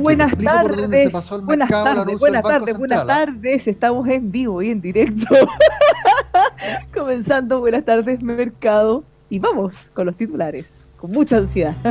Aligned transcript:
Buenas 0.00 0.36
tardes, 0.36 1.12
buenas 1.42 1.68
tardes, 1.68 2.18
buenas 2.18 2.42
tardes, 2.42 2.78
buenas 2.78 3.06
tardes. 3.06 3.66
Estamos 3.66 4.08
en 4.08 4.30
vivo 4.30 4.62
y 4.62 4.70
en 4.70 4.80
directo. 4.80 5.26
Comenzando, 6.94 7.60
buenas 7.60 7.84
tardes, 7.84 8.22
mercado. 8.22 9.04
Y 9.30 9.38
vamos 9.38 9.90
con 9.94 10.06
los 10.06 10.16
titulares, 10.16 10.86
con 10.98 11.10
mucha 11.10 11.38
ansiedad. 11.38 11.74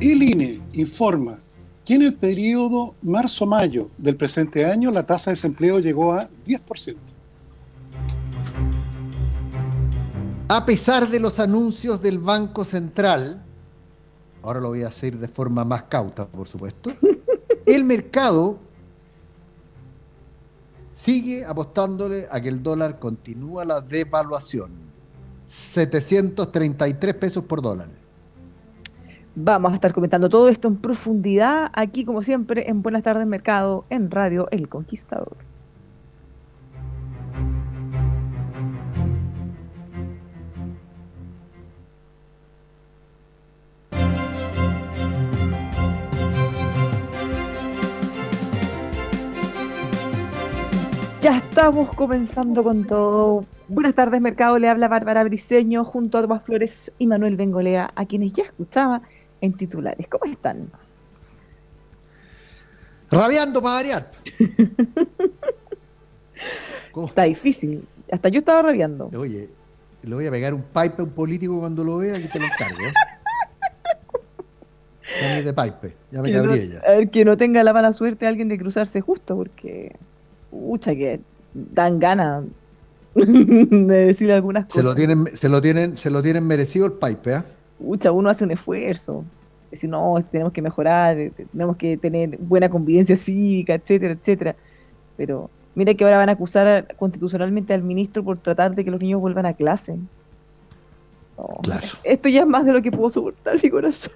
El 0.00 0.22
INE 0.22 0.60
informa 0.74 1.38
que 1.84 1.94
en 1.94 2.02
el 2.02 2.14
periodo 2.14 2.94
marzo-mayo 3.02 3.90
del 3.98 4.14
presente 4.16 4.64
año 4.64 4.92
la 4.92 5.04
tasa 5.04 5.30
de 5.30 5.34
desempleo 5.34 5.80
llegó 5.80 6.12
a 6.12 6.28
10%. 6.46 6.96
A 10.50 10.64
pesar 10.64 11.10
de 11.10 11.20
los 11.20 11.38
anuncios 11.40 12.00
del 12.00 12.18
Banco 12.18 12.64
Central, 12.64 13.44
ahora 14.42 14.60
lo 14.60 14.68
voy 14.68 14.80
a 14.80 14.86
decir 14.86 15.18
de 15.18 15.28
forma 15.28 15.62
más 15.62 15.82
cauta, 15.84 16.26
por 16.26 16.48
supuesto, 16.48 16.90
el 17.66 17.84
mercado 17.84 18.58
sigue 20.98 21.44
apostándole 21.44 22.26
a 22.30 22.40
que 22.40 22.48
el 22.48 22.62
dólar 22.62 22.98
continúa 22.98 23.66
la 23.66 23.82
devaluación. 23.82 24.70
733 25.48 27.14
pesos 27.14 27.44
por 27.44 27.60
dólar. 27.60 27.90
Vamos 29.34 29.72
a 29.72 29.74
estar 29.74 29.92
comentando 29.92 30.30
todo 30.30 30.48
esto 30.48 30.66
en 30.66 30.76
profundidad 30.76 31.70
aquí, 31.74 32.06
como 32.06 32.22
siempre, 32.22 32.70
en 32.70 32.82
Buenas 32.82 33.02
tardes 33.02 33.26
Mercado, 33.26 33.84
en 33.90 34.10
Radio 34.10 34.48
El 34.50 34.68
Conquistador. 34.70 35.47
Ya 51.20 51.38
estamos 51.38 51.92
comenzando 51.96 52.62
con 52.62 52.86
todo. 52.86 53.44
Buenas 53.66 53.94
tardes, 53.94 54.20
Mercado. 54.20 54.56
Le 54.60 54.68
habla 54.68 54.86
Bárbara 54.86 55.24
Briseño 55.24 55.84
junto 55.84 56.16
a 56.16 56.22
Tomás 56.22 56.44
Flores 56.44 56.92
y 56.96 57.08
Manuel 57.08 57.36
Bengolea, 57.36 57.90
a 57.96 58.06
quienes 58.06 58.32
ya 58.32 58.44
escuchaba 58.44 59.02
en 59.40 59.52
titulares. 59.54 60.06
¿Cómo 60.06 60.30
están? 60.30 60.70
Rabiando 63.10 63.60
para 63.60 63.74
variar. 63.74 64.12
Está 67.04 67.24
difícil. 67.24 67.84
Hasta 68.12 68.28
yo 68.28 68.38
estaba 68.38 68.62
rabiando. 68.62 69.10
Oye, 69.16 69.50
le 70.02 70.14
voy 70.14 70.26
a 70.26 70.30
pegar 70.30 70.54
un 70.54 70.62
pipe 70.62 70.94
a 70.98 71.02
un 71.02 71.10
político 71.10 71.58
cuando 71.58 71.82
lo 71.82 71.98
vea 71.98 72.16
y 72.16 72.28
te 72.28 72.38
lo 72.38 72.46
encargo. 72.46 72.78
Ya 75.20 75.42
de 75.42 75.52
pipe, 75.52 75.96
ya 76.12 76.22
me 76.22 76.32
cabría 76.32 76.64
ya. 76.64 76.78
A 76.80 76.90
ver, 76.90 77.10
que 77.10 77.24
no 77.24 77.36
tenga 77.36 77.64
la 77.64 77.72
mala 77.72 77.92
suerte 77.92 78.26
alguien 78.26 78.48
de 78.48 78.58
cruzarse 78.58 79.00
justo, 79.00 79.36
porque 79.36 79.96
Ucha, 80.50 80.94
que 80.94 81.20
dan 81.54 81.98
ganas 81.98 82.44
de 83.14 84.06
decirle 84.06 84.34
algunas 84.34 84.66
cosas. 84.66 84.80
Se 84.80 84.82
lo 84.82 84.94
tienen, 84.94 85.36
se 85.36 85.48
lo 85.48 85.60
tienen, 85.60 85.96
se 85.96 86.10
lo 86.10 86.22
tienen 86.22 86.46
merecido 86.46 86.86
el 86.86 86.92
pipe, 86.92 87.34
¿eh? 87.34 87.42
Ucha, 87.80 88.12
uno 88.12 88.28
hace 88.30 88.44
un 88.44 88.50
esfuerzo. 88.50 89.24
Decir, 89.70 89.90
no, 89.90 90.16
tenemos 90.30 90.52
que 90.52 90.62
mejorar, 90.62 91.18
eh, 91.18 91.32
tenemos 91.52 91.76
que 91.76 91.96
tener 91.96 92.38
buena 92.38 92.68
convivencia 92.68 93.16
cívica, 93.16 93.74
etcétera, 93.74 94.14
etcétera. 94.14 94.56
Pero 95.16 95.50
mira 95.74 95.94
que 95.94 96.04
ahora 96.04 96.18
van 96.18 96.28
a 96.28 96.32
acusar 96.32 96.94
constitucionalmente 96.96 97.74
al 97.74 97.82
ministro 97.82 98.24
por 98.24 98.38
tratar 98.38 98.74
de 98.74 98.84
que 98.84 98.90
los 98.90 99.00
niños 99.00 99.20
vuelvan 99.20 99.46
a 99.46 99.52
clase. 99.52 99.96
claro. 101.62 101.86
Esto 102.02 102.28
ya 102.28 102.40
es 102.40 102.46
más 102.46 102.64
de 102.64 102.72
lo 102.72 102.82
que 102.82 102.90
puedo 102.90 103.10
soportar, 103.10 103.62
mi 103.62 103.68
corazón. 103.68 104.14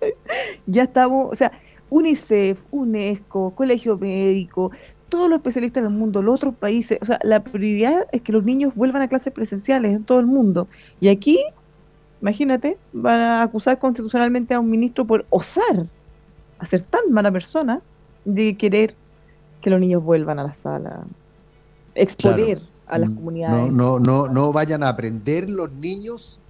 ya 0.66 0.82
estamos, 0.84 1.28
o 1.32 1.34
sea, 1.34 1.52
UNICEF, 1.90 2.60
UNESCO, 2.70 3.54
Colegio 3.54 3.96
Médico, 3.96 4.70
todos 5.14 5.28
los 5.28 5.36
especialistas 5.36 5.84
del 5.84 5.92
mundo, 5.92 6.22
los 6.22 6.34
otros 6.34 6.56
países, 6.56 6.98
o 7.00 7.04
sea, 7.04 7.20
la 7.22 7.44
prioridad 7.44 8.08
es 8.10 8.20
que 8.20 8.32
los 8.32 8.42
niños 8.42 8.74
vuelvan 8.74 9.00
a 9.00 9.06
clases 9.06 9.32
presenciales 9.32 9.94
en 9.94 10.02
todo 10.02 10.18
el 10.18 10.26
mundo. 10.26 10.66
Y 11.00 11.06
aquí, 11.06 11.38
imagínate, 12.20 12.78
van 12.92 13.18
a 13.18 13.42
acusar 13.42 13.78
constitucionalmente 13.78 14.54
a 14.54 14.58
un 14.58 14.68
ministro 14.68 15.04
por 15.04 15.24
osar 15.30 15.86
a 16.58 16.64
ser 16.66 16.84
tan 16.84 17.12
mala 17.12 17.30
persona 17.30 17.80
de 18.24 18.56
querer 18.56 18.96
que 19.60 19.70
los 19.70 19.78
niños 19.78 20.02
vuelvan 20.02 20.40
a 20.40 20.42
la 20.42 20.52
sala, 20.52 21.04
exponer 21.94 22.60
a 22.88 22.98
las 22.98 23.14
comunidades. 23.14 23.70
No, 23.70 24.00
no, 24.00 24.26
no, 24.26 24.52
vayan 24.52 24.82
a 24.82 24.88
aprender 24.88 25.48
los 25.48 25.70
niños 25.74 26.40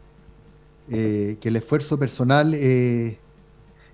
eh, 0.88 1.36
que 1.38 1.50
el 1.50 1.56
esfuerzo 1.56 1.98
personal 1.98 2.54
eh, 2.54 3.18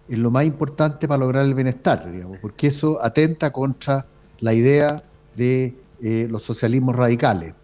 es 0.09 0.19
lo 0.19 0.31
más 0.31 0.45
importante 0.45 1.09
para 1.09 1.19
lograr 1.19 1.45
el 1.45 1.55
bienestar, 1.55 2.09
digamos, 2.09 2.39
porque 2.39 2.69
eso 2.69 3.03
atenta 3.03 3.53
contra 3.53 4.07
la 4.41 4.55
idea 4.55 5.03
de 5.37 5.75
eh, 6.03 6.27
los 6.31 6.43
socialismos 6.43 6.97
radicales, 6.97 7.55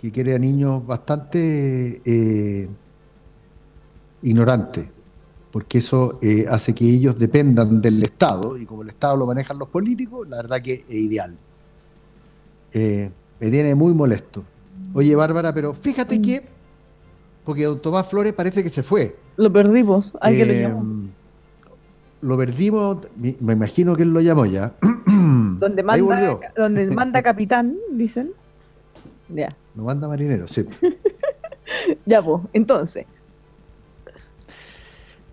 que 0.00 0.10
quiere 0.10 0.34
a 0.34 0.38
niños 0.38 0.86
bastante 0.86 2.02
eh, 2.04 2.68
ignorantes, 4.22 4.86
porque 5.50 5.78
eso 5.78 6.18
eh, 6.22 6.46
hace 6.50 6.74
que 6.74 6.84
ellos 6.84 7.16
dependan 7.16 7.80
del 7.80 8.02
Estado, 8.02 8.56
y 8.58 8.66
como 8.66 8.82
el 8.82 8.90
Estado 8.90 9.16
lo 9.16 9.26
manejan 9.26 9.58
los 9.58 9.68
políticos, 9.68 10.28
la 10.28 10.38
verdad 10.38 10.60
que 10.60 10.84
es 10.88 10.94
ideal. 10.94 11.36
me 12.74 13.50
tiene 13.50 13.74
muy 13.74 13.94
molesto. 13.94 14.44
Oye, 14.94 15.14
Bárbara, 15.14 15.54
pero 15.54 15.72
fíjate 15.72 16.20
que, 16.20 16.42
porque 17.44 17.64
don 17.64 17.80
Tomás 17.80 18.06
Flores 18.08 18.32
parece 18.34 18.62
que 18.62 18.70
se 18.70 18.82
fue. 18.82 19.16
Lo 19.36 19.50
perdimos, 19.50 20.12
hay 20.20 20.36
que 20.36 20.68
lo 20.68 20.82
Lo 22.20 22.36
perdimos, 22.36 22.98
me 23.16 23.52
imagino 23.52 23.96
que 23.96 24.02
él 24.02 24.12
lo 24.12 24.20
llamó 24.20 24.44
ya. 24.44 24.74
donde 25.62 25.82
manda, 25.84 26.40
donde 26.56 26.86
manda 26.90 27.22
capitán, 27.22 27.76
dicen. 27.92 28.32
Ya. 29.28 29.56
No 29.76 29.84
manda 29.84 30.08
marinero, 30.08 30.48
sí. 30.48 30.66
ya, 32.06 32.20
pues, 32.20 32.42
entonces. 32.52 33.06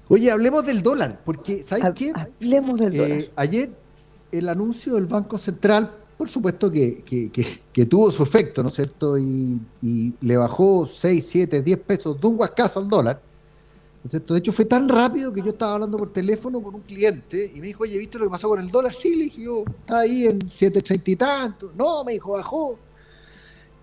Oye, 0.07 0.29
hablemos 0.31 0.65
del 0.65 0.83
dólar, 0.83 1.19
porque, 1.25 1.65
¿sabes 1.67 1.85
qué? 1.95 2.13
Hablemos 2.13 2.79
del 2.79 2.95
dólar. 2.95 3.19
Eh, 3.19 3.31
ayer 3.35 3.69
el 4.31 4.49
anuncio 4.49 4.93
del 4.93 5.07
Banco 5.07 5.39
Central, 5.39 5.91
por 6.15 6.29
supuesto 6.29 6.71
que, 6.71 7.03
que, 7.03 7.85
tuvo 7.85 8.11
su 8.11 8.21
efecto, 8.21 8.61
¿no 8.61 8.69
es 8.69 8.75
cierto? 8.75 9.17
Y, 9.17 9.59
y, 9.81 10.13
le 10.21 10.37
bajó 10.37 10.87
6, 10.91 11.25
7, 11.27 11.61
10 11.63 11.79
pesos 11.79 12.21
de 12.21 12.27
un 12.27 12.37
guascazo 12.37 12.79
al 12.79 12.87
dólar. 12.87 13.21
De 14.01 14.37
hecho, 14.37 14.53
fue 14.53 14.63
tan 14.63 14.87
rápido 14.87 15.33
que 15.33 15.41
yo 15.41 15.49
estaba 15.49 15.73
hablando 15.75 15.97
por 15.97 16.13
teléfono 16.13 16.61
con 16.61 16.73
un 16.73 16.81
cliente 16.81 17.51
y 17.53 17.59
me 17.59 17.67
dijo, 17.67 17.83
oye, 17.83 17.97
¿viste 17.97 18.17
lo 18.17 18.25
que 18.25 18.31
pasó 18.31 18.47
con 18.47 18.59
el 18.59 18.71
dólar? 18.71 18.93
Sí, 18.93 19.13
le 19.13 19.25
dije 19.25 19.43
yo, 19.43 19.63
está 19.81 19.99
ahí 19.99 20.25
en 20.25 20.39
7.30 20.39 21.01
y 21.05 21.15
tanto. 21.17 21.71
No, 21.77 22.05
me 22.05 22.13
dijo, 22.13 22.31
bajó. 22.31 22.79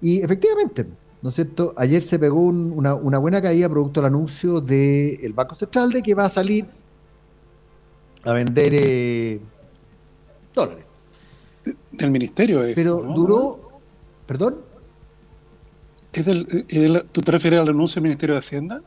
Y 0.00 0.22
efectivamente, 0.22 0.86
¿no 1.20 1.28
es 1.28 1.34
cierto? 1.34 1.74
Ayer 1.76 2.02
se 2.02 2.18
pegó 2.18 2.40
una, 2.40 2.94
buena 2.94 3.42
caída 3.42 3.68
producto 3.68 4.00
del 4.00 4.08
anuncio 4.08 4.60
del 4.62 5.32
Banco 5.34 5.54
Central 5.54 5.90
de 5.90 6.02
que 6.02 6.14
va 6.14 6.24
a 6.24 6.30
salir 6.30 6.66
a 8.24 8.32
vender 8.32 8.72
eh, 8.72 9.40
dólares. 10.54 10.84
Del 11.92 12.10
ministerio. 12.10 12.64
es, 12.64 12.74
Pero 12.74 13.02
¿no? 13.04 13.14
duró, 13.14 13.60
perdón, 14.26 14.60
¿Es 16.12 16.24
del, 16.24 16.46
eh, 16.50 16.64
el- 16.70 17.04
¿Tú 17.12 17.20
te 17.20 17.30
refieres 17.32 17.60
al 17.60 17.68
anuncio 17.68 17.96
del 17.96 18.04
Ministerio 18.08 18.34
de 18.34 18.38
Hacienda? 18.38 18.82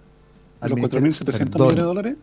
¿A 0.61 0.65
Al 0.65 0.69
los 0.71 0.77
ministerio- 0.77 1.09
4.700 1.11 1.51
perdón. 1.51 1.67
millones 1.67 1.75
de 1.83 1.87
dólares? 1.87 2.15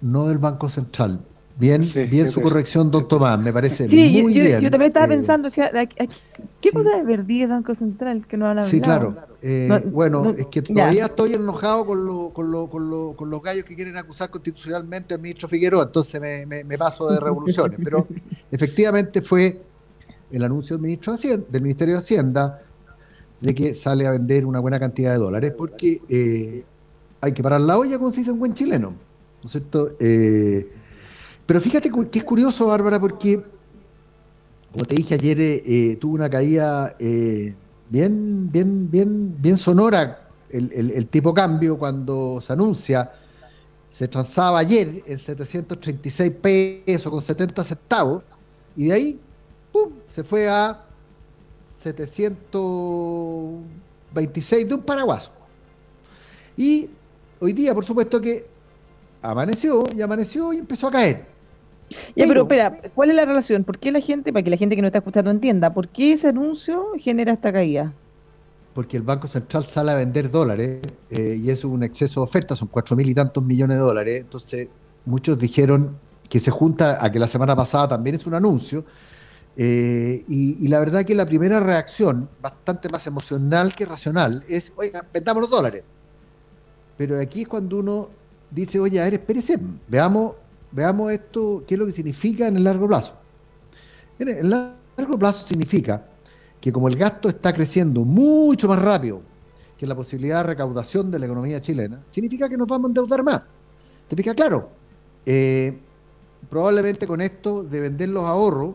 no 0.00 0.26
del 0.28 0.38
Banco 0.38 0.68
Central. 0.68 1.20
Bien, 1.56 1.82
Sí, 1.84 2.02
bien 2.04 2.28
su 2.30 2.40
de- 2.40 2.42
corrección, 2.44 2.90
don 2.90 3.06
Tomás, 3.06 3.38
me 3.38 3.52
parece 3.52 3.86
Sí, 3.88 4.12
yo, 4.12 4.22
muy 4.24 4.34
yo- 4.34 4.42
bien. 4.42 4.60
yo 4.60 4.70
también 4.70 4.88
estaba 4.90 5.06
Eh, 5.06 5.10
pensando, 5.10 5.46
o 5.46 5.50
sea, 5.50 5.66
aquí- 5.66 5.96
aquí- 6.00 6.16
¿qué 6.60 6.70
sí. 6.70 6.74
cosa 6.74 6.98
es 6.98 7.06
Verdí 7.06 7.42
el 7.42 7.48
Banco 7.48 7.74
Central 7.76 8.26
que 8.26 8.36
no 8.36 8.44
han 8.46 8.50
hablado? 8.50 8.68
Sí, 8.68 8.80
claro. 8.80 9.14
Eh, 9.40 9.66
No, 9.68 9.80
bueno, 9.92 10.24
no, 10.24 10.30
es 10.30 10.46
que 10.48 10.62
ya. 10.62 10.74
todavía 10.74 11.04
estoy 11.06 11.34
enojado 11.34 11.86
con, 11.86 12.04
lo- 12.04 12.30
con, 12.30 12.50
lo- 12.50 12.68
con, 12.68 12.90
lo- 12.90 13.14
con 13.16 13.30
los 13.30 13.40
gallos 13.40 13.64
que 13.64 13.76
quieren 13.76 13.96
acusar 13.96 14.30
constitucionalmente 14.30 15.14
al 15.14 15.20
ministro 15.20 15.48
Figueroa, 15.48 15.84
entonces 15.84 16.20
me, 16.20 16.44
me- 16.44 16.64
me 16.64 16.76
paso 16.76 17.08
de 17.08 17.20
revoluciones. 17.20 17.78
Pero 17.82 18.06
efectivamente 18.50 19.22
fue 19.22 19.62
el 20.32 20.42
anuncio 20.42 20.76
del, 20.76 20.82
ministro 20.82 21.12
de 21.12 21.18
Hacienda- 21.18 21.46
del 21.48 21.62
Ministerio 21.62 21.94
de 21.94 21.98
Hacienda 22.00 22.62
de 23.40 23.54
que 23.54 23.74
sale 23.76 24.06
a 24.06 24.10
vender 24.10 24.44
una 24.44 24.58
buena 24.58 24.80
cantidad 24.80 25.12
de 25.12 25.18
dólares, 25.18 25.52
porque 25.56 26.00
eh, 26.08 26.64
hay 27.24 27.32
que 27.32 27.42
parar 27.42 27.60
la 27.60 27.76
olla, 27.78 27.98
como 27.98 28.10
se 28.10 28.18
dice 28.18 28.30
en 28.30 28.38
buen 28.38 28.54
chileno. 28.54 28.90
¿No 28.90 29.44
es 29.44 29.50
cierto? 29.50 29.96
Eh, 29.98 30.70
pero 31.46 31.60
fíjate 31.60 31.90
que 32.10 32.18
es 32.18 32.24
curioso, 32.24 32.66
Bárbara, 32.66 33.00
porque, 33.00 33.42
como 34.72 34.84
te 34.84 34.96
dije 34.96 35.14
ayer, 35.14 35.40
eh, 35.40 35.62
eh, 35.64 35.96
tuvo 35.96 36.14
una 36.14 36.28
caída 36.28 36.96
bien, 36.98 38.50
bien, 38.50 38.90
bien, 38.90 39.34
bien 39.40 39.56
sonora 39.58 40.20
el 40.50 41.06
tipo 41.08 41.32
cambio 41.34 41.78
cuando 41.78 42.40
se 42.40 42.52
anuncia. 42.52 43.12
Se 43.90 44.06
transaba 44.08 44.60
ayer 44.60 45.02
en 45.06 45.18
736 45.18 46.32
pesos 46.40 47.10
con 47.10 47.22
70 47.22 47.64
centavos 47.64 48.22
y 48.76 48.86
de 48.86 48.92
ahí, 48.92 49.20
¡pum!, 49.72 49.90
se 50.08 50.24
fue 50.24 50.48
a 50.48 50.84
726 51.82 54.68
de 54.68 54.74
un 54.74 54.82
paraguaso. 54.82 55.30
Y 56.56 56.88
hoy 57.44 57.52
día, 57.52 57.74
por 57.74 57.84
supuesto 57.84 58.20
que 58.20 58.46
amaneció 59.22 59.84
y 59.96 60.00
amaneció 60.02 60.52
y 60.52 60.58
empezó 60.58 60.88
a 60.88 60.92
caer. 60.92 61.26
Ya, 62.16 62.24
pero 62.26 62.28
Pero- 62.28 62.42
espera, 62.42 62.90
¿cuál 62.94 63.10
es 63.10 63.16
la 63.16 63.24
relación? 63.24 63.62
¿Por 63.64 63.78
qué 63.78 63.92
la 63.92 64.00
gente, 64.00 64.32
para 64.32 64.42
que 64.42 64.50
la 64.50 64.56
gente 64.56 64.74
que 64.74 64.82
no 64.82 64.88
está 64.88 64.98
escuchando 64.98 65.30
entienda, 65.30 65.72
por 65.74 65.88
qué 65.88 66.12
ese 66.14 66.28
anuncio 66.28 66.86
genera 66.98 67.32
esta 67.32 67.52
caída? 67.52 67.92
porque 68.74 68.96
el 68.96 69.04
Banco 69.04 69.28
Central 69.28 69.64
sale 69.66 69.92
a 69.92 69.94
vender 69.94 70.28
dólares 70.28 70.80
eh, 71.08 71.38
y 71.40 71.48
es 71.48 71.62
un 71.64 71.84
exceso 71.84 72.18
de 72.20 72.24
oferta, 72.24 72.56
son 72.56 72.66
cuatro 72.66 72.96
mil 72.96 73.08
y 73.08 73.14
tantos 73.14 73.40
millones 73.44 73.76
de 73.76 73.80
dólares. 73.84 74.20
Entonces, 74.22 74.66
muchos 75.04 75.38
dijeron 75.38 75.96
que 76.28 76.40
se 76.40 76.50
junta 76.50 76.98
a 77.00 77.12
que 77.12 77.20
la 77.20 77.28
semana 77.28 77.54
pasada 77.54 77.86
también 77.86 78.16
es 78.16 78.26
un 78.26 78.34
anuncio. 78.34 78.84
eh, 79.56 80.24
y, 80.26 80.64
y 80.64 80.66
la 80.66 80.80
verdad 80.80 81.04
que 81.04 81.14
la 81.14 81.24
primera 81.24 81.60
reacción, 81.60 82.28
bastante 82.42 82.88
más 82.88 83.06
emocional 83.06 83.72
que 83.76 83.86
racional, 83.86 84.42
es, 84.48 84.72
oiga, 84.74 85.06
vendamos 85.14 85.42
los 85.42 85.50
dólares. 85.50 85.84
Pero 86.96 87.18
aquí 87.18 87.42
es 87.42 87.48
cuando 87.48 87.78
uno 87.78 88.08
dice, 88.50 88.78
oye, 88.78 89.00
a 89.00 89.04
ver, 89.10 89.22
veamos, 89.88 90.34
veamos 90.70 91.12
esto, 91.12 91.64
qué 91.66 91.74
es 91.74 91.78
lo 91.78 91.86
que 91.86 91.92
significa 91.92 92.46
en 92.46 92.56
el 92.56 92.64
largo 92.64 92.86
plazo. 92.86 93.14
En 94.18 94.28
el 94.28 94.50
largo 94.50 95.18
plazo 95.18 95.44
significa 95.44 96.06
que 96.60 96.72
como 96.72 96.88
el 96.88 96.96
gasto 96.96 97.28
está 97.28 97.52
creciendo 97.52 98.02
mucho 98.04 98.68
más 98.68 98.80
rápido 98.80 99.20
que 99.76 99.86
la 99.86 99.94
posibilidad 99.94 100.38
de 100.38 100.44
recaudación 100.50 101.10
de 101.10 101.18
la 101.18 101.26
economía 101.26 101.60
chilena, 101.60 102.00
significa 102.08 102.48
que 102.48 102.56
nos 102.56 102.68
vamos 102.68 102.86
a 102.86 102.88
endeudar 102.90 103.22
más. 103.24 103.42
¿Te 104.08 104.14
fijas? 104.16 104.34
Claro, 104.34 104.68
eh, 105.26 105.76
probablemente 106.48 107.06
con 107.06 107.20
esto 107.20 107.64
de 107.64 107.80
vender 107.80 108.08
los 108.10 108.24
ahorros 108.24 108.74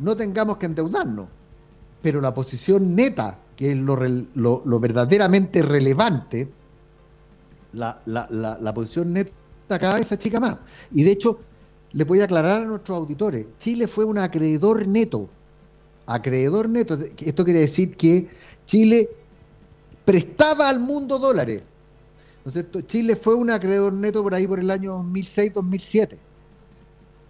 no 0.00 0.14
tengamos 0.14 0.58
que 0.58 0.66
endeudarnos, 0.66 1.26
pero 2.02 2.20
la 2.20 2.34
posición 2.34 2.94
neta, 2.94 3.38
que 3.56 3.72
es 3.72 3.78
lo, 3.78 3.96
lo- 4.34 4.62
lo 4.64 4.80
verdaderamente 4.80 5.62
relevante, 5.62 6.48
la, 7.74 8.00
la- 8.06 8.58
la- 8.60 8.74
posición 8.74 9.12
neta 9.12 9.32
cada 9.68 9.94
vez 9.94 10.06
se 10.08 10.14
achica 10.14 10.40
más. 10.40 10.56
Y 10.92 11.04
de 11.04 11.12
hecho, 11.12 11.40
les 11.92 12.06
voy 12.06 12.20
a 12.20 12.24
aclarar 12.24 12.62
a 12.62 12.64
nuestros 12.64 12.96
auditores, 12.98 13.46
Chile 13.58 13.88
fue 13.88 14.04
un 14.04 14.18
acreedor 14.18 14.86
neto 14.86 15.28
acreedor 16.06 16.68
neto. 16.68 16.98
Esto 17.18 17.44
quiere 17.44 17.60
decir 17.60 17.96
que 17.96 18.28
Chile 18.66 19.08
prestaba 20.04 20.68
al 20.68 20.80
mundo 20.80 21.18
dólares. 21.18 21.62
¿No 22.44 22.50
es 22.50 22.52
cierto? 22.52 22.80
Chile 22.82 23.16
fue 23.16 23.34
un 23.34 23.50
acreedor 23.50 23.92
neto 23.92 24.22
por 24.22 24.34
ahí 24.34 24.46
por 24.46 24.60
el 24.60 24.70
año 24.70 24.98
2006-2007. 25.02 26.16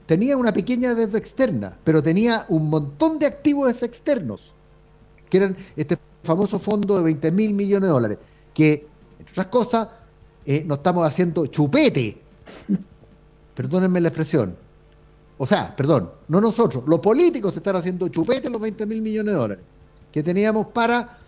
Tenía 0.07 0.37
una 0.37 0.53
pequeña 0.53 0.95
deuda 0.95 1.19
externa, 1.19 1.79
pero 1.85 2.03
tenía 2.03 2.45
un 2.49 2.69
montón 2.69 3.19
de 3.19 3.27
activos 3.27 3.81
externos, 3.83 4.53
que 5.31 5.37
eran 5.39 5.57
este 5.77 5.97
famoso 6.25 6.59
fondo 6.59 6.99
de 6.99 7.05
20 7.05 7.31
mil 7.31 7.55
millones 7.55 7.89
de 7.89 7.93
dólares, 7.93 8.19
que, 8.53 8.87
entre 9.19 9.33
otras 9.33 9.47
cosas, 9.47 9.89
eh, 10.47 10.63
nos 10.67 10.79
estamos 10.79 11.07
haciendo 11.07 11.47
chupete. 11.47 12.19
Perdónenme 13.55 14.01
la 14.01 14.09
expresión. 14.09 14.57
O 15.37 15.47
sea, 15.47 15.75
perdón, 15.75 16.11
no 16.29 16.41
nosotros, 16.41 16.85
los 16.87 17.01
políticos 17.01 17.57
están 17.57 17.77
haciendo 17.77 18.09
chupete 18.09 18.49
los 18.49 18.61
20 18.61 18.87
mil 18.87 19.03
millones 19.03 19.33
de 19.33 19.39
dólares 19.39 19.65
que 20.13 20.23
teníamos 20.23 20.69
para 20.69 21.19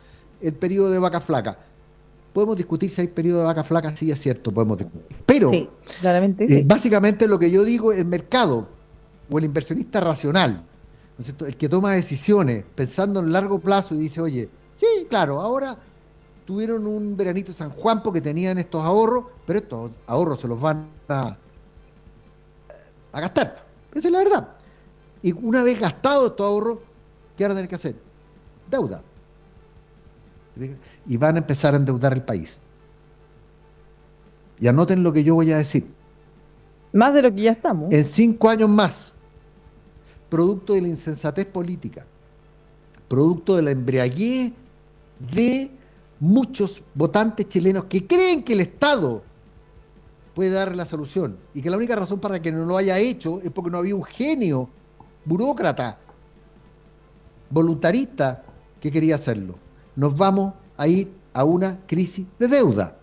el 0.41 0.53
periodo 0.53 0.91
de 0.91 0.99
vaca 0.99 1.21
flaca. 1.21 1.59
Podemos 2.33 2.57
discutir 2.57 2.91
si 2.91 3.01
hay 3.01 3.09
periodo 3.09 3.41
de 3.41 3.47
vaca 3.47 3.65
flaca, 3.65 3.97
sí 3.97 4.11
es 4.11 4.21
cierto, 4.21 4.53
podemos 4.53 4.79
discutir. 4.79 5.17
Pero 5.27 5.51
Sí, 5.51 5.69
claramente 6.01 6.45
eh, 6.45 6.63
básicamente 6.65 7.27
lo 7.27 7.39
que 7.39 7.51
yo 7.51 7.65
digo, 7.65 7.93
el 7.93 8.05
mercado 8.05 8.69
o 9.29 9.39
el 9.39 9.45
inversionista 9.45 10.01
racional, 10.01 10.63
¿no 11.19 11.23
es 11.23 11.25
cierto? 11.25 11.47
el 11.47 11.57
que 11.57 11.69
toma 11.69 11.95
decisiones 11.95 12.65
pensando 12.77 13.19
en 13.19 13.33
largo 13.33 13.59
plazo 13.59 13.95
y 13.97 13.99
dice, 13.99 14.21
oye, 14.21 14.49
sí, 14.77 15.07
claro, 15.09 15.41
ahora 15.41 15.77
tuvieron 16.47 16.87
un 16.87 17.17
veranito 17.17 17.53
San 17.53 17.71
Juan 17.71 18.03
porque 18.03 18.21
tenían 18.21 18.57
estos 18.57 18.83
ahorros, 18.83 19.27
pero 19.45 19.59
estos 19.59 19.91
ahorros 20.07 20.41
se 20.41 20.49
los 20.49 20.59
van 20.59 20.89
a, 21.09 21.37
a 23.13 23.21
gastar. 23.21 23.67
Esa 23.93 24.09
es 24.09 24.13
la 24.13 24.19
verdad. 24.21 24.49
Y 25.23 25.33
una 25.33 25.63
vez 25.63 25.79
gastados 25.79 26.31
estos 26.31 26.47
ahorros, 26.47 26.79
¿qué 27.37 27.45
van 27.45 27.53
a 27.53 27.55
tener 27.57 27.69
que 27.69 27.75
hacer? 27.75 27.97
Deuda. 28.71 29.03
Y 31.07 31.17
van 31.17 31.35
a 31.35 31.39
empezar 31.39 31.75
a 31.75 31.77
endeudar 31.77 32.13
el 32.13 32.23
país. 32.23 32.59
Y 34.59 34.69
anoten 34.69 35.03
lo 35.03 35.13
que 35.13 35.25
yo 35.25 35.35
voy 35.35 35.51
a 35.53 35.59
decir. 35.59 35.93
Más 36.93 37.13
de 37.13 37.23
lo 37.23 37.35
que 37.35 37.43
ya 37.43 37.53
estamos. 37.53 37.93
En 37.93 38.05
cinco 38.05 38.49
años 38.49 38.71
más, 38.71 39.13
producto 40.31 40.75
de 40.75 40.83
la 40.83 40.89
insensatez 40.89 41.45
política, 41.45 42.07
producto 43.09 43.57
de 43.57 43.63
la 43.63 43.73
embriaguez 43.73 44.53
de 45.19 45.71
muchos 46.21 46.83
votantes 46.95 47.49
chilenos 47.49 47.85
que 47.85 48.07
creen 48.07 48.43
que 48.43 48.55
el 48.55 48.61
Estado 48.61 49.23
puede 50.35 50.51
dar 50.51 50.77
la 50.77 50.85
solución 50.85 51.37
y 51.55 51.63
que 51.63 51.71
la 51.71 51.77
única 51.77 51.97
razón 51.97 52.21
para 52.21 52.41
que 52.41 52.53
no 52.53 52.65
lo 52.65 52.77
haya 52.77 52.99
hecho 52.99 53.41
es 53.43 53.51
porque 53.51 53.71
no 53.71 53.79
había 53.79 53.95
un 53.95 54.05
genio 54.05 54.69
burócrata, 55.25 55.99
voluntarista 57.51 58.43
que 58.81 58.91
quería 58.91 59.17
hacerlo. 59.17 59.55
Nos 59.95 60.17
vamos 60.17 60.55
a 60.77 60.87
ir 60.87 61.11
a 61.33 61.45
una 61.45 61.81
crisis 61.87 62.27
de 62.39 62.49
deuda. 62.49 62.97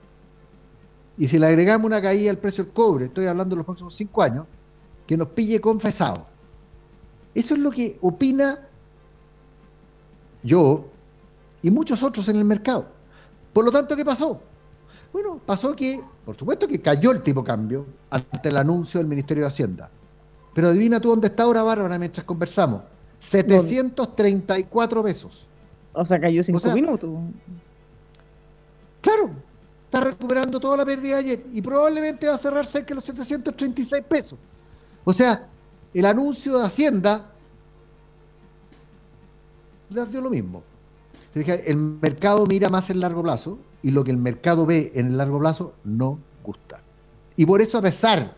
Y 1.17 1.27
si 1.27 1.37
le 1.37 1.45
agregamos 1.45 1.85
una 1.85 2.01
caída 2.01 2.31
al 2.31 2.37
precio 2.37 2.63
del 2.63 2.73
cobre, 2.73 3.05
estoy 3.05 3.25
hablando 3.25 3.55
de 3.55 3.57
los 3.57 3.65
próximos 3.65 3.95
cinco 3.95 4.21
años, 4.21 4.45
que 5.05 5.17
nos 5.17 5.27
pille 5.29 5.59
confesado. 5.59 6.25
Eso 7.35 7.55
es 7.55 7.59
lo 7.59 7.71
que 7.71 7.97
opina 8.01 8.67
yo 10.43 10.85
y 11.61 11.71
muchos 11.71 12.03
otros 12.03 12.27
en 12.27 12.35
el 12.37 12.45
mercado. 12.45 12.87
Por 13.53 13.63
lo 13.63 13.71
tanto, 13.71 13.95
¿qué 13.95 14.03
pasó? 14.03 14.41
Bueno, 15.13 15.39
pasó 15.45 15.75
que, 15.75 16.01
por 16.25 16.35
supuesto 16.35 16.67
que 16.67 16.81
cayó 16.81 17.11
el 17.11 17.21
tipo 17.21 17.43
cambio 17.43 17.85
ante 18.09 18.49
el 18.49 18.57
anuncio 18.57 18.99
del 18.99 19.07
Ministerio 19.07 19.43
de 19.43 19.49
Hacienda. 19.49 19.89
Pero 20.53 20.69
adivina 20.69 20.99
tú 20.99 21.09
dónde 21.09 21.27
está 21.27 21.43
ahora, 21.43 21.61
Bárbara, 21.61 21.99
mientras 21.99 22.25
conversamos. 22.25 22.81
734 23.19 25.03
pesos. 25.03 25.47
O 25.93 26.03
sea, 26.03 26.19
cayó 26.19 26.41
cinco 26.41 26.59
sea, 26.59 26.73
minutos. 26.73 27.11
Claro, 29.01 29.31
está 29.85 30.01
recuperando 30.01 30.59
toda 30.59 30.77
la 30.77 30.85
pérdida 30.85 31.17
de 31.17 31.19
ayer 31.19 31.45
y 31.53 31.61
probablemente 31.61 32.27
va 32.27 32.35
a 32.35 32.39
cerrar 32.39 32.65
cerca 32.65 32.89
de 32.89 32.95
los 32.95 33.03
736 33.03 34.03
pesos. 34.03 34.39
O 35.03 35.13
sea, 35.13 35.47
el 35.93 36.05
anuncio 36.05 36.57
de 36.57 36.65
Hacienda 36.65 37.29
le 39.89 40.05
dio 40.07 40.21
lo 40.21 40.29
mismo. 40.29 40.63
El 41.35 41.77
mercado 41.77 42.45
mira 42.45 42.69
más 42.69 42.89
en 42.89 42.99
largo 42.99 43.23
plazo 43.23 43.57
y 43.81 43.91
lo 43.91 44.03
que 44.03 44.11
el 44.11 44.17
mercado 44.17 44.65
ve 44.65 44.91
en 44.95 45.07
el 45.07 45.17
largo 45.17 45.39
plazo 45.39 45.73
no 45.83 46.19
gusta. 46.43 46.81
Y 47.35 47.45
por 47.45 47.61
eso, 47.61 47.77
a 47.79 47.81
pesar, 47.81 48.35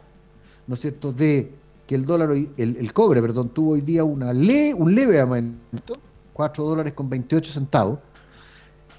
¿no 0.68 0.76
es 0.76 0.82
cierto?, 0.82 1.12
de 1.12 1.52
que 1.86 1.96
el 1.96 2.06
dólar, 2.06 2.30
hoy- 2.32 2.50
el, 2.58 2.78
el 2.78 2.94
cobre, 2.94 3.22
perdón, 3.22 3.50
tuvo 3.50 3.72
hoy 3.74 3.82
día 3.82 4.04
una 4.04 4.34
le, 4.34 4.74
un 4.74 4.96
leve 4.96 5.20
aumento, 5.20 5.98
4 6.34 6.64
dólares 6.64 6.94
con 6.94 7.10
28 7.10 7.52
centavos, 7.52 8.00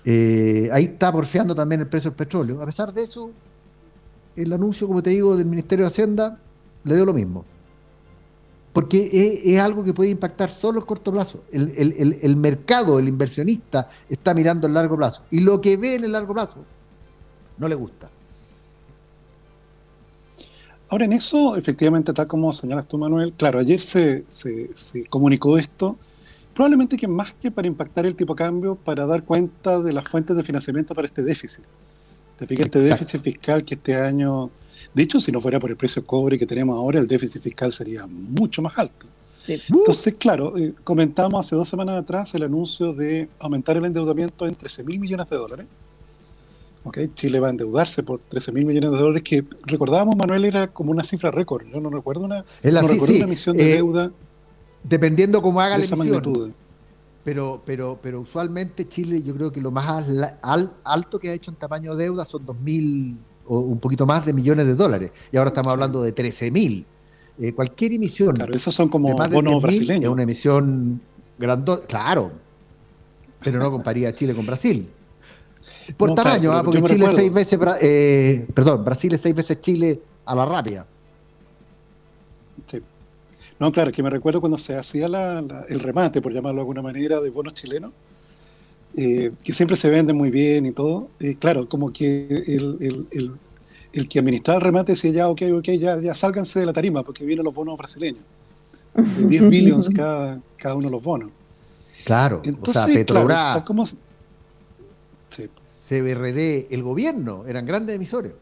eh, 0.04 0.68
ahí 0.72 0.84
está 0.84 1.10
porfiando 1.10 1.54
también 1.54 1.80
el 1.80 1.88
precio 1.88 2.10
del 2.10 2.16
petróleo. 2.16 2.62
A 2.62 2.66
pesar 2.66 2.92
de 2.92 3.02
eso, 3.02 3.30
el 4.36 4.52
anuncio, 4.52 4.86
como 4.86 5.02
te 5.02 5.10
digo, 5.10 5.36
del 5.36 5.46
Ministerio 5.46 5.84
de 5.84 5.88
Hacienda 5.90 6.38
le 6.84 6.94
dio 6.94 7.04
lo 7.04 7.12
mismo. 7.12 7.44
Porque 8.76 9.40
es, 9.42 9.58
algo 9.58 9.82
que 9.82 9.94
puede 9.94 10.10
impactar 10.10 10.50
solo 10.50 10.78
el 10.80 10.84
corto 10.84 11.10
plazo. 11.10 11.44
El, 11.50 12.36
mercado, 12.36 12.98
el 12.98 13.08
inversionista, 13.08 13.88
está 14.06 14.34
mirando 14.34 14.66
el 14.66 14.74
largo 14.74 14.98
plazo. 14.98 15.22
Y 15.30 15.40
lo 15.40 15.62
que 15.62 15.78
ve 15.78 15.94
en 15.94 16.04
el 16.04 16.12
largo 16.12 16.34
plazo 16.34 16.56
no 17.56 17.68
le 17.68 17.74
gusta. 17.74 18.10
Ahora, 20.90 21.06
en 21.06 21.14
eso, 21.14 21.56
efectivamente, 21.56 22.12
tal 22.12 22.26
como 22.26 22.52
señalas 22.52 22.86
tú, 22.86 22.98
Manuel, 22.98 23.32
claro, 23.32 23.60
ayer 23.60 23.80
se, 23.80 24.26
se, 24.28 25.06
comunicó 25.08 25.56
esto, 25.56 25.96
probablemente 26.52 26.98
que 26.98 27.08
más 27.08 27.32
que 27.32 27.50
para 27.50 27.66
impactar 27.66 28.04
el 28.04 28.14
tipo 28.14 28.34
de 28.34 28.38
cambio, 28.44 28.74
para 28.74 29.06
dar 29.06 29.22
cuenta 29.22 29.80
de 29.80 29.94
las 29.94 30.04
fuentes 30.06 30.36
de 30.36 30.42
financiamiento 30.42 30.94
para 30.94 31.06
este 31.06 31.22
déficit. 31.22 31.64
Te 32.38 32.46
fijas, 32.46 32.66
este 32.66 32.80
déficit 32.80 33.22
fiscal 33.22 33.64
que 33.64 33.76
este 33.76 33.96
año 33.96 34.50
de 34.96 35.02
hecho, 35.02 35.20
si 35.20 35.30
no 35.30 35.42
fuera 35.42 35.60
por 35.60 35.68
el 35.68 35.76
precio 35.76 36.00
de 36.00 36.06
cobre 36.06 36.38
que 36.38 36.46
tenemos 36.46 36.74
ahora, 36.74 36.98
el 36.98 37.06
déficit 37.06 37.42
fiscal 37.42 37.70
sería 37.70 38.06
mucho 38.06 38.62
más 38.62 38.78
alto. 38.78 39.06
Entonces, 39.46 40.14
claro, 40.18 40.56
eh, 40.56 40.72
comentamos 40.84 41.44
hace 41.44 41.54
dos 41.54 41.68
semanas 41.68 41.98
atrás 41.98 42.34
el 42.34 42.44
anuncio 42.44 42.94
de 42.94 43.28
aumentar 43.38 43.76
el 43.76 43.84
endeudamiento 43.84 44.46
en 44.46 44.54
13 44.54 44.84
mil 44.84 44.98
millones 44.98 45.28
de 45.28 45.36
dólares. 45.36 45.66
Okay, 46.82 47.10
Chile 47.14 47.40
va 47.40 47.48
a 47.48 47.50
endeudarse 47.50 48.02
por 48.02 48.20
13 48.20 48.52
mil 48.52 48.64
millones 48.64 48.90
de 48.90 48.96
dólares, 48.96 49.22
que 49.22 49.44
recordábamos, 49.66 50.16
Manuel, 50.16 50.46
era 50.46 50.68
como 50.68 50.92
una 50.92 51.04
cifra 51.04 51.30
récord. 51.30 51.66
Yo 51.66 51.78
no 51.78 51.90
recuerdo 51.90 52.24
una, 52.24 52.46
emisión 52.62 53.54
de 53.54 53.70
eh, 53.72 53.74
deuda. 53.74 54.10
Dependiendo 54.82 55.42
cómo 55.42 55.60
haga 55.60 55.76
la 55.76 55.84
emisión. 55.84 56.54
Pero, 57.22 57.60
pero, 57.66 57.98
pero 58.02 58.22
usualmente 58.22 58.88
Chile, 58.88 59.22
yo 59.22 59.34
creo 59.34 59.52
que 59.52 59.60
lo 59.60 59.70
más 59.70 60.06
alto 60.84 61.18
que 61.18 61.28
ha 61.28 61.34
hecho 61.34 61.50
en 61.50 61.58
tamaño 61.58 61.94
de 61.94 62.04
deuda 62.04 62.24
son 62.24 62.46
2.000 62.46 63.16
o 63.48 63.60
un 63.60 63.78
poquito 63.78 64.06
más 64.06 64.24
de 64.26 64.32
millones 64.32 64.66
de 64.66 64.74
dólares. 64.74 65.12
Y 65.32 65.36
ahora 65.36 65.48
estamos 65.48 65.72
hablando 65.72 66.02
de 66.02 66.12
13 66.12 66.50
mil. 66.50 66.86
Eh, 67.38 67.52
cualquier 67.52 67.92
emisión. 67.92 68.34
Claro, 68.34 68.54
esos 68.54 68.74
son 68.74 68.88
como 68.88 69.14
bonos 69.14 69.62
brasileños. 69.62 70.04
Es 70.04 70.10
una 70.10 70.22
emisión 70.22 71.00
grande, 71.38 71.80
claro, 71.86 72.32
pero 73.42 73.58
no 73.58 73.70
comparía 73.70 74.14
Chile 74.14 74.34
con 74.34 74.46
Brasil. 74.46 74.88
Por 75.96 76.14
tamaño, 76.14 76.52
¿ah? 76.52 76.62
porque 76.62 76.82
Chile 76.82 77.06
seis 77.14 77.32
veces, 77.32 77.58
eh, 77.80 78.46
perdón, 78.54 78.84
Brasil 78.84 79.12
es 79.14 79.20
seis 79.20 79.34
veces 79.34 79.60
Chile 79.60 80.00
a 80.24 80.34
la 80.34 80.46
rabia. 80.46 80.86
Sí. 82.66 82.82
No, 83.58 83.70
claro, 83.72 83.92
que 83.92 84.02
me 84.02 84.10
recuerdo 84.10 84.40
cuando 84.40 84.58
se 84.58 84.76
hacía 84.76 85.06
el 85.06 85.78
remate, 85.78 86.20
por 86.20 86.32
llamarlo 86.32 86.56
de 86.56 86.62
alguna 86.62 86.82
manera, 86.82 87.20
de 87.20 87.30
bonos 87.30 87.54
chilenos, 87.54 87.92
eh, 88.96 89.32
que 89.44 89.52
siempre 89.52 89.76
se 89.76 89.90
venden 89.90 90.16
muy 90.16 90.30
bien 90.30 90.66
y 90.66 90.72
todo. 90.72 91.08
Eh, 91.20 91.36
claro, 91.38 91.68
como 91.68 91.92
que 91.92 92.26
el, 92.46 93.06
el, 93.10 93.32
el, 93.92 94.08
que 94.08 94.18
administraba 94.18 94.58
el 94.58 94.64
remate 94.64 94.92
decía, 94.92 95.10
ya, 95.10 95.28
ok, 95.28 95.42
ok, 95.58 95.68
ya, 95.78 96.00
ya 96.00 96.14
sálganse 96.14 96.60
de 96.60 96.66
la 96.66 96.72
tarima 96.72 97.02
porque 97.02 97.24
vienen 97.24 97.44
los 97.44 97.54
bonos 97.54 97.76
brasileños. 97.78 98.22
De 98.94 99.26
10 99.26 99.48
billions 99.50 99.88
cada, 99.90 100.40
cada 100.56 100.74
uno 100.74 100.88
de 100.88 100.92
los 100.92 101.02
bonos. 101.02 101.30
Claro, 102.04 102.40
Entonces, 102.44 102.84
o 102.84 102.86
sea, 102.86 102.94
Petrobras, 102.94 103.64
CBRD, 105.88 106.66
el 106.70 106.82
gobierno, 106.82 107.44
eran 107.46 107.66
grandes 107.66 107.96
emisores. 107.96 108.32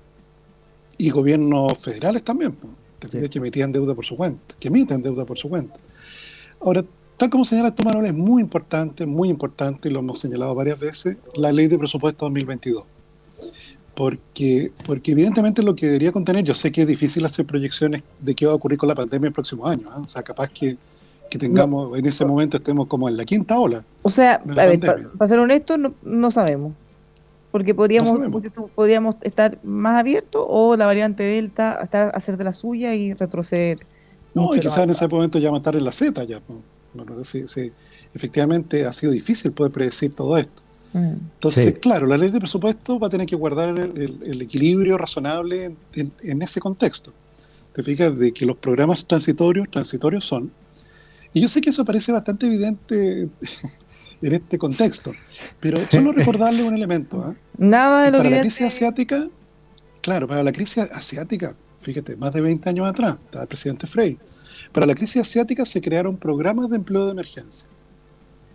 Y 0.97 1.11
gobiernos 1.11 1.77
federales 1.79 2.23
también, 2.23 2.57
que 2.99 3.39
emitían 3.39 3.73
deuda 3.73 3.95
por 3.95 4.05
su 4.05 4.17
cuenta, 4.17 4.55
que 4.59 4.69
emiten 4.69 5.03
deuda 5.03 5.25
por 5.25 5.37
su 5.37 5.49
cuenta. 5.49 5.77
Ahora, 6.61 6.85
Tal 7.17 7.31
como 7.31 7.45
señala 7.45 7.75
tu 7.75 7.85
Manuel, 7.85 8.07
es 8.07 8.15
muy 8.15 8.43
importante, 8.43 9.07
muy 9.07 9.29
importante, 9.29 9.89
y 9.89 9.93
lo 9.93 10.01
hemos 10.01 10.19
señalado 10.19 10.55
varias 10.55 10.79
veces, 10.79 11.17
la 11.37 11.53
ley 11.53 11.69
de 11.69 11.79
presupuesto 11.79 12.25
2022. 12.27 12.85
Porque, 13.95 14.73
porque 14.85 15.13
evidentemente 15.13 15.63
lo 15.63 15.77
que 15.77 15.87
debería 15.87 16.11
contener, 16.11 16.45
yo 16.45 16.55
sé 16.55 16.73
que 16.73 16.83
es 16.83 16.87
difícil 16.89 17.25
hacer 17.25 17.47
proyecciones 17.47 18.03
de 18.19 18.35
qué 18.35 18.47
va 18.47 18.53
a 18.53 18.55
ocurrir 18.57 18.79
con 18.79 18.89
la 18.89 18.97
pandemia 18.97 19.29
el 19.29 19.33
próximo 19.33 19.67
año, 19.67 19.87
¿eh? 19.87 20.01
o 20.05 20.09
sea, 20.09 20.25
capaz 20.25 20.49
que, 20.49 20.77
que 21.31 21.39
tengamos, 21.39 21.97
en 21.97 22.05
ese 22.05 22.25
momento 22.25 22.57
estemos 22.57 22.89
como 22.89 23.09
en 23.09 23.17
la 23.17 23.25
quinta 23.25 23.57
ola. 23.57 23.85
O 24.03 24.11
sea, 24.11 24.43
a 24.45 24.67
ver, 24.67 24.81
para, 24.81 25.29
ser 25.29 25.39
honesto, 25.39 25.79
no, 25.79 25.95
no 26.03 26.31
sabemos 26.33 26.73
porque 27.55 27.73
podríamos, 27.73 28.19
podríamos 28.75 29.15
estar 29.21 29.59
más 29.63 30.01
abiertos 30.01 30.45
o 30.45 30.75
la 30.75 30.89
variante 30.89 31.23
Delta 31.23 31.79
estar, 31.85 32.11
hacer 32.13 32.37
de 32.37 32.43
la 32.43 32.53
suya 32.53 32.97
y 32.97 33.15
retroceder. 33.15 33.79
No, 34.35 34.57
y 34.57 34.59
quizás 34.59 34.79
en 34.79 34.91
ese 34.91 35.07
momento 35.07 35.39
ya 35.39 35.53
matar 35.53 35.77
en 35.77 35.85
la 35.85 35.93
Z 35.93 36.25
ya. 36.25 36.41
Bueno, 36.95 37.23
sí, 37.25 37.45
sí, 37.47 37.73
efectivamente 38.15 38.87
ha 38.87 38.93
sido 38.93 39.13
difícil 39.13 39.53
poder 39.53 39.73
predecir 39.73 40.15
todo 40.15 40.39
esto. 40.39 40.63
Mm. 40.93 41.15
Entonces, 41.35 41.79
claro, 41.81 42.07
la 42.07 42.17
ley 42.17 42.31
de 42.31 42.39
presupuesto 42.39 42.99
va 42.99 43.09
a 43.09 43.11
tener 43.11 43.27
que 43.27 43.37
guardar 43.37 43.69
el, 43.69 44.41
equilibrio 44.41 44.97
razonable 44.97 45.75
en, 45.95 46.43
ese 46.43 46.61
contexto. 46.61 47.13
Te 47.73 47.83
fijas 47.83 48.17
de 48.17 48.33
que 48.33 48.47
los 48.47 48.57
programas 48.57 49.05
transitorios, 49.05 49.69
transitorios 49.69 50.25
son, 50.25 50.53
y 51.33 51.41
yo 51.41 51.49
sé 51.49 51.61
que 51.61 51.71
eso 51.71 51.85
parece 51.85 52.13
bastante 52.13 52.47
evidente 52.47 53.29
en 54.23 54.33
este 54.33 54.57
contexto, 54.57 55.13
pero 55.59 55.79
solo 55.91 56.13
recordarle 56.13 56.63
un 56.63 56.75
elemento. 56.75 57.21
¿ah? 57.23 57.35
Nada 57.59 58.05
de 58.05 58.13
lo 58.13 58.19
Para 58.19 58.31
la 58.31 58.41
crisis 58.41 58.63
asiática, 58.63 59.29
claro, 60.01 60.29
para 60.29 60.45
la 60.45 60.53
crisis 60.53 60.79
asiática, 60.79 61.57
fíjate, 61.81 62.15
más 62.15 62.33
de 62.35 62.41
20 62.41 62.69
años 62.69 62.89
atrás, 62.89 63.19
estaba 63.25 63.43
el 63.43 63.49
presidente 63.49 63.89
Frey, 63.89 64.17
para 64.75 64.87
la 64.87 64.95
crisis 64.97 65.23
asiática 65.23 65.65
se 65.65 65.81
crearon 65.81 66.17
programas 66.17 66.69
de 66.69 66.77
empleo 66.77 67.07
de 67.07 67.13
emergencia. 67.13 67.67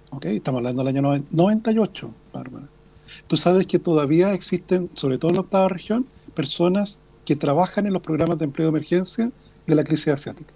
¿Ok? 0.09 0.25
Estamos 0.25 0.59
hablando 0.59 0.83
del 0.83 0.97
año 0.97 1.23
98, 1.31 2.11
Bárbara. 2.33 2.67
Tú 3.25 3.37
sabes 3.37 3.65
que 3.65 3.79
todavía 3.79 4.33
existen, 4.33 4.89
sobre 4.95 5.17
todo 5.17 5.31
en 5.31 5.35
la 5.35 5.41
octava 5.41 5.69
región, 5.69 6.05
personas 6.35 6.99
que 7.23 7.37
trabajan 7.37 7.87
en 7.87 7.93
los 7.93 8.01
programas 8.01 8.37
de 8.37 8.45
empleo 8.45 8.65
de 8.65 8.77
emergencia 8.77 9.31
de 9.65 9.75
la 9.75 9.83
crisis 9.85 10.09
asiática. 10.09 10.51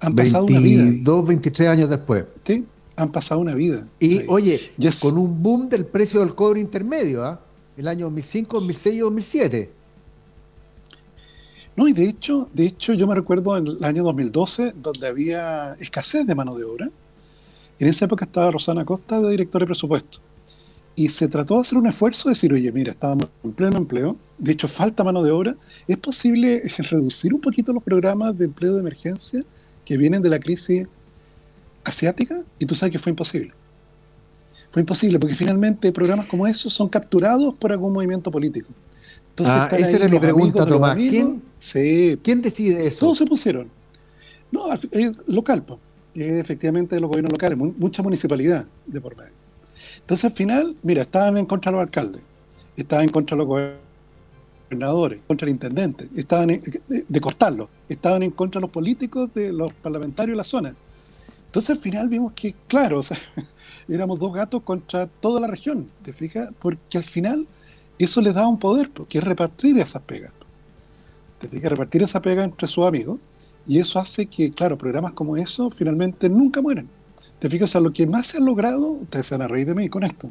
Han 0.00 0.16
pasado 0.16 0.44
una 0.46 0.58
vida. 0.58 0.82
22, 0.82 1.26
23 1.26 1.68
años 1.68 1.88
después. 1.88 2.24
Sí, 2.44 2.64
han 2.96 3.12
pasado 3.12 3.40
una 3.40 3.54
vida. 3.54 3.86
Y 4.00 4.22
oye, 4.26 4.72
con 5.00 5.18
un 5.18 5.40
boom 5.40 5.68
del 5.68 5.86
precio 5.86 6.18
del 6.18 6.34
cobre 6.34 6.60
intermedio, 6.60 7.24
¿ah? 7.24 7.40
el 7.76 7.86
año 7.86 8.06
2005, 8.06 8.56
2006 8.56 8.94
y 8.96 8.98
2007. 8.98 9.79
No, 11.80 11.88
y 11.88 11.94
de 11.94 12.10
hecho, 12.10 12.46
de 12.52 12.66
hecho 12.66 12.92
yo 12.92 13.06
me 13.06 13.14
recuerdo 13.14 13.56
en 13.56 13.66
el 13.66 13.82
año 13.82 14.04
2012, 14.04 14.74
donde 14.82 15.06
había 15.06 15.72
escasez 15.80 16.26
de 16.26 16.34
mano 16.34 16.54
de 16.54 16.64
obra. 16.64 16.90
En 17.78 17.88
esa 17.88 18.04
época 18.04 18.26
estaba 18.26 18.50
Rosana 18.50 18.84
Costa 18.84 19.18
de 19.18 19.30
directora 19.30 19.62
de 19.62 19.68
presupuesto. 19.68 20.18
Y 20.94 21.08
se 21.08 21.26
trató 21.26 21.54
de 21.54 21.60
hacer 21.62 21.78
un 21.78 21.86
esfuerzo 21.86 22.28
de 22.28 22.32
decir, 22.32 22.52
oye, 22.52 22.70
mira, 22.70 22.90
estábamos 22.90 23.30
en 23.42 23.52
pleno 23.52 23.78
empleo, 23.78 24.18
de 24.36 24.52
hecho 24.52 24.68
falta 24.68 25.02
mano 25.02 25.22
de 25.22 25.30
obra, 25.30 25.56
¿es 25.88 25.96
posible 25.96 26.62
reducir 26.90 27.32
un 27.32 27.40
poquito 27.40 27.72
los 27.72 27.82
programas 27.82 28.36
de 28.36 28.44
empleo 28.44 28.74
de 28.74 28.80
emergencia 28.80 29.42
que 29.82 29.96
vienen 29.96 30.20
de 30.20 30.28
la 30.28 30.38
crisis 30.38 30.86
asiática? 31.82 32.42
Y 32.58 32.66
tú 32.66 32.74
sabes 32.74 32.92
que 32.92 32.98
fue 32.98 33.08
imposible. 33.08 33.54
Fue 34.70 34.82
imposible 34.82 35.18
porque 35.18 35.34
finalmente 35.34 35.90
programas 35.92 36.26
como 36.26 36.46
esos 36.46 36.74
son 36.74 36.90
capturados 36.90 37.54
por 37.54 37.72
algún 37.72 37.94
movimiento 37.94 38.30
político. 38.30 38.68
Entonces, 39.30 39.56
ah, 39.56 39.68
esa 39.78 39.96
era 39.96 40.08
mi 40.08 40.18
pregunta, 40.18 40.66
Tomás. 40.66 40.94
¿Quién, 40.96 41.40
¿Quién 41.60 42.42
decide 42.42 42.86
eso? 42.86 43.00
Todos 43.00 43.18
se 43.18 43.24
pusieron. 43.24 43.70
No, 44.50 44.72
es 44.72 45.12
local, 45.26 45.64
efectivamente 46.14 46.96
de 46.96 47.00
los 47.00 47.08
gobiernos 47.08 47.32
locales, 47.32 47.56
mucha 47.56 48.02
municipalidad 48.02 48.66
de 48.86 49.00
por 49.00 49.16
medio. 49.16 49.32
Entonces 50.00 50.24
al 50.24 50.32
final, 50.32 50.76
mira, 50.82 51.02
estaban 51.02 51.36
en 51.36 51.46
contra 51.46 51.70
de 51.70 51.76
los 51.76 51.82
alcaldes, 51.86 52.20
estaban 52.76 53.04
en 53.04 53.10
contra 53.10 53.36
de 53.36 53.44
los 53.44 53.76
gobernadores, 54.68 55.20
contra 55.26 55.46
el 55.46 55.52
intendente, 55.52 56.08
estaban 56.16 56.60
de 56.88 57.20
cortarlos, 57.20 57.68
estaban 57.88 58.22
en 58.22 58.30
contra 58.30 58.58
de 58.58 58.62
los 58.62 58.70
políticos, 58.70 59.30
de 59.34 59.52
los 59.52 59.72
parlamentarios 59.74 60.34
de 60.34 60.38
la 60.38 60.44
zona. 60.44 60.74
Entonces 61.46 61.70
al 61.70 61.78
final 61.78 62.08
vimos 62.08 62.32
que, 62.32 62.54
claro, 62.66 63.00
éramos 63.88 64.18
dos 64.18 64.32
gatos 64.32 64.62
contra 64.62 65.06
toda 65.06 65.40
la 65.40 65.46
región, 65.46 65.88
¿te 66.02 66.12
fijas? 66.12 66.48
Porque 66.60 66.98
al 66.98 67.04
final 67.04 67.46
eso 67.98 68.20
les 68.20 68.34
da 68.34 68.46
un 68.48 68.58
poder, 68.58 68.90
que 69.08 69.18
es 69.18 69.24
repartir 69.24 69.78
esas 69.78 70.02
pegas. 70.02 70.32
Te 71.40 71.48
que 71.48 71.68
repartir 71.68 72.02
esa 72.02 72.20
pega 72.20 72.44
entre 72.44 72.68
sus 72.68 72.84
amigos, 72.84 73.18
y 73.66 73.78
eso 73.78 73.98
hace 73.98 74.26
que, 74.26 74.50
claro, 74.50 74.76
programas 74.76 75.12
como 75.12 75.36
eso 75.36 75.70
finalmente 75.70 76.28
nunca 76.28 76.60
mueren. 76.60 76.88
Te 77.38 77.48
fijas, 77.48 77.70
o 77.70 77.72
sea, 77.72 77.80
lo 77.80 77.92
que 77.92 78.06
más 78.06 78.26
se 78.26 78.38
ha 78.38 78.40
logrado, 78.40 78.90
ustedes 78.90 79.26
se 79.26 79.34
van 79.34 79.42
a 79.42 79.48
reír 79.48 79.66
de 79.66 79.74
mí 79.74 79.88
con 79.88 80.04
esto, 80.04 80.30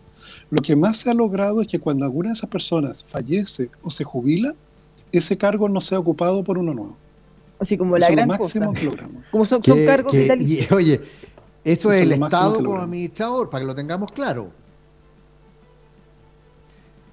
lo 0.52 0.62
que 0.62 0.76
más 0.76 0.98
se 0.98 1.10
ha 1.10 1.14
logrado 1.16 1.62
es 1.62 1.68
que 1.68 1.80
cuando 1.80 2.06
alguna 2.06 2.30
de 2.30 2.34
esas 2.34 2.50
personas 2.50 3.04
fallece 3.08 3.72
o 3.82 3.90
se 3.90 4.04
jubila, 4.04 4.54
ese 5.12 5.36
cargo 5.36 5.68
no 5.68 5.82
sea 5.82 5.98
ocupado 5.98 6.44
por 6.44 6.60
uno 6.60 6.74
nuevo. 6.74 6.96
Así 7.60 7.78
como 7.78 7.98
la 7.98 8.10
gran 8.10 8.28
máximo 8.28 8.74
Que 8.74 8.86
logramos. 8.86 9.24
Como 9.32 9.46
son, 9.46 9.62
cargos 9.62 10.14
y, 10.14 10.66
Oye, 10.72 11.02
eso, 11.64 11.92
es 11.92 12.04
el 12.04 12.12
Estado 12.14 12.64
como 12.64 12.80
administrador, 12.80 13.50
para 13.50 13.64
que 13.64 13.68
lo 13.68 13.76
tengamos 13.76 14.12
claro. 14.12 14.52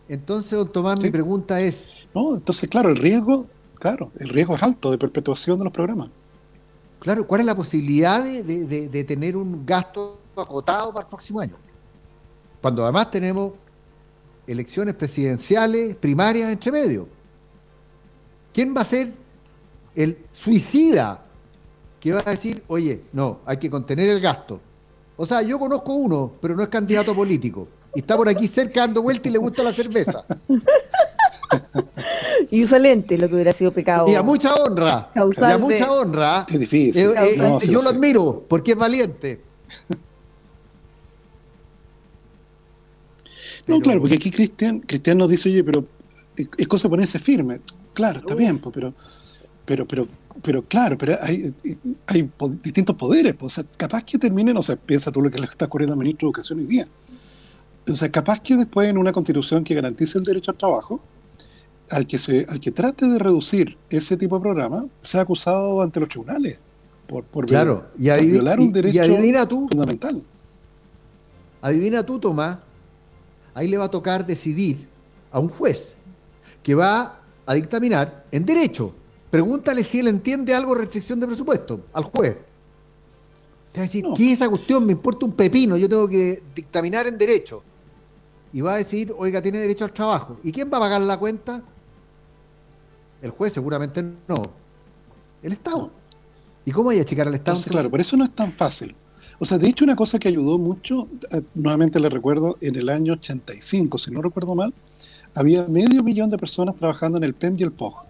Entonces, 0.09 0.53
don 0.53 0.71
Tomás, 0.71 1.01
mi 1.01 1.11
pregunta 1.11 1.61
es... 1.61 1.91
No, 2.15 2.35
entonces, 2.35 2.69
claro, 2.71 2.91
el 2.91 2.97
riesgo, 2.97 3.47
claro, 3.79 4.11
el 4.19 4.29
riesgo 4.29 4.55
es 4.57 4.63
alto 4.63 4.91
de 4.91 4.99
perpetuación 4.99 5.59
de 5.59 5.65
los 5.65 5.73
programas. 5.73 6.11
Claro, 6.99 7.27
¿cuál 7.27 7.41
es 7.43 7.47
la 7.47 7.55
posibilidad 7.55 8.23
de, 8.23 9.05
tener 9.07 9.37
un 9.37 9.65
gasto 9.65 10.19
acotado 10.37 10.93
para 10.93 11.05
el 11.05 11.09
próximo 11.09 11.41
año? 11.41 11.57
Cuando 12.61 12.83
además 12.83 13.11
tenemos 13.11 13.53
elecciones 14.47 14.95
presidenciales 14.95 15.95
primarias 15.97 16.51
entre 16.51 16.73
medio. 16.73 17.09
¿Quién 18.53 18.75
va 18.75 18.81
a 18.81 18.85
ser 18.85 19.13
el 19.95 20.19
suicida 20.33 21.23
que 21.99 22.13
va 22.13 22.23
a 22.25 22.31
decir, 22.31 22.63
oye, 22.69 23.01
no, 23.13 23.41
hay 23.47 23.57
que 23.57 23.69
contener 23.69 24.09
el 24.11 24.21
gasto. 24.21 24.61
O 25.17 25.27
sea, 25.27 25.43
yo 25.43 25.59
conozco 25.59 25.95
uno, 25.95 26.33
pero 26.41 26.55
no 26.55 26.63
es 26.63 26.69
candidato 26.69 27.15
político. 27.15 27.67
Y 27.95 28.01
está 28.01 28.17
por 28.17 28.29
aquí 28.29 28.47
cerca 28.47 28.81
dando 28.81 29.03
vuelta 29.03 29.29
y 29.29 29.33
le 29.33 29.39
gusta 29.39 29.63
la 29.63 29.73
cerveza. 29.73 30.25
y 32.51 32.63
usa 32.63 32.79
lente, 32.79 33.19
lo 33.19 33.29
que 33.29 33.35
hubiera 33.35 33.53
sido 33.53 33.73
pecado. 33.73 34.07
Y 34.09 34.15
a 34.15 34.23
mucha 34.23 34.55
honra. 34.55 35.11
Y 35.15 35.45
a 35.45 35.59
mucha 35.59 35.91
honra. 35.91 36.47
Es 36.49 36.59
difícil. 36.59 37.11
Eh, 37.11 37.37
eh, 37.37 37.59
yo 37.69 37.83
lo 37.83 37.91
admiro 37.91 38.45
porque 38.49 38.73
es 38.73 38.79
valiente. 38.79 39.41
No, 43.67 43.81
claro, 43.81 44.01
porque 44.01 44.15
aquí 44.15 44.31
Cristian, 44.31 44.81
Cristian 44.81 45.19
nos 45.19 45.29
dice, 45.29 45.49
oye, 45.49 45.65
pero 45.65 45.85
es 46.37 46.69
cosa 46.69 46.87
de 46.87 46.91
ponerse 46.91 47.19
firme. 47.19 47.61
Claro, 47.95 48.21
está 48.21 48.35
bien, 48.35 48.61
pero, 48.61 48.95
pero, 49.65 49.87
pero, 49.87 50.07
pero 50.43 50.63
claro, 50.63 50.97
pero 50.97 51.17
hay, 51.21 51.53
hay 52.07 52.31
distintos 52.63 52.95
poderes. 52.95 53.35
O 53.41 53.51
sea, 53.51 53.65
capaz 53.77 54.05
que 54.05 54.19
terminen, 54.19 54.57
o 54.57 54.63
sea, 54.63 54.77
piensa 54.77 55.11
tú 55.11 55.21
lo 55.21 55.31
que 55.31 55.39
le 55.39 55.47
está 55.47 55.65
ocurriendo 55.65 55.95
al 55.95 55.99
ministro 55.99 56.27
de 56.27 56.31
Educación 56.31 56.61
hoy 56.61 56.67
día. 56.67 56.87
O 57.89 57.97
sea, 57.97 58.11
capaz 58.11 58.41
que 58.41 58.57
después 58.57 58.89
en 58.89 58.99
una 58.99 59.13
constitución 59.13 59.65
que 59.65 59.75
garantice 59.75 60.19
el 60.19 60.25
derecho 60.25 60.51
al 60.51 60.57
trabajo, 60.57 61.01
al 61.91 62.07
que 62.07 62.19
se, 62.19 62.47
al 62.49 62.61
que 62.61 62.71
trate 62.71 63.07
de 63.07 63.19
reducir 63.19 63.77
ese 63.91 64.17
tipo 64.17 64.37
de 64.37 64.43
programa, 64.43 64.87
sea 65.01 65.23
acusado 65.23 65.83
ante 65.83 66.01
los 66.01 66.09
tribunales 66.09 66.59
por, 67.07 67.25
por, 67.25 67.47
claro, 67.47 67.87
violar, 67.97 68.59
un 68.59 68.73
derecho 68.73 69.03
adivina 69.03 69.47
tú, 69.47 69.69
fundamental. 69.69 70.23
Adivina 71.63 72.05
tú, 72.05 72.19
Tomás, 72.19 72.59
ahí 73.55 73.69
le 73.69 73.79
va 73.79 73.85
a 73.85 73.91
tocar 73.91 74.27
decidir 74.27 74.89
a 75.31 75.39
un 75.39 75.49
juez 75.49 75.95
que 76.63 76.75
va 76.75 77.21
a 77.47 77.55
dictaminar 77.55 78.25
en 78.31 78.45
derecho. 78.45 78.93
Pregúntale 79.31 79.85
si 79.85 80.01
él 80.01 80.09
entiende 80.09 80.55
algo 80.55 80.75
de 80.75 80.83
restricción 80.83 81.21
de 81.21 81.27
presupuesto 81.27 81.81
al 81.93 82.05
juez. 82.05 82.37
Es 83.73 83.83
decir, 83.83 84.05
¿qué 84.17 84.33
es 84.33 84.41
esa 84.41 84.49
cuestión? 84.49 84.87
Me 84.87 84.93
importa 84.93 85.27
un 85.27 85.33
pepino, 85.33 85.77
yo 85.77 85.89
tengo 85.89 86.09
que 86.09 86.43
dictaminar 86.55 87.07
en 87.07 87.19
derecho. 87.19 87.63
Y 88.53 88.63
va 88.63 88.75
a 88.75 88.77
decir, 88.79 89.15
oiga, 89.17 89.43
tiene 89.43 89.59
derecho 89.59 89.85
al 89.85 89.93
trabajo. 89.93 90.39
¿Y 90.43 90.51
quién 90.51 90.71
va 90.73 90.79
a 90.79 90.81
pagar 90.81 91.01
la 91.03 91.19
cuenta? 91.19 91.63
El 93.23 93.31
juez 93.31 93.53
seguramente 93.53 94.03
no. 94.03 94.43
El 95.43 95.53
Estado. 95.53 95.91
¿Y 96.65 96.73
cómo 96.73 96.91
hay 96.91 96.99
a 96.99 97.03
achicar 97.03 97.29
al 97.29 97.35
Estado? 97.35 97.61
claro, 97.69 97.91
por 97.91 98.01
eso 98.01 98.17
no 98.17 98.25
es 98.25 98.35
tan 98.35 98.53
fácil. 98.53 98.95
O 99.39 99.45
sea, 99.45 99.59
de 99.59 99.69
hecho, 99.69 99.85
una 99.85 99.97
cosa 99.97 100.19
que 100.19 100.29
ayudó 100.29 100.59
mucho, 100.59 101.09
eh, 101.31 101.43
nuevamente 101.55 102.01
le 102.01 102.09
recuerdo, 102.09 102.57
en 102.61 102.77
el 102.77 102.89
año 102.89 103.15
85, 103.15 103.99
si 103.99 104.11
no 104.11 104.23
recuerdo 104.23 104.55
mal, 104.55 104.73
había 105.35 105.67
medio 105.69 106.03
millón 106.03 106.31
de 106.31 106.39
personas 106.39 106.77
trabajando 106.77 107.19
en 107.19 107.25
el 107.25 107.35
PEM 107.35 107.57
y 107.59 107.63
el 107.63 107.73
POG. 107.73 108.07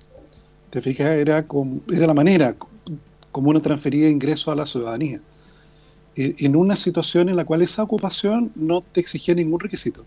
Te 0.70 0.80
fijas, 0.80 1.08
era, 1.08 1.44
era 1.90 2.06
la 2.06 2.14
manera 2.14 2.54
como 3.32 3.50
uno 3.50 3.60
transfería 3.60 4.08
ingresos 4.08 4.48
a 4.48 4.54
la 4.54 4.64
ciudadanía. 4.64 5.20
E, 6.14 6.34
en 6.38 6.56
una 6.56 6.76
situación 6.76 7.28
en 7.28 7.36
la 7.36 7.44
cual 7.44 7.60
esa 7.60 7.82
ocupación 7.82 8.52
no 8.54 8.80
te 8.80 9.00
exigía 9.00 9.34
ningún 9.34 9.60
requisito. 9.60 10.04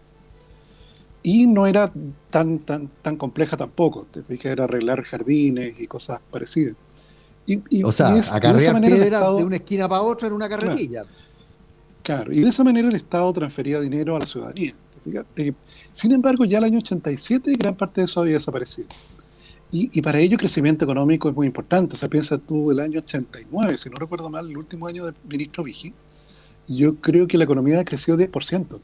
Y 1.21 1.47
no 1.47 1.67
era 1.67 1.91
tan, 2.29 2.59
tan, 2.59 2.89
tan 3.01 3.17
compleja 3.17 3.57
tampoco. 3.57 4.07
Te 4.11 4.23
fijas, 4.23 4.53
era 4.53 4.63
arreglar 4.63 5.03
jardines 5.03 5.73
y 5.79 5.87
cosas 5.87 6.21
parecidas. 6.31 6.75
Y, 7.45 7.83
o 7.83 7.91
sea, 7.91 8.13
acarrear 8.31 8.79
piedras 8.79 9.37
de 9.37 9.43
una 9.43 9.55
esquina 9.55 9.89
para 9.89 10.03
otra 10.03 10.27
en 10.27 10.33
una 10.33 10.47
carretilla. 10.47 11.01
Claro, 12.03 12.31
y 12.31 12.41
de 12.41 12.49
esa 12.49 12.63
manera 12.63 12.87
el 12.87 12.95
Estado 12.95 13.33
transfería 13.33 13.79
dinero 13.79 14.15
a 14.15 14.19
la 14.19 14.27
ciudadanía. 14.27 14.75
Eh, 15.35 15.53
sin 15.91 16.11
embargo, 16.11 16.45
ya 16.45 16.59
el 16.59 16.65
año 16.65 16.77
87 16.77 17.55
gran 17.57 17.75
parte 17.75 18.01
de 18.01 18.05
eso 18.05 18.21
había 18.21 18.35
desaparecido. 18.35 18.87
Y, 19.71 20.01
para 20.01 20.19
ello 20.19 20.33
el 20.33 20.39
crecimiento 20.39 20.85
económico 20.85 21.29
es 21.29 21.35
muy 21.35 21.45
importante. 21.45 21.95
O 21.95 21.97
sea, 21.97 22.09
piensa 22.09 22.39
tú 22.39 22.71
el 22.71 22.79
año 22.79 22.99
89, 22.99 23.77
si 23.77 23.89
no 23.89 23.97
recuerdo 23.97 24.29
mal, 24.29 24.49
el 24.49 24.57
último 24.57 24.87
año 24.87 25.05
del 25.05 25.13
ministro 25.27 25.63
Vigi, 25.63 25.93
yo 26.67 26.95
creo 26.95 27.27
que 27.27 27.37
la 27.37 27.43
economía 27.43 27.79
ha 27.79 27.85
crecido 27.85 28.17
10%. 28.17 28.79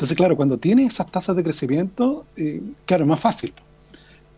Entonces, 0.00 0.16
claro, 0.16 0.34
cuando 0.34 0.56
tiene 0.56 0.86
esas 0.86 1.10
tasas 1.10 1.36
de 1.36 1.42
crecimiento, 1.42 2.24
eh, 2.34 2.62
claro, 2.86 3.04
es 3.04 3.10
más 3.10 3.20
fácil. 3.20 3.52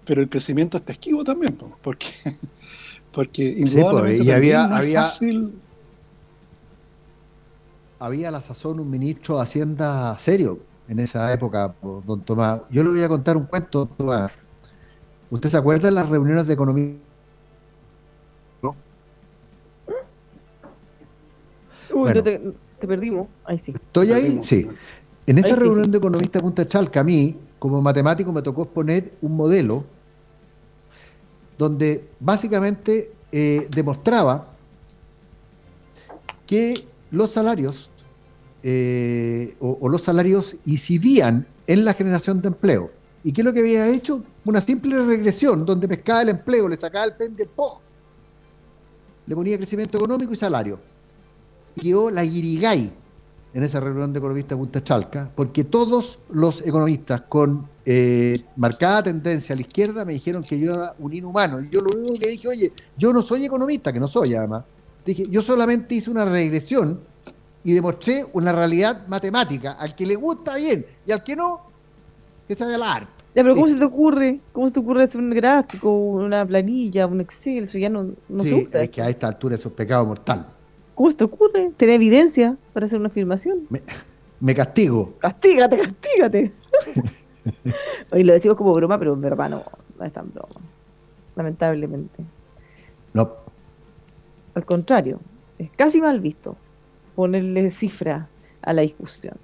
Pero 0.04 0.20
el 0.20 0.28
crecimiento 0.28 0.76
está 0.76 0.90
esquivo 0.90 1.22
también, 1.22 1.56
porque, 1.80 2.08
porque 3.12 3.44
indudablemente 3.44 4.24
y 4.24 4.30
había, 4.32 4.64
había, 4.64 5.02
fácil. 5.02 5.54
Había 8.00 8.30
a 8.30 8.32
la 8.32 8.42
sazón 8.42 8.80
un 8.80 8.90
ministro 8.90 9.36
de 9.36 9.42
Hacienda 9.42 10.18
serio 10.18 10.58
en 10.88 10.98
esa 10.98 11.32
época, 11.32 11.72
don 11.80 12.22
Tomás. 12.22 12.62
Yo 12.68 12.82
le 12.82 12.88
voy 12.88 13.02
a 13.04 13.08
contar 13.08 13.36
un 13.36 13.44
cuento, 13.44 13.86
Tomás. 13.86 14.32
¿Usted 15.30 15.48
se 15.48 15.56
acuerda 15.58 15.86
de 15.86 15.94
las 15.94 16.08
reuniones 16.08 16.44
de 16.48 16.54
economía? 16.54 16.94
¿No? 18.64 18.74
Uy, 21.94 22.14
no 22.14 22.20
te, 22.24 22.40
perdimos. 22.80 23.28
Ahí 23.44 23.60
sí. 23.60 23.72
¿Estoy 23.72 24.10
ahí? 24.10 24.40
Sí. 24.42 24.66
En 25.26 25.38
esa 25.38 25.54
reunión 25.54 25.90
de 25.90 25.98
economistas 25.98 26.42
Punta 26.42 26.66
Chalca, 26.66 27.00
a 27.00 27.04
mí, 27.04 27.36
como 27.58 27.80
matemático, 27.80 28.32
me 28.32 28.42
tocó 28.42 28.64
exponer 28.64 29.12
un 29.22 29.36
modelo 29.36 29.84
donde 31.56 32.08
básicamente 32.18 33.12
eh, 33.30 33.68
demostraba 33.70 34.48
que 36.44 36.74
los 37.12 37.32
salarios 37.32 37.90
eh, 38.64 39.54
o, 39.60 39.88
los 39.88 40.02
salarios 40.02 40.56
incidían 40.64 41.46
en 41.66 41.84
la 41.84 41.94
generación 41.94 42.42
de 42.42 42.48
empleo. 42.48 42.90
¿Y 43.22 43.32
qué 43.32 43.42
es 43.42 43.44
lo 43.44 43.52
que 43.52 43.60
había 43.60 43.88
hecho? 43.88 44.22
Una 44.44 44.60
simple 44.60 45.00
regresión 45.04 45.64
donde 45.64 45.86
pescaba 45.86 46.22
el 46.22 46.30
empleo, 46.30 46.66
le 46.66 46.76
sacaba 46.76 47.04
el 47.04 47.14
pen 47.14 47.36
del 47.36 47.48
le 49.24 49.36
ponía 49.36 49.56
crecimiento 49.56 49.98
económico 49.98 50.32
y 50.32 50.36
salario. 50.36 50.80
Y 51.76 51.80
quedó 51.82 52.10
la 52.10 52.24
guirigay 52.24 52.92
en 53.54 53.62
esa 53.62 53.80
reunión 53.80 54.12
de 54.12 54.18
economistas 54.18 54.56
Punta 54.56 54.82
Chalca, 54.82 55.30
porque 55.34 55.64
todos 55.64 56.18
los 56.30 56.62
economistas 56.62 57.22
con 57.22 57.68
eh, 57.84 58.44
marcada 58.56 59.02
tendencia 59.02 59.52
a 59.52 59.56
la 59.56 59.62
izquierda 59.62 60.04
me 60.04 60.14
dijeron 60.14 60.42
que 60.42 60.58
yo 60.58 60.72
era 60.72 60.94
un 60.98 61.12
inhumano. 61.12 61.60
Y 61.60 61.68
yo 61.68 61.80
lo 61.80 61.98
único 61.98 62.18
que 62.18 62.28
dije, 62.28 62.48
oye, 62.48 62.72
yo 62.96 63.12
no 63.12 63.22
soy 63.22 63.44
economista, 63.44 63.92
que 63.92 64.00
no 64.00 64.08
soy 64.08 64.34
además. 64.34 64.64
Dije, 65.04 65.26
yo 65.28 65.42
solamente 65.42 65.96
hice 65.96 66.10
una 66.10 66.24
regresión 66.24 67.00
y 67.64 67.72
demostré 67.72 68.24
una 68.32 68.52
realidad 68.52 69.06
matemática. 69.08 69.72
Al 69.72 69.94
que 69.94 70.06
le 70.06 70.14
gusta 70.14 70.56
bien 70.56 70.86
y 71.06 71.12
al 71.12 71.22
que 71.22 71.36
no, 71.36 71.60
que 72.48 72.54
se 72.54 72.64
vaya 72.64 72.76
a 72.76 72.78
la 72.78 72.94
ARP. 72.94 73.08
pero 73.34 73.54
¿cómo 73.54 73.66
se 73.66 73.74
te 73.74 73.84
ocurre? 73.84 74.40
¿Cómo 74.52 74.66
se 74.68 74.72
te 74.72 74.80
ocurre 74.80 75.02
hacer 75.02 75.20
un 75.20 75.30
gráfico, 75.30 75.92
una 75.92 76.46
planilla, 76.46 77.06
un 77.06 77.20
Excel? 77.20 77.64
Eso 77.64 77.78
ya 77.78 77.90
no, 77.90 78.12
no 78.28 78.44
se 78.44 78.54
usa. 78.54 78.82
Es 78.82 78.90
que 78.90 79.02
a 79.02 79.08
esta 79.08 79.28
altura 79.28 79.56
eso 79.56 79.68
es 79.68 79.74
pecado 79.74 80.06
mortal. 80.06 80.46
¿Cómo 81.02 81.10
se 81.10 81.16
te 81.16 81.24
ocurre? 81.24 81.72
¿Tener 81.76 81.96
evidencia 81.96 82.56
para 82.72 82.86
hacer 82.86 83.00
una 83.00 83.08
afirmación? 83.08 83.66
Me, 84.38 84.54
castigo. 84.54 85.14
Castígate, 85.18 85.76
castígate. 85.76 86.52
Hoy 88.12 88.22
lo 88.22 88.32
decimos 88.32 88.56
como 88.56 88.72
broma, 88.72 89.00
pero 89.00 89.14
en 89.14 89.20
verdad 89.20 89.50
no, 89.50 89.64
no 89.98 90.04
es 90.04 90.12
tan 90.12 90.32
broma. 90.32 90.60
Lamentablemente. 91.34 92.22
No. 93.14 93.32
Al 94.54 94.64
contrario, 94.64 95.18
es 95.58 95.72
casi 95.72 96.00
mal 96.00 96.20
visto 96.20 96.56
ponerle 97.16 97.68
cifra 97.70 98.28
a 98.62 98.72
la 98.72 98.82
discusión. 98.82 99.34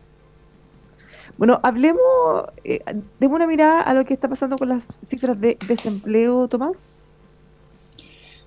Bueno, 1.38 1.58
hablemos, 1.64 2.44
eh, 2.62 2.84
demos 3.18 3.34
una 3.34 3.48
mirada 3.48 3.80
a 3.80 3.94
lo 3.94 4.04
que 4.04 4.14
está 4.14 4.28
pasando 4.28 4.54
con 4.54 4.68
las 4.68 4.86
cifras 5.04 5.40
de 5.40 5.58
desempleo, 5.66 6.46
Tomás. 6.46 7.12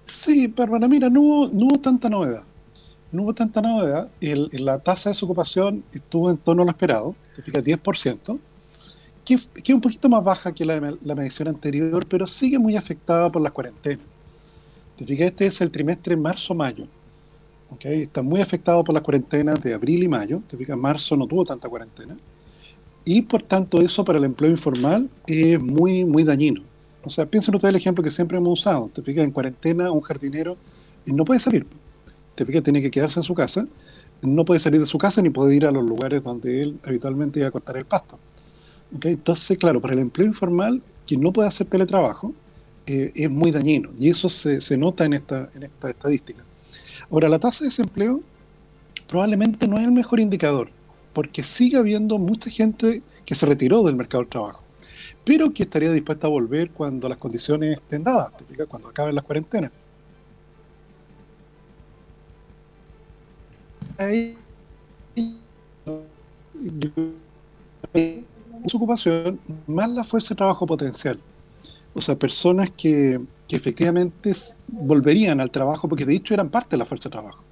Sí, 0.06 0.48
pero 0.48 0.80
mira, 0.88 1.10
no 1.10 1.20
hubo, 1.20 1.48
no 1.50 1.66
hubo 1.66 1.78
tanta 1.78 2.10
novedad. 2.10 2.46
No 3.12 3.24
hubo 3.24 3.34
tanta 3.34 3.62
novedad. 3.62 4.10
La 4.20 4.80
tasa 4.80 5.10
de 5.10 5.14
desocupación 5.14 5.84
estuvo 5.94 6.30
en 6.30 6.38
torno 6.38 6.62
a 6.64 6.66
lo 6.66 6.72
esperado, 6.72 7.16
se 7.36 7.42
fija 7.42 7.60
10%, 7.60 8.40
que, 9.26 9.38
que 9.62 9.72
es 9.72 9.76
un 9.76 9.82
poquito 9.82 10.08
más 10.10 10.24
baja 10.24 10.54
que 10.54 10.66
la, 10.66 10.80
medición 11.16 11.50
anterior, 11.50 12.06
pero 12.08 12.26
sigue 12.26 12.58
muy 12.58 12.76
afectada 12.76 13.30
por 13.30 13.42
las 13.42 13.52
cuarentenas. 13.52 14.06
Te 14.98 15.06
fijas, 15.06 15.28
este 15.28 15.46
es 15.48 15.62
el 15.62 15.72
trimestre 15.72 16.16
marzo-mayo 16.16 16.86
Está 17.80 18.22
muy 18.22 18.42
afectado 18.42 18.84
por 18.84 18.94
las 18.94 19.02
cuarentenas 19.02 19.62
de 19.62 19.74
abril 19.74 20.04
y 20.04 20.08
mayo. 20.08 20.42
Te 20.48 20.58
fijas, 20.58 20.78
marzo 20.78 21.16
no 21.16 21.26
tuvo 21.26 21.46
tanta 21.46 21.70
cuarentena. 21.70 22.18
Y 23.06 23.22
por 23.22 23.42
tanto, 23.44 23.82
eso 23.82 24.04
para 24.04 24.20
el 24.20 24.26
empleo 24.26 24.52
informal 24.52 25.10
es 25.26 25.60
muy, 25.62 26.06
muy 26.06 26.24
dañino. 26.24 26.62
O 27.04 27.10
sea, 27.10 27.26
piensen 27.26 27.56
ustedes 27.56 27.74
el 27.74 27.78
ejemplo 27.78 28.04
que 28.04 28.12
siempre 28.12 28.38
hemos 28.38 28.60
usado. 28.60 28.90
Te 28.94 29.02
fijas, 29.02 29.24
en 29.24 29.32
cuarentena, 29.32 29.92
un 29.92 30.02
jardinero 30.02 30.58
no 31.06 31.26
puede 31.26 31.40
salir. 31.40 31.66
Te 32.42 32.46
fijas, 32.48 32.64
tiene 32.64 32.82
que 32.82 32.90
quedarse 32.90 33.20
en 33.20 33.24
su 33.24 33.36
casa. 33.36 33.68
No 34.24 34.44
puede 34.44 34.60
salir 34.60 34.80
de 34.80 34.88
su 34.88 34.98
casa 34.98 35.22
ni 35.22 35.30
puede 35.30 35.56
ir 35.56 35.64
a 35.64 35.72
los 35.72 35.88
lugares 35.88 36.24
donde 36.24 36.64
él 36.64 36.80
habitualmente 36.84 37.38
iba 37.38 37.50
a 37.50 37.52
cortar 37.52 37.78
el 37.78 37.86
pasto. 37.86 38.18
Entonces, 39.00 39.60
claro, 39.60 39.80
para 39.80 39.94
el 39.94 40.00
empleo 40.00 40.26
informal, 40.26 40.82
quien 41.06 41.22
no 41.22 41.32
puede 41.32 41.48
hacer 41.48 41.68
teletrabajo, 41.68 42.34
eh, 42.88 43.12
es 43.14 43.30
muy 43.30 43.52
dañino. 43.52 43.92
Y 44.00 44.10
eso 44.10 44.28
se, 44.28 44.60
se 44.60 44.76
nota 44.76 45.06
en 45.06 45.14
esta, 45.14 45.52
en 45.54 45.62
esta 45.62 45.92
estadística. 45.92 46.44
Ahora, 47.12 47.30
la 47.30 47.38
tasa 47.38 47.64
de 47.64 47.70
desempleo 47.70 48.22
probablemente 49.08 49.68
no 49.68 49.78
es 49.78 49.84
el 49.84 49.92
mejor 49.92 50.20
indicador, 50.20 50.70
porque 51.14 51.44
sigue 51.44 51.78
habiendo 51.78 52.18
mucha 52.18 52.50
gente 52.50 53.04
que 53.24 53.36
se 53.36 53.46
retiró 53.46 53.84
del 53.84 53.98
mercado 53.98 54.24
del 54.24 54.32
trabajo, 54.32 54.64
pero 55.24 55.54
que 55.54 55.62
estaría 55.62 55.92
dispuesta 55.92 56.26
a 56.26 56.32
volver 56.32 56.72
cuando 56.72 57.08
las 57.08 57.20
condiciones 57.20 57.78
estén 57.78 58.04
dadas, 58.04 58.32
cuando 58.68 58.88
acaben 58.88 59.14
las 59.14 59.24
cuarentenas. 59.24 59.72
Su 68.68 68.78
ocupación 68.78 69.40
más 69.68 69.90
la 69.92 70.04
fuerza 70.04 70.30
de 70.30 70.38
trabajo 70.38 70.66
potencial. 70.66 71.20
O 71.94 72.02
sea, 72.02 72.16
personas 72.16 72.70
que, 72.72 73.20
que 73.48 73.56
efectivamente 73.56 74.34
volverían 74.68 75.42
al 75.42 75.52
trabajo 75.52 75.90
porque 75.90 76.06
de 76.06 76.16
hecho 76.16 76.34
eran 76.34 76.50
parte 76.50 76.72
de 76.72 76.78
la 76.78 76.86
fuerza 76.86 77.10
de 77.10 77.14
trabajo. 77.14 77.44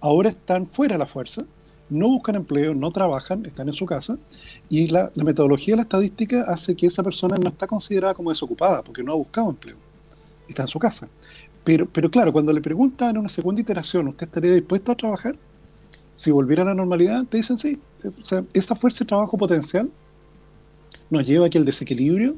Ahora 0.00 0.30
están 0.30 0.66
fuera 0.66 0.94
de 0.94 0.98
la 0.98 1.06
fuerza, 1.06 1.44
no 1.88 2.08
buscan 2.08 2.36
empleo, 2.36 2.74
no 2.74 2.90
trabajan, 2.90 3.44
están 3.46 3.68
en 3.68 3.74
su 3.74 3.86
casa 3.86 4.16
y 4.68 4.88
la, 4.88 5.10
la 5.14 5.24
metodología 5.24 5.72
de 5.72 5.76
la 5.76 5.82
estadística 5.82 6.42
hace 6.42 6.74
que 6.74 6.86
esa 6.86 7.02
persona 7.02 7.36
no 7.36 7.48
está 7.48 7.66
considerada 7.66 8.14
como 8.14 8.30
desocupada 8.30 8.82
porque 8.82 9.02
no 9.02 9.12
ha 9.12 9.16
buscado 9.16 9.50
empleo, 9.50 9.76
está 10.48 10.62
en 10.62 10.68
su 10.68 10.78
casa. 10.78 11.08
Pero, 11.64 11.86
pero 11.86 12.10
claro, 12.10 12.32
cuando 12.32 12.52
le 12.52 12.60
preguntan 12.60 13.10
en 13.10 13.18
una 13.18 13.28
segunda 13.28 13.60
iteración, 13.60 14.08
¿usted 14.08 14.26
estaría 14.26 14.52
dispuesto 14.52 14.92
a 14.92 14.94
trabajar? 14.94 15.36
Si 16.16 16.30
volviera 16.30 16.62
a 16.62 16.66
la 16.66 16.74
normalidad, 16.74 17.24
te 17.26 17.36
dicen 17.36 17.58
sí. 17.58 17.78
O 18.04 18.24
sea, 18.24 18.42
esa 18.54 18.74
fuerza 18.74 19.04
de 19.04 19.08
trabajo 19.08 19.36
potencial 19.36 19.90
nos 21.10 21.26
lleva 21.26 21.46
a 21.46 21.50
que 21.50 21.58
el 21.58 21.64
desequilibrio 21.64 22.36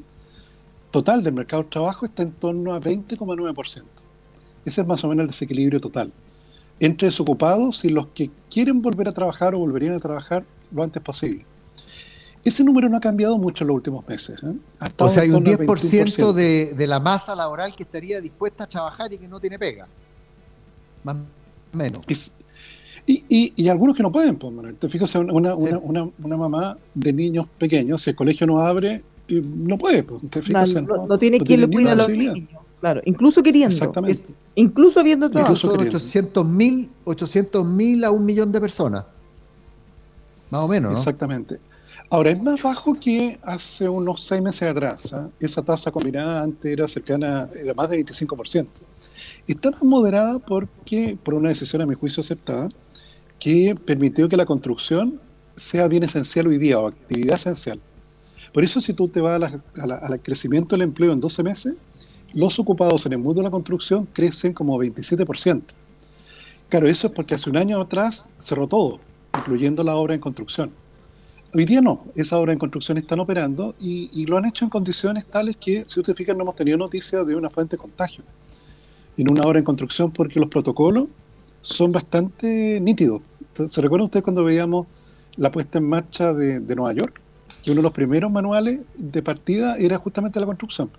total 0.91 1.23
del 1.23 1.33
mercado 1.33 1.63
de 1.63 1.69
trabajo 1.69 2.05
está 2.05 2.23
en 2.23 2.31
torno 2.33 2.73
a 2.73 2.81
20,9%. 2.81 3.83
Ese 4.65 4.81
es 4.81 4.87
más 4.87 5.03
o 5.03 5.07
menos 5.07 5.23
el 5.23 5.27
desequilibrio 5.27 5.79
total. 5.79 6.11
Entre 6.79 7.07
desocupados 7.07 7.85
y 7.85 7.89
los 7.89 8.07
que 8.07 8.29
quieren 8.51 8.81
volver 8.81 9.07
a 9.07 9.13
trabajar 9.13 9.55
o 9.55 9.59
volverían 9.59 9.95
a 9.95 9.99
trabajar 9.99 10.43
lo 10.71 10.83
antes 10.83 11.01
posible. 11.01 11.45
Ese 12.43 12.63
número 12.63 12.89
no 12.89 12.97
ha 12.97 13.01
cambiado 13.01 13.37
mucho 13.37 13.63
en 13.63 13.69
los 13.69 13.75
últimos 13.75 14.07
meses. 14.07 14.39
¿eh? 14.43 14.89
O 14.97 15.09
sea, 15.09 15.23
hay 15.23 15.29
un 15.29 15.43
10% 15.43 16.33
de, 16.33 16.73
de, 16.73 16.87
la 16.87 16.99
masa 16.99 17.33
laboral 17.33 17.75
que 17.75 17.83
estaría 17.83 18.19
dispuesta 18.19 18.65
a 18.65 18.67
trabajar 18.67 19.11
y 19.13 19.17
que 19.17 19.27
no 19.27 19.39
tiene 19.39 19.57
pega. 19.57 19.87
Más 21.03 21.15
o 21.73 21.77
menos. 21.77 22.05
Y, 23.09 23.25
y, 23.27 23.53
y, 23.55 23.69
algunos 23.69 23.97
que 23.97 24.03
no 24.03 24.11
pueden, 24.11 24.35
pues, 24.35 24.53
Te 24.77 24.87
fijas, 24.87 25.15
una, 25.15 25.55
una, 25.55 25.55
una, 25.55 26.09
una, 26.23 26.37
mamá 26.37 26.77
de 26.93 27.11
niños 27.11 27.47
pequeños, 27.57 28.03
si 28.03 28.11
el 28.11 28.15
colegio 28.15 28.45
no 28.45 28.59
abre, 28.59 29.01
no 29.27 29.79
puede. 29.79 30.03
Pues, 30.03 30.21
¿te 30.29 30.43
fijas, 30.43 30.75
no, 30.75 30.81
no, 30.81 31.07
no, 31.07 31.17
tiene 31.17 31.39
quien 31.39 31.61
le 31.61 31.67
cuide 31.67 31.89
a 31.89 31.95
los 31.95 32.07
niños. 32.07 32.47
Claro, 32.79 33.01
incluso 33.05 33.41
queriendo. 33.41 33.73
Exactamente. 33.73 34.29
Incluso 34.53 34.99
habiendo 34.99 35.27
trabajo. 35.27 35.53
Incluso 35.53 35.75
son 35.75 35.87
800 35.87 36.45
mil 36.45 36.89
800 37.03 37.65
a 38.05 38.11
un 38.11 38.25
millón 38.25 38.51
de 38.51 38.61
personas. 38.61 39.05
Más 40.51 40.61
o 40.61 40.67
menos, 40.67 40.91
¿no? 40.91 40.97
Exactamente. 40.97 41.59
Ahora, 42.11 42.29
es 42.29 42.39
más 42.41 42.61
bajo 42.61 42.93
que 42.93 43.39
hace 43.41 43.89
unos 43.89 44.23
seis 44.23 44.41
meses 44.41 44.69
atrás. 44.69 45.13
¿eh? 45.13 45.27
Esa 45.39 45.63
tasa 45.63 45.89
combinada 45.89 46.43
antes 46.43 46.71
era 46.71 46.87
cercana, 46.87 47.49
era 47.59 47.73
más 47.73 47.89
de 47.89 48.05
25%. 48.05 48.67
Está 49.47 49.71
más 49.71 49.83
moderada 49.83 50.37
porque, 50.37 51.17
por 51.23 51.33
una 51.33 51.49
decisión 51.49 51.81
a 51.81 51.87
mi 51.87 51.95
juicio 51.95 52.21
aceptada, 52.21 52.67
que 53.39 53.75
permitió 53.85 54.27
que 54.27 54.37
la 54.37 54.45
construcción 54.45 55.19
sea 55.55 55.87
bien 55.87 56.03
esencial 56.03 56.47
hoy 56.47 56.57
día 56.57 56.79
o 56.79 56.87
actividad 56.87 57.37
esencial. 57.37 57.79
Por 58.53 58.63
eso 58.63 58.81
si 58.81 58.93
tú 58.93 59.07
te 59.07 59.21
vas 59.21 59.41
al 59.79 60.21
crecimiento 60.21 60.75
del 60.75 60.83
empleo 60.83 61.11
en 61.11 61.19
12 61.19 61.43
meses, 61.43 61.73
los 62.33 62.59
ocupados 62.59 63.05
en 63.05 63.13
el 63.13 63.19
mundo 63.19 63.41
de 63.41 63.45
la 63.45 63.51
construcción 63.51 64.07
crecen 64.11 64.53
como 64.53 64.77
27%. 64.77 65.61
Claro, 66.67 66.87
eso 66.87 67.07
es 67.07 67.13
porque 67.13 67.35
hace 67.35 67.49
un 67.49 67.57
año 67.57 67.81
atrás 67.81 68.31
cerró 68.37 68.67
todo, 68.67 68.99
incluyendo 69.35 69.83
la 69.83 69.95
obra 69.95 70.13
en 70.13 70.21
construcción. 70.21 70.71
Hoy 71.53 71.65
día 71.65 71.81
no, 71.81 72.05
esa 72.15 72.37
obra 72.37 72.53
en 72.53 72.59
construcción 72.59 72.99
están 72.99 73.19
operando 73.19 73.73
y, 73.79 74.09
y, 74.13 74.27
lo 74.27 74.37
han 74.37 74.45
hecho 74.45 74.65
en 74.65 74.69
condiciones 74.69 75.25
tales 75.25 75.57
que, 75.57 75.83
si 75.87 75.99
ustedes 75.99 76.15
fijan, 76.15 76.37
no 76.37 76.43
hemos 76.43 76.55
tenido 76.55 76.77
noticia 76.77 77.23
de 77.23 77.35
una 77.35 77.49
fuente 77.49 77.75
de 77.75 77.81
contagio 77.81 78.23
en 79.17 79.31
una 79.31 79.41
obra 79.41 79.59
en 79.59 79.65
construcción 79.65 80.11
porque 80.11 80.39
los 80.39 80.47
protocolos 80.47 81.07
son 81.61 81.91
bastante 81.91 82.79
nítidos. 82.79 83.21
¿Se 83.67 83.81
recuerda 83.81 84.05
usted 84.05 84.23
cuando 84.23 84.43
veíamos 84.43 84.87
la 85.35 85.51
puesta 85.51 85.77
en 85.77 85.89
marcha 85.89 86.33
de, 86.33 86.59
de 86.59 86.75
Nueva 86.75 86.93
York? 86.93 87.19
Que 87.61 87.71
uno 87.71 87.79
de 87.79 87.83
los 87.83 87.91
primeros 87.91 88.31
manuales 88.31 88.79
de 88.95 89.21
partida 89.21 89.75
era 89.77 89.97
justamente 89.97 90.39
la 90.39 90.45
construcción. 90.45 90.89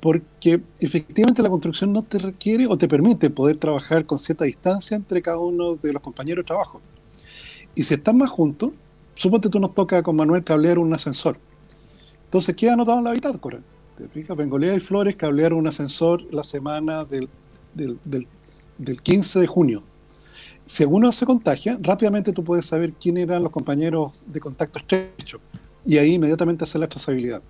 Porque 0.00 0.60
efectivamente 0.78 1.42
la 1.42 1.48
construcción 1.48 1.92
no 1.92 2.02
te 2.02 2.18
requiere 2.18 2.66
o 2.66 2.76
te 2.76 2.86
permite 2.86 3.30
poder 3.30 3.56
trabajar 3.56 4.04
con 4.04 4.18
cierta 4.18 4.44
distancia 4.44 4.96
entre 4.96 5.22
cada 5.22 5.38
uno 5.38 5.76
de 5.76 5.92
los 5.92 6.02
compañeros 6.02 6.44
de 6.44 6.48
trabajo. 6.48 6.80
Y 7.74 7.82
si 7.82 7.94
están 7.94 8.18
más 8.18 8.30
juntos, 8.30 8.70
suponte 9.14 9.48
tú 9.48 9.58
nos 9.58 9.74
toca 9.74 10.02
con 10.02 10.16
Manuel 10.16 10.44
cablear 10.44 10.78
un 10.78 10.92
ascensor. 10.92 11.38
Entonces 12.24 12.54
queda 12.54 12.74
anotado 12.74 12.98
en 12.98 13.04
la 13.04 13.12
bitácora. 13.12 13.60
¿Te 13.96 14.08
fijas? 14.08 14.36
Bengolea 14.36 14.74
y 14.74 14.80
Flores 14.80 15.16
cablearon 15.16 15.60
un 15.60 15.68
ascensor 15.68 16.22
la 16.32 16.42
semana 16.42 17.04
del, 17.04 17.28
del, 17.74 17.98
del, 18.04 18.26
del 18.78 19.00
15 19.00 19.40
de 19.40 19.46
junio. 19.46 19.82
Si 20.66 20.82
alguno 20.82 21.12
se 21.12 21.26
contagia, 21.26 21.78
rápidamente 21.80 22.32
tú 22.32 22.42
puedes 22.42 22.66
saber 22.66 22.92
quién 22.92 23.18
eran 23.18 23.42
los 23.42 23.52
compañeros 23.52 24.12
de 24.26 24.40
contacto 24.40 24.78
estrecho 24.78 25.38
y 25.84 25.98
ahí 25.98 26.14
inmediatamente 26.14 26.64
hacer 26.64 26.80
la 26.80 26.88
trazabilidad. 26.88 27.42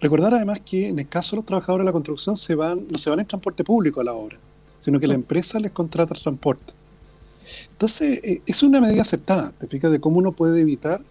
Recordar 0.00 0.34
además 0.34 0.60
que 0.64 0.88
en 0.88 0.98
el 0.98 1.08
caso 1.08 1.30
de 1.30 1.36
los 1.36 1.46
trabajadores 1.46 1.84
de 1.84 1.86
la 1.86 1.92
construcción 1.92 2.36
se 2.36 2.56
van, 2.56 2.88
no 2.90 2.98
se 2.98 3.08
van 3.08 3.20
en 3.20 3.26
transporte 3.26 3.62
público 3.62 4.00
a 4.00 4.04
la 4.04 4.12
obra, 4.12 4.36
sino 4.80 4.98
que 4.98 5.06
la 5.06 5.14
empresa 5.14 5.60
les 5.60 5.70
contrata 5.70 6.14
el 6.14 6.20
transporte. 6.20 6.72
Entonces, 7.70 8.18
eh, 8.24 8.42
es 8.44 8.62
una 8.64 8.80
medida 8.80 9.02
aceptada, 9.02 9.52
te 9.52 9.68
fijas, 9.68 9.92
de 9.92 10.00
cómo 10.00 10.18
uno 10.18 10.32
puede 10.32 10.60
evitar 10.60 11.02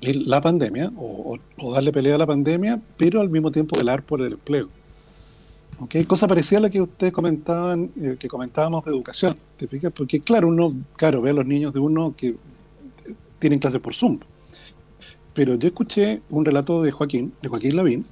la 0.00 0.40
pandemia 0.40 0.90
o, 0.96 1.38
o, 1.58 1.72
darle 1.72 1.92
pelea 1.92 2.16
a 2.16 2.18
la 2.18 2.26
pandemia, 2.26 2.80
pero 2.96 3.20
al 3.20 3.28
mismo 3.28 3.52
tiempo 3.52 3.76
velar 3.76 4.02
por 4.02 4.22
el 4.22 4.32
empleo. 4.32 4.68
¿Okay? 5.80 6.04
Cosa 6.04 6.28
parecida 6.28 6.58
a 6.58 6.62
la 6.62 6.70
que 6.70 6.80
ustedes 6.80 7.12
comentaban, 7.12 7.90
eh, 8.00 8.16
que 8.18 8.28
comentábamos 8.28 8.84
de 8.84 8.90
educación, 8.90 9.36
¿te 9.56 9.66
fijas? 9.66 9.92
Porque 9.92 10.20
claro, 10.20 10.48
uno, 10.48 10.74
claro, 10.96 11.22
ve 11.22 11.30
a 11.30 11.32
los 11.32 11.46
niños 11.46 11.72
de 11.72 11.80
uno 11.80 12.14
que 12.16 12.36
tienen 13.38 13.58
clases 13.58 13.80
por 13.80 13.94
Zoom. 13.94 14.18
Pero 15.32 15.54
yo 15.54 15.68
escuché 15.68 16.20
un 16.28 16.44
relato 16.44 16.82
de 16.82 16.90
Joaquín, 16.90 17.32
de 17.40 17.48
Joaquín 17.48 17.76
Lavín, 17.76 18.04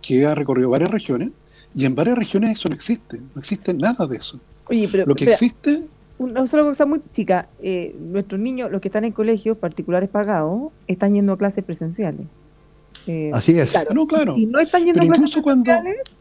que 0.00 0.26
ha 0.26 0.34
recorrido 0.34 0.70
varias 0.70 0.90
regiones, 0.90 1.30
y 1.74 1.84
en 1.84 1.94
varias 1.94 2.18
regiones 2.18 2.58
eso 2.58 2.68
no 2.68 2.74
existe, 2.74 3.18
no 3.18 3.38
existe 3.38 3.72
nada 3.72 4.06
de 4.06 4.16
eso. 4.16 4.40
Oye, 4.66 4.88
pero, 4.90 5.06
Lo 5.06 5.14
que 5.14 5.24
existe 5.24 5.82
una 6.18 6.46
sola 6.46 6.62
cosa 6.62 6.86
muy 6.86 7.00
chica, 7.10 7.48
eh, 7.60 7.96
nuestros 7.98 8.40
niños, 8.40 8.70
los 8.70 8.80
que 8.80 8.88
están 8.88 9.04
en 9.04 9.12
colegios 9.12 9.56
particulares 9.58 10.08
pagados, 10.08 10.70
están 10.86 11.14
yendo 11.14 11.32
a 11.32 11.38
clases 11.38 11.64
presenciales. 11.64 12.26
Eh, 13.06 13.30
Así 13.32 13.58
es. 13.58 13.70
Claro, 13.72 13.94
no, 13.94 14.06
claro. 14.06 14.34
Si 14.36 14.46
no 14.46 14.60
están 14.60 14.84
yendo 14.84 15.00
Pero 15.00 15.12
a 15.12 15.14
clases 15.16 15.42
cuando- 15.42 15.72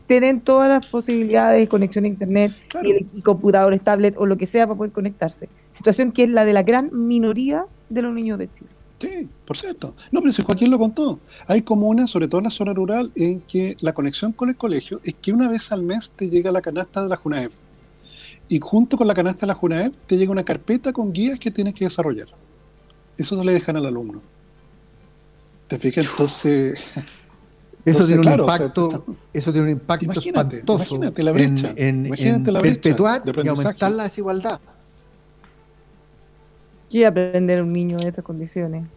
tienen 0.07 0.41
todas 0.41 0.67
las 0.69 0.85
posibilidades 0.87 1.59
de 1.59 1.67
conexión 1.67 2.05
a 2.05 2.07
internet 2.07 2.53
Claro. 2.67 2.89
y, 2.89 3.05
y 3.13 3.21
computadores, 3.21 3.81
tablet 3.81 4.15
o 4.17 4.25
lo 4.25 4.37
que 4.37 4.45
sea 4.45 4.65
para 4.67 4.77
poder 4.77 4.91
conectarse. 4.91 5.47
Situación 5.69 6.11
que 6.11 6.23
es 6.23 6.29
la 6.29 6.43
de 6.43 6.53
la 6.53 6.63
gran 6.63 6.89
minoría 6.91 7.65
de 7.89 8.01
los 8.01 8.13
niños 8.13 8.39
de 8.39 8.51
Chile. 8.51 8.69
Sí, 8.99 9.27
por 9.45 9.57
cierto. 9.57 9.95
No, 10.11 10.21
pero 10.21 10.31
si 10.33 10.43
Joaquín 10.43 10.69
lo 10.69 10.77
contó. 10.77 11.19
Hay 11.47 11.61
comunas, 11.63 12.09
sobre 12.11 12.27
todo 12.27 12.39
en 12.39 12.43
la 12.45 12.49
zona 12.51 12.73
rural, 12.73 13.11
en 13.15 13.41
que 13.41 13.75
la 13.81 13.93
conexión 13.93 14.31
con 14.31 14.49
el 14.49 14.55
colegio 14.55 14.99
es 15.03 15.15
que 15.15 15.31
una 15.31 15.49
vez 15.49 15.71
al 15.71 15.81
mes 15.83 16.11
te 16.11 16.29
llega 16.29 16.51
la 16.51 16.61
canasta 16.61 17.01
de 17.01 17.09
la 17.09 17.15
JUNAEP. 17.15 17.51
Y 18.47 18.59
junto 18.59 18.97
con 18.97 19.07
la 19.07 19.13
canasta 19.13 19.41
de 19.41 19.47
la 19.47 19.53
JUNAEP 19.55 19.93
te 20.07 20.17
llega 20.17 20.31
una 20.31 20.43
carpeta 20.43 20.91
con 20.93 21.13
guías 21.13 21.39
que 21.39 21.49
tienes 21.51 21.73
que 21.73 21.85
desarrollar. 21.85 22.27
Eso 23.17 23.37
se 23.39 23.45
le 23.45 23.53
dejan 23.53 23.77
al 23.77 23.85
alumno. 23.85 24.21
¿Te 25.77 25.79
fijas? 25.79 26.05
Entonces, 26.09 26.91
Eso 27.85 28.03
Entonces, 28.03 28.07
tiene 28.07 28.19
un 28.19 28.23
claro, 28.27 28.45
o 28.45 28.51
sea, 28.51 28.65
impacto, 28.67 28.87
está- 28.89 29.05
eso 29.33 29.51
tiene 29.51 29.67
un 29.67 29.73
impacto 29.73 30.05
Imagínate, 30.05 30.57
espantoso 30.57 30.95
imagínate 30.95 31.23
la 31.23 31.31
brecha, 31.31 31.69
en, 31.75 31.77
en- 31.77 32.05
imagínate 32.07 32.49
en 32.49 32.53
la 32.53 32.59
brecha 32.59 32.81
perpetuar 32.81 33.21
y 33.43 33.47
aumentar 33.47 33.91
la 33.91 34.03
desigualdad. 34.03 34.59
¿Qué 36.89 37.05
aprender 37.05 37.61
un 37.63 37.73
niño 37.73 37.97
en 38.01 38.07
esas 38.07 38.23
condiciones? 38.23 38.87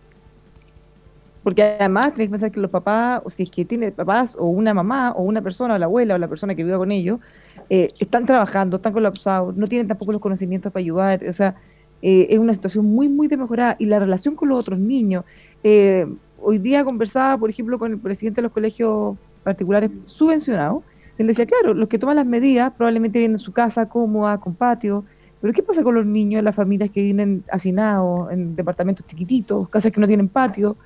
Porque 1.43 1.63
además 1.63 2.15
tenés 2.15 2.29
que 2.29 2.31
pensar 2.31 2.51
que 2.53 2.61
los 2.61 2.71
papás, 2.71 3.21
o 3.25 3.31
si 3.31 3.43
es 3.45 3.51
que 3.51 3.65
tiene 3.67 3.93
papás, 3.93 4.35
o 4.39 4.47
una 4.47 4.73
mamá, 4.73 5.13
o 5.13 5.23
una 5.23 5.43
persona, 5.43 5.75
o 5.75 5.79
la 5.79 5.85
abuela, 5.87 6.15
o 6.15 6.19
la 6.19 6.29
persona 6.29 6.55
que 6.55 6.65
viva 6.65 6.79
con 6.79 6.91
ellos, 6.91 7.21
eh, 7.69 7.95
están 7.99 8.25
trabajando, 8.27 8.77
están 8.77 8.95
colapsados, 8.95 9.55
no 9.55 9.69
tienen 9.69 9.87
tampoco 9.87 10.13
los 10.13 10.23
conocimientos 10.23 10.73
para 10.73 10.81
ayudar. 10.83 11.23
O 11.29 11.33
sea, 11.35 11.55
eh, 12.01 12.27
es 12.31 12.39
una 12.39 12.55
situación 12.55 12.87
muy, 12.87 13.09
muy 13.11 13.29
demejorada. 13.29 13.77
Y 13.79 13.87
la 13.87 13.99
relación 13.99 14.35
con 14.37 14.49
los 14.49 14.59
otros 14.59 14.79
niños. 14.81 15.25
eh, 15.63 16.07
hoy 16.45 16.59
día 16.59 16.85
conversaba, 16.85 17.39
por 17.39 17.51
ejemplo, 17.51 17.79
con 17.79 17.93
el 17.93 17.99
presidente 17.99 18.41
de 18.41 18.43
los 18.43 18.53
colegios 18.53 19.17
particulares 19.43 19.91
subvencionados. 20.05 20.83
Él 21.19 21.27
decía, 21.27 21.47
claro, 21.47 21.75
los 21.75 21.89
que 21.89 21.99
toman 21.99 22.17
las 22.17 22.27
medidas 22.27 22.73
probablemente 22.77 23.19
vienen 23.19 23.37
en 23.37 23.39
su 23.41 23.53
casa 23.53 23.89
cómoda, 23.89 24.39
con 24.39 24.55
patio, 24.55 25.05
pero 25.41 25.53
¿qué 25.53 25.63
pasa 25.63 25.83
con 25.83 25.95
los 25.95 26.07
niños, 26.07 26.43
las 26.43 26.55
familias 26.55 26.91
que 26.91 27.03
vienen 27.03 27.45
hacinados 27.51 28.33
en 28.33 28.57
departamentos 28.57 29.07
chiquititos, 29.07 29.69
casas 29.69 29.93
que 29.93 30.01
no 30.01 30.07
tienen 30.07 30.29
patio? 30.29 30.77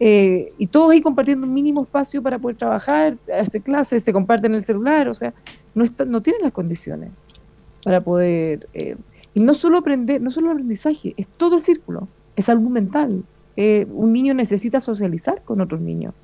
Eh, 0.00 0.52
y 0.58 0.66
todos 0.66 0.90
ahí 0.90 1.00
compartiendo 1.00 1.46
un 1.46 1.54
mínimo 1.54 1.82
espacio 1.82 2.22
para 2.22 2.38
poder 2.38 2.56
trabajar, 2.56 3.16
hacer 3.38 3.62
clases, 3.62 4.02
se 4.02 4.12
comparten 4.12 4.54
el 4.54 4.62
celular, 4.62 5.08
o 5.08 5.14
sea, 5.14 5.32
no, 5.74 5.84
está- 5.84 6.04
no 6.04 6.20
tienen 6.20 6.42
las 6.42 6.52
condiciones 6.52 7.10
para 7.84 8.00
poder... 8.02 8.68
eh, 8.74 8.96
y 9.34 9.40
no 9.40 9.52
solo 9.52 9.78
aprender, 9.78 10.20
no 10.20 10.30
solo 10.30 10.46
el 10.46 10.52
aprendizaje, 10.52 11.12
es 11.18 11.26
todo 11.28 11.56
el 11.56 11.62
círculo, 11.62 12.08
es 12.36 12.46
salud 12.46 12.70
mental. 12.70 13.22
Eh, 13.56 13.86
un 13.90 14.12
niño 14.12 14.34
necesita 14.34 14.80
socializar 14.80 15.42
con 15.44 15.60
otros 15.60 15.80
niños, 15.80 16.14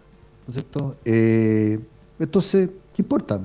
es 0.48 0.54
cierto?, 0.54 0.96
Eh, 1.04 1.78
entonces, 2.18 2.70
¿qué 2.92 3.02
importa? 3.02 3.40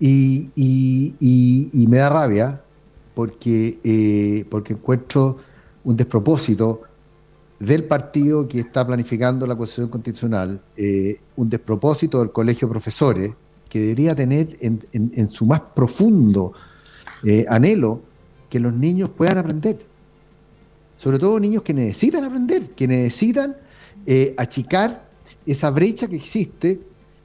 Y, 0.00 0.50
y- 0.56 1.86
me 1.88 1.98
da 1.98 2.08
rabia 2.10 2.60
porque, 3.14 3.78
eh, 3.84 4.44
porque 4.50 4.72
encuentro 4.74 5.36
un 5.84 5.96
despropósito 5.96 6.82
del 7.60 7.84
partido 7.84 8.48
que 8.48 8.60
está 8.60 8.86
planificando 8.86 9.46
la 9.46 9.54
Constitución 9.56 9.88
Constitucional, 9.90 10.60
eh, 10.76 11.20
un 11.36 11.48
despropósito 11.48 12.18
del 12.18 12.32
Colegio 12.32 12.66
de 12.66 12.72
Profesores, 12.72 13.32
que 13.68 13.80
debería 13.80 14.14
tener 14.14 14.56
en, 14.60 14.84
en- 14.92 15.12
en 15.14 15.30
su 15.30 15.46
más 15.46 15.60
profundo 15.74 16.52
eh, 17.24 17.46
anhelo 17.48 18.00
que 18.50 18.58
los 18.60 18.72
niños 18.74 19.08
puedan 19.10 19.38
aprender. 19.38 19.78
Sobre 20.98 21.18
todo 21.18 21.38
niños 21.40 21.62
que 21.62 21.74
necesitan 21.74 22.24
aprender, 22.24 22.70
que 22.70 22.86
necesitan 22.86 23.56
eh, 24.06 24.34
achicar 24.36 25.08
esa 25.46 25.70
brecha 25.70 26.06
que 26.08 26.16
existe 26.16 26.80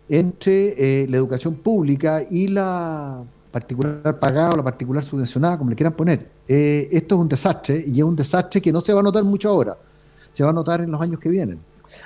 entre 0.10 1.04
eh, 1.04 1.08
la 1.08 1.18
educación 1.18 1.56
pública 1.56 2.24
y 2.30 2.48
la 2.48 3.24
particular 3.52 4.20
pagada 4.20 4.50
o 4.52 4.58
la 4.58 4.64
particular 4.64 5.04
subvencionada, 5.04 5.58
como 5.58 5.70
le 5.70 5.76
quieran 5.76 5.94
poner. 5.94 6.28
Eh, 6.48 6.88
esto 6.92 7.16
es 7.16 7.22
un 7.22 7.30
desastre 7.30 7.84
y 7.86 7.98
es 8.00 8.04
un 8.04 8.16
desastre 8.16 8.62
que 8.62 8.72
no 8.72 8.82
se 8.82 8.94
va 8.94 9.00
a 9.00 9.04
notar 9.04 9.24
mucho 9.24 9.50
ahora, 9.50 9.78
se 10.34 10.44
va 10.44 10.50
a 10.50 10.54
notar 10.54 10.82
en 10.82 10.92
los 10.92 11.02
años 11.02 11.20
que 11.20 11.30
vienen. 11.30 11.60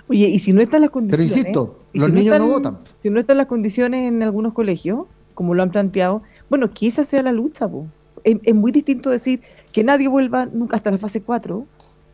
Oye, 0.09 0.27
y 0.27 0.39
si 0.39 0.53
no 0.53 0.61
están 0.61 0.81
las 0.81 0.89
Pero 0.89 0.93
condiciones. 0.93 1.37
insisto, 1.37 1.79
y 1.93 1.99
los 1.99 2.09
si 2.09 2.15
niños 2.15 2.37
no 2.39 2.45
están- 2.45 2.49
votan. 2.73 2.77
Si 3.01 3.09
no 3.09 3.19
están 3.19 3.37
las 3.37 3.47
condiciones 3.47 4.07
en 4.07 4.21
algunos 4.23 4.53
colegios, 4.53 5.05
como 5.33 5.53
lo 5.53 5.63
han 5.63 5.71
planteado, 5.71 6.21
bueno, 6.49 6.69
que 6.71 6.87
esa 6.87 7.03
sea 7.03 7.21
la 7.23 7.31
lucha, 7.31 7.67
po. 7.67 7.87
Es, 8.23 8.37
es 8.43 8.55
muy 8.55 8.71
distinto 8.71 9.09
decir 9.09 9.41
que 9.71 9.83
nadie 9.83 10.07
vuelva 10.07 10.45
nunca 10.45 10.75
hasta 10.77 10.91
la 10.91 10.97
fase 10.97 11.21
4, 11.21 11.65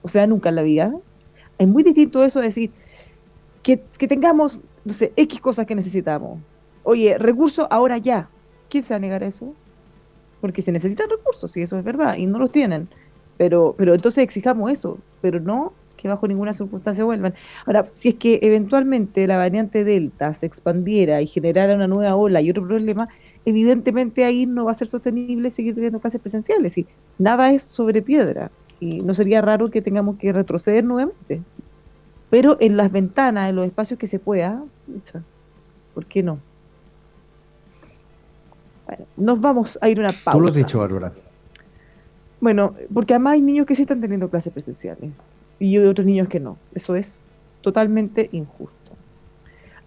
o 0.01 0.07
sea, 0.07 0.25
nunca 0.27 0.49
en 0.49 0.55
la 0.55 0.63
vida. 0.63 0.93
Es 1.57 1.67
muy 1.67 1.83
distinto 1.83 2.23
eso 2.23 2.39
decir 2.39 2.71
que, 3.63 3.77
tengamos, 4.07 4.59
no 4.85 4.93
sé, 4.93 5.13
X 5.15 5.39
cosas 5.39 5.65
que 5.65 5.75
necesitamos. 5.75 6.39
Oye, 6.83 7.17
recursos 7.17 7.67
ahora 7.69 7.97
ya. 7.97 8.29
¿Quién 8.69 8.83
se 8.83 8.93
va 8.93 8.97
a 8.97 8.99
negar 8.99 9.23
a 9.23 9.27
eso? 9.27 9.53
Porque 10.41 10.61
se 10.61 10.71
necesitan 10.71 11.09
recursos, 11.09 11.51
sí, 11.51 11.61
eso 11.61 11.77
es 11.77 11.83
verdad, 11.83 12.15
y 12.15 12.25
no 12.25 12.39
los 12.39 12.51
tienen. 12.51 12.87
Pero, 13.37 13.75
pero 13.77 13.93
entonces 13.93 14.23
exijamos 14.23 14.71
eso, 14.71 14.97
pero 15.21 15.39
no 15.39 15.73
que 15.99 16.07
bajo 16.07 16.27
ninguna 16.27 16.53
circunstancia 16.53 17.03
vuelvan. 17.03 17.33
Ahora, 17.65 17.87
si 17.91 18.09
es 18.09 18.15
que 18.15 18.39
eventualmente 18.41 19.27
la 19.27 19.37
variante 19.37 19.83
Delta 19.83 20.33
se 20.33 20.45
expandiera 20.45 21.21
y 21.21 21.27
generara 21.27 21.75
una 21.75 21.87
nueva 21.87 22.15
ola 22.15 22.41
y 22.41 22.49
otro 22.49 22.65
problema, 22.65 23.09
evidentemente 23.43 24.23
ahí 24.23 24.45
no 24.45 24.65
va 24.65 24.71
a 24.71 24.75
ser 24.75 24.87
sostenible 24.87 25.51
seguir 25.51 25.75
teniendo 25.75 25.99
clases 25.99 26.21
presenciales. 26.21 26.77
Y 26.77 26.87
nada 27.17 27.51
es 27.51 27.63
sobre 27.63 28.01
piedra. 28.01 28.49
Y 28.79 29.01
no 29.01 29.13
sería 29.13 29.41
raro 29.41 29.69
que 29.69 29.81
tengamos 29.81 30.17
que 30.17 30.31
retroceder 30.31 30.85
nuevamente. 30.85 31.41
Pero 32.29 32.57
en 32.59 32.77
las 32.77 32.91
ventanas, 32.91 33.49
en 33.49 33.55
los 33.55 33.65
espacios 33.65 33.99
que 33.99 34.07
se 34.07 34.19
pueda, 34.19 34.63
¿por 35.93 36.05
qué 36.05 36.21
no? 36.21 36.39
Bueno, 38.85 39.05
nos 39.17 39.41
vamos 39.41 39.77
a 39.81 39.89
ir 39.89 39.99
a 39.99 40.03
una 40.03 40.13
pausa. 40.23 40.31
Tú 40.31 40.41
lo 40.41 40.47
has 40.47 40.55
dicho, 40.55 40.79
Bárbara. 40.79 41.13
Bueno, 42.41 42.75
porque 42.93 43.13
además 43.13 43.33
hay 43.33 43.41
niños 43.41 43.65
que 43.65 43.75
sí 43.75 43.81
están 43.81 44.01
teniendo 44.01 44.29
clases 44.29 44.53
presenciales 44.53 45.11
y 45.59 45.77
otros 45.77 46.05
niños 46.05 46.29
que 46.29 46.39
no. 46.39 46.57
Eso 46.73 46.95
es 46.95 47.19
totalmente 47.61 48.29
injusto. 48.31 48.93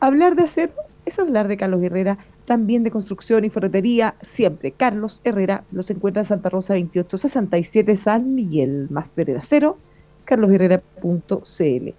Hablar 0.01 0.37
de 0.37 0.43
acero 0.43 0.73
es 1.07 1.19
hablar 1.19 1.49
de 1.49 1.57
Carlos 1.57 1.83
Herrera, 1.83 2.19
también 2.45 2.85
de 2.85 2.91
construcción 2.91 3.45
y 3.45 3.51
ferretería, 3.51 4.15
siempre. 4.21 4.73
Carlos 4.73 5.21
Herrera 5.25 5.65
los 5.73 5.91
encuentra 5.91 6.23
en 6.23 6.27
Santa 6.27 6.49
Rosa 6.49 6.75
2867 6.75 7.97
San 7.97 8.35
Miguel, 8.35 8.89
máster 8.91 9.31
en 9.31 9.39
acero, 9.39 9.79
carlosherrera.cl. 10.25 11.95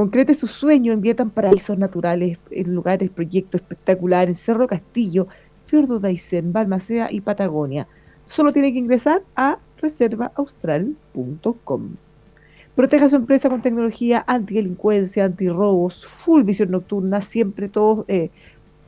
Concrete 0.00 0.32
su 0.32 0.46
sueño, 0.46 0.94
invierta 0.94 1.22
en 1.22 1.28
paraísos 1.28 1.76
naturales, 1.76 2.38
en 2.50 2.74
lugares, 2.74 3.10
proyectos 3.10 3.60
espectaculares, 3.60 4.40
Cerro 4.40 4.66
Castillo, 4.66 5.28
Fiordo 5.66 6.00
Daisen, 6.00 6.54
Balmaceda 6.54 7.12
y 7.12 7.20
Patagonia 7.20 7.86
solo 8.24 8.50
tiene 8.50 8.72
que 8.72 8.78
ingresar 8.78 9.22
a 9.36 9.58
reservaaustral.com. 9.76 11.90
Proteja 12.74 13.10
su 13.10 13.16
empresa 13.16 13.50
con 13.50 13.60
tecnología 13.60 14.24
antidelincuencia, 14.26 15.26
antirrobos, 15.26 16.06
full 16.06 16.44
visión 16.44 16.70
nocturna, 16.70 17.20
siempre 17.20 17.68
todos 17.68 18.06
eh, 18.08 18.30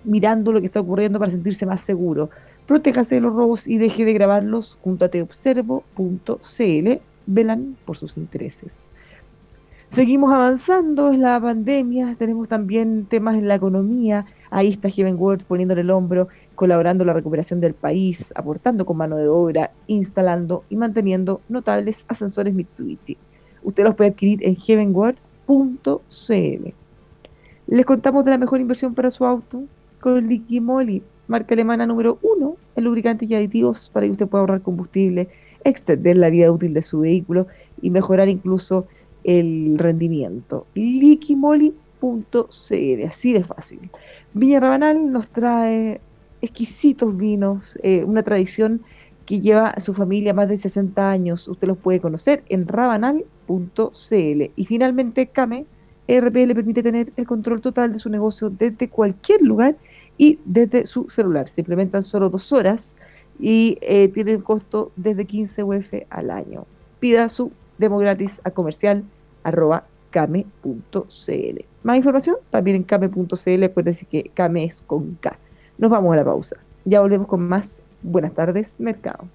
mirando 0.04 0.50
lo 0.50 0.60
que 0.60 0.66
está 0.68 0.80
ocurriendo 0.80 1.18
para 1.18 1.30
sentirse 1.30 1.66
más 1.66 1.82
seguro. 1.82 2.30
Protéjase 2.66 3.16
de 3.16 3.20
los 3.20 3.34
robos 3.34 3.68
y 3.68 3.76
deje 3.76 4.06
de 4.06 4.14
grabarlos 4.14 4.78
junto 4.80 5.04
a 5.04 5.10
teobservo.cl. 5.10 7.00
Velan 7.26 7.76
por 7.84 7.98
sus 7.98 8.16
intereses. 8.16 8.92
Seguimos 9.92 10.32
avanzando 10.32 11.12
en 11.12 11.20
la 11.20 11.38
pandemia, 11.38 12.16
tenemos 12.18 12.48
también 12.48 13.04
temas 13.04 13.34
en 13.34 13.46
la 13.46 13.56
economía. 13.56 14.24
Ahí 14.50 14.68
está 14.68 14.88
Heaven 14.88 15.16
World 15.18 15.44
poniéndole 15.44 15.82
el 15.82 15.90
hombro, 15.90 16.28
colaborando 16.54 17.04
en 17.04 17.08
la 17.08 17.12
recuperación 17.12 17.60
del 17.60 17.74
país, 17.74 18.32
aportando 18.34 18.86
con 18.86 18.96
mano 18.96 19.18
de 19.18 19.28
obra, 19.28 19.70
instalando 19.88 20.64
y 20.70 20.76
manteniendo 20.76 21.42
notables 21.50 22.06
ascensores 22.08 22.54
Mitsubishi. 22.54 23.18
Usted 23.62 23.84
los 23.84 23.94
puede 23.94 24.12
adquirir 24.12 24.42
en 24.46 24.56
heavenworld.cl. 24.56 26.74
Les 27.66 27.84
contamos 27.84 28.24
de 28.24 28.30
la 28.30 28.38
mejor 28.38 28.62
inversión 28.62 28.94
para 28.94 29.10
su 29.10 29.26
auto 29.26 29.64
con 30.00 30.26
Liqui 30.26 30.62
Moly, 30.62 31.02
marca 31.28 31.52
alemana 31.52 31.86
número 31.86 32.18
uno 32.22 32.56
en 32.76 32.84
lubricantes 32.84 33.30
y 33.30 33.34
aditivos 33.34 33.90
para 33.90 34.06
que 34.06 34.12
usted 34.12 34.26
pueda 34.26 34.40
ahorrar 34.40 34.62
combustible, 34.62 35.28
extender 35.64 36.16
la 36.16 36.30
vida 36.30 36.50
útil 36.50 36.72
de 36.72 36.80
su 36.80 37.00
vehículo 37.00 37.46
y 37.82 37.90
mejorar 37.90 38.30
incluso 38.30 38.86
el 39.24 39.76
rendimiento. 39.78 40.66
Liquimoli.cl, 40.74 41.74
así 43.08 43.32
de 43.32 43.44
fácil. 43.44 43.90
Viña 44.34 44.60
Rabanal 44.60 45.12
nos 45.12 45.28
trae 45.28 46.00
exquisitos 46.40 47.16
vinos, 47.16 47.78
eh, 47.82 48.04
una 48.04 48.22
tradición 48.22 48.82
que 49.26 49.40
lleva 49.40 49.68
a 49.68 49.80
su 49.80 49.94
familia 49.94 50.34
más 50.34 50.48
de 50.48 50.58
60 50.58 51.10
años. 51.10 51.46
Usted 51.48 51.68
los 51.68 51.78
puede 51.78 52.00
conocer 52.00 52.42
en 52.48 52.66
rabanal.cl. 52.66 54.50
Y 54.56 54.64
finalmente, 54.66 55.28
Came 55.28 55.66
ERP 56.08 56.34
le 56.34 56.54
permite 56.54 56.82
tener 56.82 57.12
el 57.16 57.26
control 57.26 57.60
total 57.60 57.92
de 57.92 57.98
su 57.98 58.10
negocio 58.10 58.50
desde 58.50 58.88
cualquier 58.88 59.40
lugar 59.42 59.76
y 60.18 60.38
desde 60.44 60.86
su 60.86 61.08
celular. 61.08 61.48
Se 61.48 61.60
implementan 61.60 62.02
solo 62.02 62.28
dos 62.28 62.52
horas 62.52 62.98
y 63.38 63.78
eh, 63.80 64.08
tiene 64.08 64.36
un 64.36 64.42
costo 64.42 64.92
desde 64.96 65.24
15 65.24 65.62
UF 65.62 65.94
al 66.10 66.30
año. 66.30 66.66
Pida 67.00 67.28
su 67.28 67.52
demo 67.82 67.98
gratis 67.98 68.40
a 68.44 68.50
comercial 68.50 69.04
came.cl. 70.10 71.64
Más 71.82 71.96
información 71.96 72.36
también 72.50 72.76
en 72.76 72.82
came.cl. 72.84 73.64
Acuérdense 73.64 74.06
que 74.06 74.30
came 74.34 74.64
es 74.64 74.82
con 74.82 75.16
K. 75.16 75.36
Nos 75.78 75.90
vamos 75.90 76.12
a 76.12 76.16
la 76.16 76.24
pausa. 76.24 76.56
Ya 76.84 77.00
volvemos 77.00 77.26
con 77.26 77.46
más. 77.48 77.82
Buenas 78.02 78.32
tardes, 78.34 78.76
mercado. 78.78 79.26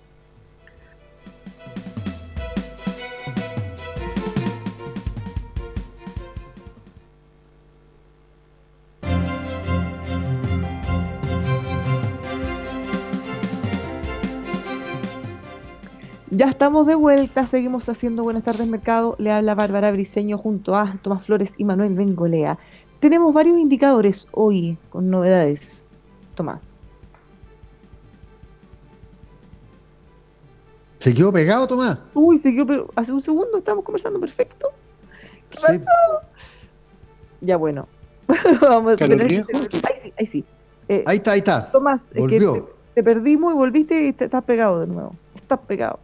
Ya 16.30 16.48
estamos 16.50 16.86
de 16.88 16.96
vuelta, 16.96 17.46
seguimos 17.46 17.88
haciendo 17.88 18.24
Buenas 18.24 18.44
tardes 18.44 18.68
Mercado. 18.68 19.16
Le 19.18 19.32
habla 19.32 19.56
Bárbara 19.56 19.92
Briseño 19.92 20.38
junto 20.38 20.76
a 20.76 20.98
Tomás 21.02 21.26
Flores 21.26 21.54
y 21.58 21.64
Manuel 21.64 21.94
Bengolea. 21.94 22.58
Tenemos 23.00 23.34
varios 23.34 23.58
indicadores 23.58 24.28
hoy 24.32 24.78
con 24.90 25.10
novedades. 25.10 25.88
Tomás. 26.36 26.82
¿Se 31.00 31.14
quedó 31.14 31.32
pegado, 31.32 31.68
Tomás? 31.68 32.00
Uy, 32.14 32.38
siguió, 32.38 32.66
pero 32.66 32.88
hace 32.96 33.14
un 33.14 33.22
segundo 33.22 33.58
estábamos 33.58 33.86
conversando 33.86 34.20
perfecto. 34.20 34.70
¿Qué 35.50 35.58
Sí. 35.58 35.64
pasó? 35.66 35.86
Ya 37.40 37.56
bueno. 37.56 37.88
Vamos 38.62 38.94
a 38.94 38.96
¿Carlos 38.98 39.18
tener 39.20 39.46
que 39.46 39.78
Ahí 39.88 39.94
sí, 40.00 40.14
ahí 40.20 40.26
sí. 40.26 40.46
Eh, 40.90 41.04
Ahí 41.06 41.18
está, 41.18 41.32
ahí 41.32 41.40
está. 41.40 41.72
Tomás, 41.72 42.02
es 42.02 42.08
que 42.14 42.20
Volvió. 42.20 42.54
te, 42.54 42.64
te 42.96 43.04
perdimos 43.04 43.54
y 43.54 43.56
volviste 43.56 44.08
y 44.08 44.14
te- 44.14 44.26
estás 44.26 44.44
pegado 44.44 44.80
de 44.82 44.88
nuevo. 44.88 45.14
Estás 45.36 45.60
pegado. 45.60 46.00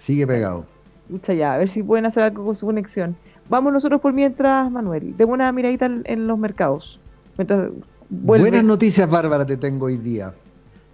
Sigue 0.00 0.26
pegado. 0.26 0.64
Escucha 1.06 1.34
ya, 1.34 1.54
a 1.54 1.58
ver 1.58 1.68
si 1.68 1.82
pueden 1.82 2.06
hacer 2.06 2.22
algo 2.22 2.44
con 2.44 2.54
su 2.54 2.66
conexión. 2.66 3.16
Vamos 3.48 3.72
nosotros 3.72 4.00
por 4.00 4.12
mientras, 4.12 4.70
Manuel. 4.70 5.16
Demos 5.16 5.34
una 5.34 5.52
miradita 5.52 5.86
en, 5.86 6.02
en 6.06 6.26
los 6.26 6.38
mercados. 6.38 7.00
Mientras 7.36 7.70
vuelve. 8.08 8.48
Buenas 8.48 8.64
noticias, 8.64 9.10
Bárbara, 9.10 9.44
te 9.44 9.56
tengo 9.56 9.86
hoy 9.86 9.98
día. 9.98 10.32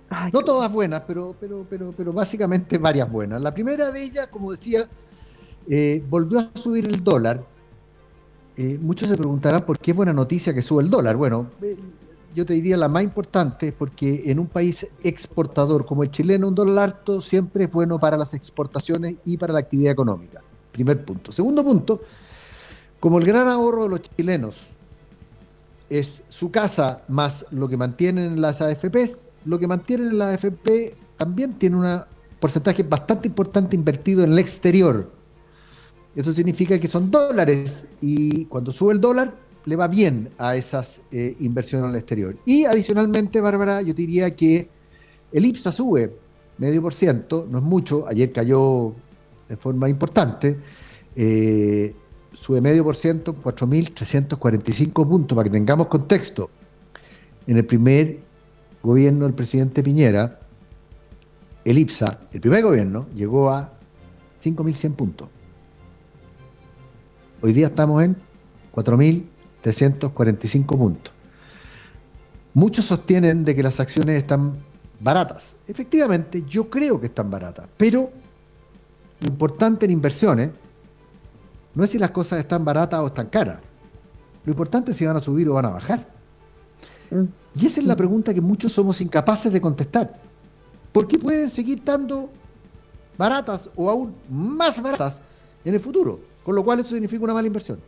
Ay, 0.09 0.31
No 0.33 0.42
todas 0.42 0.73
buenas, 0.73 1.03
pero, 1.07 1.35
pero, 1.38 1.66
pero, 1.69 1.92
pero 1.97 2.12
básicamente 2.12 2.79
varias 2.79 3.11
buenas. 3.11 3.40
La 3.42 3.53
primera 3.53 3.90
de 3.90 4.03
ellas, 4.03 4.29
como 4.29 4.53
decía, 4.53 4.88
eh, 5.69 6.03
volvió 6.09 6.38
a 6.40 6.51
subir 6.55 6.87
el 6.87 7.03
dólar. 7.05 7.42
Eh, 8.57 8.79
muchos 8.81 9.09
se 9.09 9.16
preguntarán 9.16 9.62
por 9.62 9.79
qué 9.79 9.90
es 9.90 9.97
buena 9.97 10.12
noticia 10.12 10.55
que 10.55 10.62
sube 10.62 10.83
el 10.83 10.90
dólar. 10.90 11.16
Bueno, 11.16 11.47
eh, 11.61 11.77
yo 12.37 12.44
te 12.44 12.53
diría 12.53 12.77
la 12.77 12.88
más 12.88 13.03
importante 13.03 13.72
porque 13.72 14.25
en 14.27 14.38
un 14.38 14.46
país 14.46 14.87
exportador 15.03 15.87
como 15.87 16.03
el 16.03 16.11
chileno, 16.11 16.49
un 16.49 16.55
dólar 16.55 16.90
alto 16.90 17.22
siempre 17.22 17.64
es 17.64 17.72
bueno 17.72 17.99
para 17.99 18.18
las 18.18 18.35
exportaciones 18.35 19.16
y 19.25 19.38
para 19.38 19.55
la 19.55 19.61
actividad 19.61 19.92
económica. 19.92 20.42
Primer 20.70 21.03
punto. 21.03 21.33
Segundo 21.33 21.64
punto, 21.64 22.03
como 23.01 23.18
el 23.18 23.25
gran 23.25 23.49
ahorro 23.49 23.85
de 23.85 23.88
los 23.88 24.03
chilenos 24.03 24.59
es 25.88 26.25
su 26.29 26.51
casa 26.51 27.05
más 27.09 27.46
lo 27.53 27.68
que 27.68 27.79
mantienen 27.79 28.35
en 28.35 28.40
las 28.42 28.61
AFPs, 28.61 29.25
lo 29.46 29.59
que 29.59 29.66
mantienen 29.66 30.09
en 30.09 30.18
las 30.18 30.35
AFP 30.35 30.94
también 31.16 31.55
tiene 31.55 31.77
un 31.77 32.03
porcentaje 32.38 32.83
bastante 32.83 33.29
importante 33.29 33.75
invertido 33.77 34.22
en 34.22 34.33
el 34.33 34.38
exterior. 34.38 35.11
Eso 36.14 36.35
significa 36.35 36.79
que 36.79 36.88
son 36.88 37.11
dólares 37.11 37.87
y 38.03 38.44
cuando 38.44 38.72
sube 38.72 38.92
el 38.92 39.01
dólar 39.01 39.45
le 39.66 39.76
va 39.76 39.88
bien 39.88 40.31
a 40.38 40.57
esas 40.57 41.02
eh, 41.11 41.37
inversiones 41.40 41.90
el 41.90 41.96
exterior. 41.96 42.37
Y 42.46 42.64
adicionalmente, 42.64 43.40
Bárbara, 43.40 43.83
yo 43.83 43.92
diría 43.92 44.35
que 44.35 44.70
el 45.33 45.44
IPSA 45.44 45.72
sube 45.72 46.16
medio 46.59 46.81
por 46.81 46.94
ciento, 46.94 47.46
no 47.50 47.59
es 47.59 47.64
mucho, 47.64 48.07
ayer 48.09 48.33
cayó 48.33 48.94
de 49.48 49.57
forma 49.57 49.88
importante, 49.88 50.57
eh, 51.16 51.94
sube 52.33 52.61
medio 52.61 52.85
por 52.85 52.94
ciento, 52.94 53.35
4.345 53.42 55.09
puntos, 55.09 55.37
para 55.37 55.44
que 55.44 55.50
tengamos 55.50 55.88
contexto. 55.88 56.48
En 57.46 57.57
el 57.57 57.66
primer 57.66 58.20
gobierno 58.83 59.24
del 59.24 59.35
presidente 59.35 59.83
Piñera, 59.83 60.40
el 61.64 61.79
IPSA, 61.79 62.20
el 62.33 62.40
primer 62.40 62.62
gobierno, 62.62 63.09
llegó 63.14 63.50
a 63.50 63.72
5.100 64.40 64.94
puntos. 64.94 65.29
Hoy 67.42 67.52
día 67.52 67.66
estamos 67.66 68.02
en 68.02 68.16
4.345 69.72 70.66
puntos. 70.66 71.12
Muchos 72.55 72.87
sostienen 72.87 73.44
de 73.44 73.55
que 73.55 73.62
las 73.62 73.81
acciones 73.81 74.16
están 74.16 74.57
baratas. 75.00 75.57
Efectivamente, 75.66 76.42
yo 76.48 76.70
creo 76.70 77.00
que 77.00 77.07
están 77.07 77.31
baratas, 77.31 77.68
pero 77.76 78.11
lo 79.20 79.29
importante 79.29 79.85
en 79.85 79.92
inversiones 79.92 80.50
no 81.74 81.85
es 81.85 81.90
si 81.90 81.98
las 81.98 82.11
cosas 82.11 82.38
están 82.38 82.64
baratas 82.64 83.00
o 83.00 83.07
están 83.09 83.26
caras. 83.26 83.61
Lo 84.44 84.52
importante 84.52 84.92
es 84.92 84.96
si 84.96 85.05
van 85.05 85.16
a 85.16 85.22
subir 85.22 85.48
o 85.48 85.55
van 85.55 85.66
a 85.66 85.70
bajar. 85.70 86.07
Mm. 87.11 87.24
Y 87.61 87.66
esa 87.66 87.81
es 87.81 87.87
la 87.87 87.96
pregunta 87.96 88.33
que 88.33 88.40
muchos 88.40 88.72
somos 88.72 89.00
incapaces 89.00 89.52
de 89.52 89.61
contestar. 89.61 90.18
Porque 90.92 91.18
pueden 91.18 91.50
seguir 91.50 91.79
estando 91.79 92.31
baratas 93.18 93.68
o 93.76 93.90
aún 93.90 94.14
más 94.31 94.81
baratas 94.81 95.20
en 95.64 95.74
el 95.74 95.81
futuro. 95.81 96.20
Con 96.42 96.55
lo 96.55 96.64
cual 96.64 96.81
eso 96.81 96.90
significa 96.90 97.24
una 97.24 97.35
mala 97.35 97.46
inversión. 97.46 97.79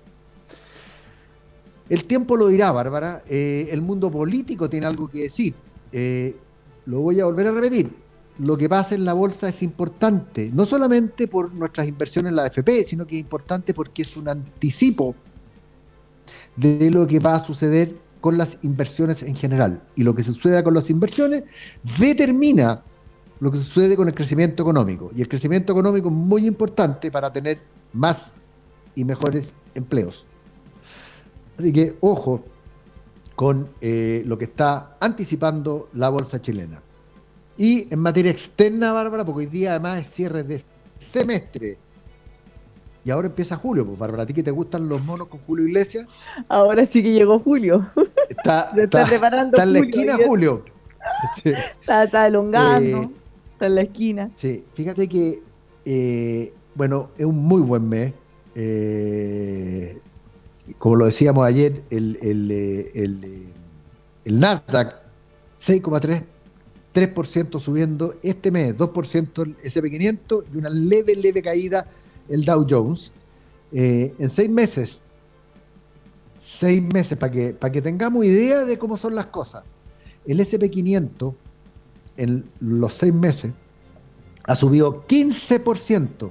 El 1.88 2.05
tiempo 2.05 2.37
lo 2.37 2.48
dirá, 2.48 2.70
Bárbara. 2.70 3.22
Eh, 3.29 3.68
el 3.70 3.81
mundo 3.81 4.11
político 4.11 4.68
tiene 4.68 4.87
algo 4.87 5.09
que 5.09 5.22
decir. 5.22 5.55
Eh, 5.92 6.37
lo 6.87 7.01
voy 7.01 7.20
a 7.20 7.24
volver 7.24 7.46
a 7.46 7.53
repetir. 7.53 7.90
Lo 8.38 8.57
que 8.57 8.68
pasa 8.68 8.94
en 8.94 9.05
la 9.05 9.14
bolsa 9.14 9.48
es 9.48 9.62
importante, 9.62 10.51
no 10.55 10.64
solamente 10.64 11.27
por 11.27 11.53
nuestras 11.53 11.88
inversiones 11.88 12.31
en 12.31 12.37
la 12.37 12.44
AFP, 12.44 12.85
sino 12.87 13.05
que 13.05 13.16
es 13.16 13.20
importante 13.20 13.74
porque 13.74 14.03
es 14.03 14.16
un 14.16 14.29
anticipo 14.29 15.16
de 16.55 16.88
lo 16.90 17.05
que 17.07 17.18
va 17.18 17.35
a 17.35 17.44
suceder 17.44 17.96
con 18.20 18.38
las 18.38 18.59
inversiones 18.62 19.24
en 19.24 19.35
general. 19.35 19.83
Y 19.96 20.05
lo 20.05 20.14
que 20.14 20.22
suceda 20.22 20.62
con 20.62 20.74
las 20.74 20.88
inversiones 20.88 21.44
determina 21.98 22.83
lo 23.40 23.51
que 23.51 23.59
sucede 23.59 23.96
con 23.96 24.07
el 24.07 24.14
crecimiento 24.14 24.62
económico. 24.62 25.11
Y 25.16 25.22
el 25.22 25.29
crecimiento 25.29 25.72
económico 25.72 26.09
es 26.09 26.14
muy 26.14 26.46
importante 26.46 27.11
para 27.11 27.33
tener 27.33 27.59
más 27.92 28.33
y 28.94 29.05
mejores 29.05 29.53
empleos. 29.74 30.28
Así 31.59 31.73
que 31.73 31.97
ojo 32.01 32.42
con 33.35 33.68
eh, 33.81 34.23
lo 34.27 34.37
que 34.38 34.44
está 34.47 34.97
anticipando 35.01 35.88
la 35.94 36.09
bolsa 36.09 36.40
chilena. 36.40 36.81
Y 37.57 37.92
en 37.92 37.99
materia 38.01 38.31
externa, 38.31 38.92
Bárbara, 38.92 39.25
porque 39.25 39.40
hoy 39.40 39.47
día 39.47 39.73
además 39.73 40.01
es 40.01 40.11
cierre 40.11 40.42
de 40.44 40.62
semestre. 40.99 41.79
Y 43.05 43.11
ahora 43.11 43.29
empieza 43.29 43.57
julio, 43.57 43.87
pues 43.87 43.99
Bárbara, 43.99 44.25
a 44.25 44.27
ti 44.27 44.35
que 44.35 44.42
te 44.42 44.51
gustan 44.51 44.88
los 44.88 45.03
monos 45.05 45.29
con 45.29 45.40
Julio 45.40 45.66
Iglesias, 45.66 46.07
Ahora 46.49 46.85
sí 46.85 47.03
que 47.03 47.12
llegó 47.12 47.38
Julio. 47.38 47.87
está, 48.29 48.71
Se 48.75 48.83
está 48.85 49.01
está- 49.03 49.11
preparando 49.11 49.57
está 49.57 49.62
en 49.62 49.73
la 49.73 49.79
esquina 49.81 50.16
Julio. 50.27 50.64
Sí. 51.42 51.51
Está, 51.81 52.05
está 52.05 52.27
elongando. 52.27 53.03
Eh, 53.05 53.11
está 53.53 53.66
en 53.66 53.75
la 53.77 53.81
esquina. 53.83 54.31
Sí, 54.35 54.62
fíjate 54.75 55.09
que, 55.09 55.42
eh, 55.87 56.53
bueno, 56.75 57.09
es 57.16 57.25
un 57.25 57.37
muy 57.38 57.62
buen 57.62 57.88
mes. 57.88 58.12
Eh, 58.55 59.99
como 60.79 60.97
lo 60.97 61.07
decíamos 61.07 61.47
ayer, 61.47 61.83
el, 61.91 62.19
el, 62.21 62.51
eh, 62.51 62.91
el, 62.95 63.53
el 64.25 64.41
Nasdaq 64.41 64.97
6,3, 65.65 66.25
3% 66.95 67.61
subiendo 67.61 68.15
este 68.23 68.51
mes, 68.51 68.77
2% 68.77 69.43
el 69.43 69.57
SP500 69.59 70.45
y 70.53 70.57
una 70.57 70.69
leve, 70.71 71.15
leve 71.17 71.43
caída 71.43 71.87
el 72.29 72.45
Dow 72.45 72.67
Jones. 72.69 73.13
Eh, 73.73 74.15
en 74.19 74.31
seis 74.31 74.49
meses, 74.49 75.03
seis 76.43 76.83
meses, 76.83 77.19
para 77.19 77.33
que, 77.33 77.53
para 77.53 77.73
que 77.73 77.83
tengamos 77.83 78.25
idea 78.25 78.65
de 78.65 78.79
cómo 78.79 78.97
son 78.97 79.15
las 79.15 79.27
cosas. 79.27 79.65
El 80.27 80.41
SP500 80.41 81.35
en 82.17 82.51
los 82.61 82.95
seis 82.95 83.13
meses 83.13 83.53
ha 84.45 84.55
subido 84.55 85.07
15%. 85.07 86.31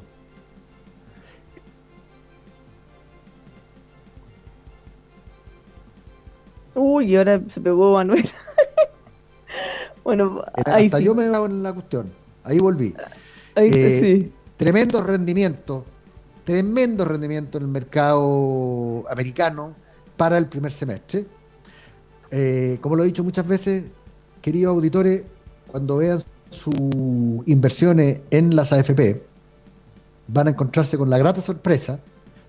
Uy, 6.77 7.15
ahora 7.15 7.41
se 7.49 7.59
pegó 7.59 7.93
Manuel. 7.93 8.29
bueno, 10.03 10.43
ahí 10.65 10.85
Hasta 10.85 10.99
sí. 10.99 11.03
yo 11.03 11.15
me 11.15 11.25
hago 11.25 11.47
en 11.47 11.63
la 11.63 11.73
cuestión. 11.73 12.11
Ahí 12.43 12.59
volví. 12.59 12.93
ahí 13.55 13.71
eh, 13.73 13.99
sí. 13.99 14.33
Tremendo 14.57 15.01
rendimiento, 15.01 15.85
tremendo 16.43 17.03
rendimiento 17.03 17.57
en 17.57 17.63
el 17.63 17.69
mercado 17.69 19.05
americano 19.09 19.73
para 20.15 20.37
el 20.37 20.47
primer 20.47 20.71
semestre. 20.71 21.25
Eh, 22.29 22.77
como 22.79 22.95
lo 22.95 23.03
he 23.03 23.07
dicho 23.07 23.23
muchas 23.23 23.47
veces, 23.47 23.83
queridos 24.39 24.75
auditores, 24.75 25.23
cuando 25.65 25.97
vean 25.97 26.23
sus 26.51 26.75
inversiones 27.47 28.19
en 28.29 28.55
las 28.55 28.71
AFP, 28.71 29.23
van 30.27 30.47
a 30.47 30.49
encontrarse 30.51 30.95
con 30.95 31.09
la 31.09 31.17
grata 31.17 31.41
sorpresa 31.41 31.99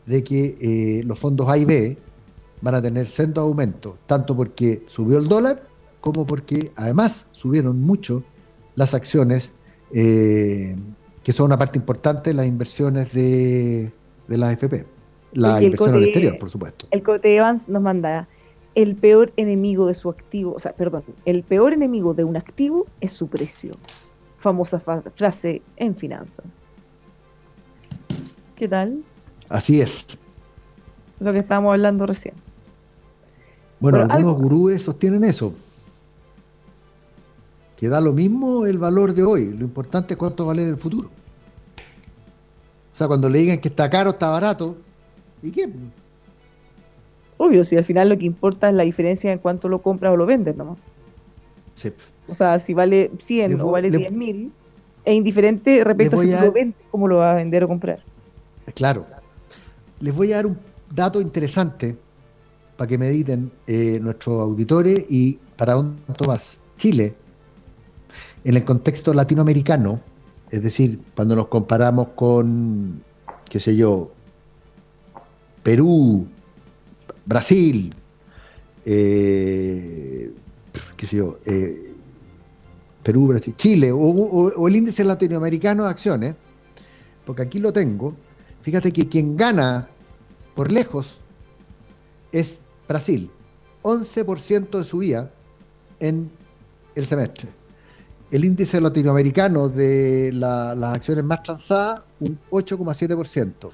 de 0.05 0.23
que 0.23 0.57
eh, 0.61 1.03
los 1.05 1.19
fondos 1.19 1.49
A 1.49 1.57
y 1.57 1.65
B 1.65 1.99
van 2.61 2.75
a 2.75 2.83
tener 2.83 3.07
sendo 3.09 3.41
aumento, 3.41 3.99
tanto 4.07 4.37
porque 4.37 4.85
subió 4.89 5.19
el 5.19 5.29
dólar 5.29 5.63
como 6.01 6.27
porque 6.27 6.73
además 6.77 7.27
subieron 7.33 7.81
mucho 7.81 8.23
las 8.75 8.95
acciones, 8.95 9.51
eh, 9.93 10.77
que 11.23 11.33
son 11.33 11.47
una 11.47 11.59
parte 11.59 11.79
importante 11.79 12.31
de 12.31 12.35
las 12.35 12.47
inversiones 12.47 13.13
de, 13.13 13.93
de 14.29 14.39
las 14.39 14.51
AFP. 14.55 14.87
La 15.33 15.61
inversión 15.63 15.95
al 15.95 16.05
exterior, 16.05 16.39
por 16.39 16.49
supuesto. 16.51 16.87
El 16.91 17.03
Cote 17.03 17.37
Evans 17.37 17.69
nos 17.69 17.83
manda 17.83 18.29
el 18.75 18.95
peor 18.97 19.33
enemigo 19.37 19.87
de 19.87 19.95
su 19.95 20.09
activo, 20.09 20.53
o 20.55 20.59
sea, 20.61 20.73
perdón, 20.73 21.03
el 21.25 21.43
peor 21.43 21.73
enemigo 21.73 22.15
de 22.15 22.25
un 22.25 22.37
activo 22.37 22.87
es 23.01 23.13
su 23.13 23.29
precio. 23.29 23.77
Famosa 24.39 24.79
fa- 24.79 25.03
frase 25.15 25.63
en 25.77 25.97
finanzas. 25.97 26.73
¿Qué 28.55 28.69
tal? 28.69 29.03
Así 29.49 29.81
es. 29.81 30.17
Lo 31.21 31.33
que 31.33 31.41
estábamos 31.41 31.73
hablando 31.73 32.07
recién. 32.07 32.35
Bueno, 33.81 33.99
Bueno, 33.99 34.13
algunos 34.13 34.37
gurúes 34.37 34.83
sostienen 34.83 35.25
eso. 35.25 35.55
Que 37.77 37.89
da 37.89 38.01
lo 38.01 38.13
mismo 38.13 38.67
el 38.67 38.79
valor 38.79 39.15
de 39.15 39.23
hoy, 39.23 39.53
lo 39.53 39.65
importante 39.65 40.15
es 40.15 40.19
cuánto 40.19 40.47
vale 40.47 40.63
en 40.63 40.69
el 40.71 40.77
futuro. 40.77 41.09
O 42.93 42.95
sea, 42.99 43.07
cuando 43.07 43.29
le 43.29 43.39
digan 43.39 43.59
que 43.61 43.69
está 43.69 43.89
caro, 43.89 44.11
está 44.11 44.29
barato, 44.31 44.77
¿y 45.43 45.53
qué? 45.53 45.69
Obvio, 47.37 47.63
si 47.63 47.77
al 47.77 47.85
final 47.85 48.09
lo 48.09 48.19
que 48.19 48.27
importa 48.27 48.69
es 48.69 48.75
la 48.75 48.83
diferencia 48.83 49.31
en 49.33 49.39
cuánto 49.39 49.69
lo 49.69 49.81
compras 49.81 50.13
o 50.13 50.17
lo 50.17 50.27
vendes, 50.27 50.57
¿no? 50.57 50.77
Sí. 51.77 51.93
O 52.27 52.35
sea, 52.35 52.59
si 52.59 52.75
vale 52.75 53.13
100 53.21 53.57
Le 53.57 53.63
o 53.63 53.71
vale 53.71 53.91
le- 53.91 53.99
10 53.99 54.11
mil, 54.13 54.53
es 55.05 55.15
indiferente 55.15 55.85
respecto 55.85 56.19
a 56.21 56.25
si 56.25 56.33
a 56.33 56.45
lo 56.47 56.51
vendes, 56.53 56.77
cómo 56.91 57.07
lo 57.07 57.19
vas 57.19 57.33
a 57.33 57.37
vender 57.37 57.63
o 57.63 57.69
comprar. 57.69 58.01
Claro. 58.75 59.07
Les 60.01 60.13
voy 60.13 60.33
a 60.33 60.37
dar 60.37 60.47
un 60.47 60.59
dato 60.93 61.21
interesante 61.21 61.97
para 62.79 62.89
que 62.89 62.97
mediten 62.97 63.51
eh, 63.67 63.99
nuestros 64.01 64.41
auditores 64.41 65.05
y 65.11 65.37
para 65.57 65.75
dónde 65.75 66.01
más. 66.25 66.59
Chile, 66.77 67.13
en 68.45 68.57
el 68.57 68.65
contexto 68.65 69.13
latinoamericano, 69.13 70.01
es 70.49 70.63
decir, 70.63 71.01
cuando 71.17 71.35
nos 71.35 71.49
comparamos 71.49 72.11
con, 72.11 73.03
qué 73.51 73.59
sé 73.59 73.75
yo, 73.75 74.13
Perú, 75.65 76.29
Brasil, 77.27 77.93
eh, 78.85 80.31
qué 80.97 81.07
sé 81.07 81.17
yo, 81.17 81.41
eh, 81.47 81.95
Perú, 83.03 83.27
Brasil, 83.27 83.55
Chile, 83.57 83.91
o, 83.91 84.69
el 84.69 84.77
índice 84.77 85.03
latinoamericano 85.03 85.83
de 85.83 85.91
acciones, 85.91 86.35
porque 87.27 87.43
aquí 87.43 87.59
lo 87.59 87.73
tengo, 87.73 88.15
fíjate 88.63 88.93
que 88.93 89.09
quien 89.09 89.37
gana 89.37 89.89
por 90.55 90.71
lejos 90.71 91.19
es 92.31 92.61
Brasil, 92.89 93.31
11% 93.83 94.79
de 94.79 94.85
subida 94.85 95.31
en 96.01 96.31
el 96.95 97.07
semestre. 97.07 97.51
El 98.31 98.45
índice 98.45 98.79
latinoamericano 98.81 99.69
de 99.69 100.31
las 100.33 100.81
acciones 100.83 101.25
más 101.25 101.43
transadas, 101.43 102.01
un 102.21 102.39
8,7%. 102.51 103.71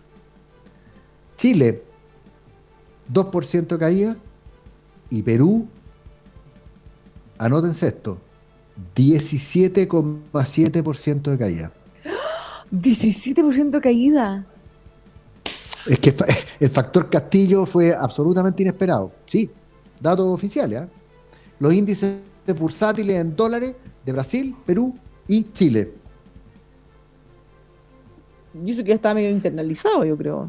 Chile, 1.37 1.83
2% 3.13 3.79
caída. 3.79 4.17
Y 5.11 5.23
Perú, 5.23 5.69
anótense 7.39 7.89
esto, 7.89 8.19
17,7% 8.97 11.31
de 11.31 11.39
caída. 11.39 11.73
17% 12.73 13.71
de 13.71 13.81
caída. 13.81 14.47
Es 15.87 15.99
que 15.99 16.15
el 16.61 16.71
factor 16.71 17.11
Castillo 17.11 17.67
fue 17.67 17.95
absolutamente 17.95 18.63
inesperado. 18.63 19.13
Sí, 19.27 19.51
datos 20.01 20.27
oficiales. 20.27 20.83
¿eh? 20.83 20.89
Los 21.59 21.75
índices 21.75 22.23
bursátiles 22.59 23.17
en 23.17 23.35
dólares 23.35 23.75
de 24.05 24.13
Brasil, 24.13 24.55
Perú 24.65 24.95
y 25.27 25.53
Chile. 25.53 25.93
Y 28.63 28.71
eso 28.71 28.83
que 28.83 28.91
ya 28.91 28.95
está 28.95 29.15
medio 29.15 29.31
internalizado, 29.31 30.05
yo 30.05 30.17
creo. 30.17 30.49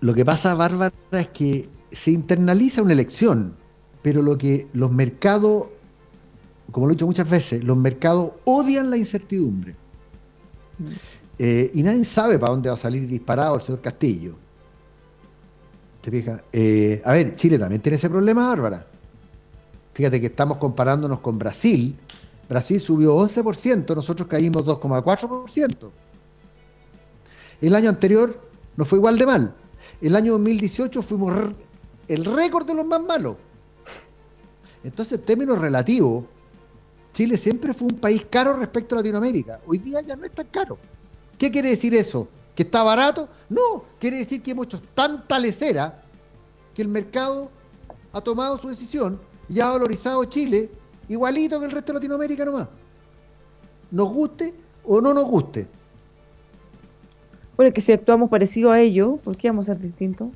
Lo 0.00 0.14
que 0.14 0.24
pasa, 0.24 0.54
Bárbara, 0.54 0.92
es 1.12 1.28
que 1.28 1.68
se 1.92 2.10
internaliza 2.10 2.82
una 2.82 2.92
elección, 2.92 3.54
pero 4.02 4.22
lo 4.22 4.36
que 4.36 4.66
los 4.72 4.90
mercados, 4.90 5.66
como 6.72 6.86
lo 6.86 6.92
he 6.92 6.96
dicho 6.96 7.06
muchas 7.06 7.30
veces, 7.30 7.62
los 7.62 7.76
mercados 7.76 8.32
odian 8.44 8.90
la 8.90 8.96
incertidumbre. 8.96 9.76
Mm. 10.78 11.21
Eh, 11.44 11.72
y 11.74 11.82
nadie 11.82 12.04
sabe 12.04 12.38
para 12.38 12.52
dónde 12.52 12.68
va 12.68 12.76
a 12.76 12.78
salir 12.78 13.04
disparado 13.04 13.56
el 13.56 13.60
señor 13.60 13.80
Castillo. 13.80 14.36
¿Te 16.00 16.08
fijas? 16.08 16.40
Eh, 16.52 17.02
a 17.04 17.10
ver, 17.10 17.34
Chile 17.34 17.58
también 17.58 17.82
tiene 17.82 17.96
ese 17.96 18.08
problema, 18.08 18.46
Bárbara. 18.46 18.86
Fíjate 19.92 20.20
que 20.20 20.28
estamos 20.28 20.58
comparándonos 20.58 21.18
con 21.18 21.40
Brasil. 21.40 21.98
Brasil 22.48 22.80
subió 22.80 23.16
11%, 23.16 23.92
nosotros 23.92 24.28
caímos 24.28 24.64
2,4%. 24.64 25.90
El 27.60 27.74
año 27.74 27.88
anterior 27.88 28.40
nos 28.76 28.86
fue 28.86 28.98
igual 28.98 29.18
de 29.18 29.26
mal. 29.26 29.54
El 30.00 30.14
año 30.14 30.34
2018 30.34 31.02
fuimos 31.02 31.34
el 32.06 32.24
récord 32.24 32.68
de 32.68 32.74
los 32.74 32.86
más 32.86 33.02
malos. 33.02 33.36
Entonces, 34.84 35.18
en 35.18 35.24
términos 35.24 35.58
relativos, 35.58 36.24
Chile 37.12 37.36
siempre 37.36 37.74
fue 37.74 37.88
un 37.88 37.98
país 37.98 38.26
caro 38.30 38.56
respecto 38.56 38.94
a 38.94 38.98
Latinoamérica. 38.98 39.60
Hoy 39.66 39.78
día 39.78 40.02
ya 40.02 40.14
no 40.14 40.24
es 40.24 40.30
tan 40.30 40.46
caro. 40.46 40.78
¿Qué 41.42 41.50
quiere 41.50 41.70
decir 41.70 41.92
eso? 41.92 42.28
¿Que 42.54 42.62
está 42.62 42.84
barato? 42.84 43.28
No, 43.48 43.82
quiere 43.98 44.18
decir 44.18 44.40
que 44.40 44.52
hemos 44.52 44.66
hecho 44.66 44.80
tanta 44.94 45.40
lecera 45.40 46.00
que 46.72 46.82
el 46.82 46.86
mercado 46.86 47.50
ha 48.12 48.20
tomado 48.20 48.56
su 48.58 48.68
decisión 48.68 49.18
y 49.48 49.58
ha 49.58 49.68
valorizado 49.68 50.24
Chile 50.26 50.70
igualito 51.08 51.58
que 51.58 51.66
el 51.66 51.72
resto 51.72 51.92
de 51.92 51.94
Latinoamérica 51.94 52.44
nomás. 52.44 52.68
Nos 53.90 54.08
guste 54.10 54.54
o 54.84 55.00
no 55.00 55.12
nos 55.12 55.24
guste. 55.24 55.66
Bueno, 57.56 57.74
que 57.74 57.80
si 57.80 57.90
actuamos 57.90 58.30
parecido 58.30 58.70
a 58.70 58.78
ellos, 58.78 59.18
¿por 59.24 59.36
qué 59.36 59.50
vamos 59.50 59.68
a 59.68 59.72
ser 59.72 59.82
distintos? 59.82 60.28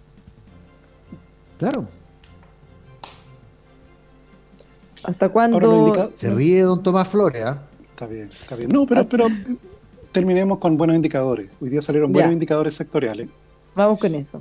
Claro. 1.56 1.86
¿Hasta 5.04 5.28
cuándo? 5.28 6.10
Se 6.16 6.30
ríe 6.30 6.62
don 6.62 6.82
Tomás 6.82 7.06
Flores, 7.06 7.44
¿ah? 7.44 7.62
Está 7.90 8.08
bien, 8.08 8.28
está 8.28 8.56
bien. 8.56 8.70
No, 8.70 8.84
pero, 8.86 9.08
pero 9.08 9.28
terminemos 10.16 10.56
con 10.56 10.78
buenos 10.78 10.96
indicadores. 10.96 11.50
Hoy 11.60 11.68
día 11.68 11.82
salieron 11.82 12.10
buenos 12.10 12.32
indicadores 12.32 12.72
sectoriales. 12.72 13.28
Vamos 13.74 13.98
con 13.98 14.14
eso. 14.14 14.40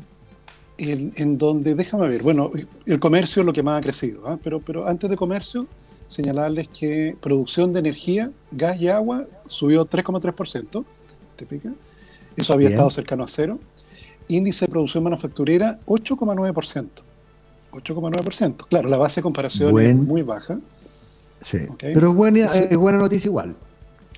En, 0.78 1.38
donde, 1.38 1.76
déjame 1.76 2.08
ver, 2.08 2.24
bueno, 2.24 2.50
el 2.86 2.98
comercio 2.98 3.42
es 3.42 3.46
lo 3.46 3.52
que 3.52 3.62
más 3.62 3.80
ha 3.80 3.82
crecido, 3.82 4.26
¿ah? 4.26 4.40
pero, 4.42 4.62
pero 4.62 4.88
antes 4.88 5.10
de 5.10 5.18
comercio, 5.18 5.68
señalarles 6.08 6.70
que 6.70 7.18
producción 7.20 7.74
de 7.74 7.80
energía, 7.80 8.32
gas 8.52 8.80
y 8.80 8.88
agua 8.88 9.26
subió 9.48 9.86
3,3%, 9.86 10.86
¿te 11.36 11.46
fijas? 11.46 11.74
Eso 12.38 12.54
había 12.54 12.70
estado 12.70 12.90
cercano 12.90 13.26
a 13.26 13.28
cero. 13.28 13.60
Índice 14.30 14.68
de 14.68 14.72
producción 14.72 15.04
manufacturera, 15.04 15.78
8,9%. 15.88 16.88
8,9%. 17.74 18.68
Claro, 18.70 18.88
la 18.88 18.98
base 18.98 19.20
de 19.20 19.24
comparación 19.24 19.78
es 19.82 19.94
muy 19.94 20.22
baja. 20.22 20.58
Sí. 21.42 21.68
Pero 21.80 22.12
es 22.12 22.16
buena 22.78 22.98
noticia 22.98 23.28
igual. 23.28 23.58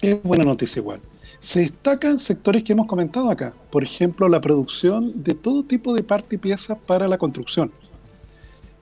Es 0.03 0.21
buena 0.21 0.43
noticia 0.43 0.79
igual. 0.79 1.01
Se 1.39 1.59
destacan 1.59 2.17
sectores 2.17 2.63
que 2.63 2.73
hemos 2.73 2.87
comentado 2.87 3.29
acá. 3.29 3.53
Por 3.69 3.83
ejemplo, 3.83 4.27
la 4.27 4.41
producción 4.41 5.11
de 5.15 5.35
todo 5.35 5.63
tipo 5.63 5.93
de 5.93 6.03
parte 6.03 6.35
y 6.35 6.39
piezas 6.39 6.77
para 6.85 7.07
la 7.07 7.17
construcción. 7.17 7.71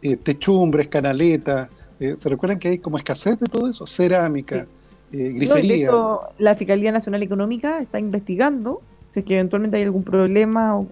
Eh, 0.01 0.15
techumbres, 0.15 0.87
canaletas. 0.87 1.69
Eh, 1.99 2.15
¿Se 2.17 2.29
recuerdan 2.29 2.59
que 2.59 2.69
hay 2.69 2.77
como 2.79 2.97
escasez 2.97 3.39
de 3.39 3.47
todo 3.47 3.69
eso? 3.69 3.85
Cerámica, 3.85 4.65
eh, 5.11 5.31
grifería. 5.35 5.89
la 6.37 6.55
Fiscalía 6.55 6.91
Nacional 6.91 7.23
Económica 7.23 7.79
está 7.79 7.99
investigando 7.99 8.81
si 9.07 9.19
es 9.19 9.25
que 9.25 9.33
eventualmente 9.33 9.77
hay 9.77 9.83
algún 9.83 10.03
problema. 10.03 10.77
O, 10.77 10.87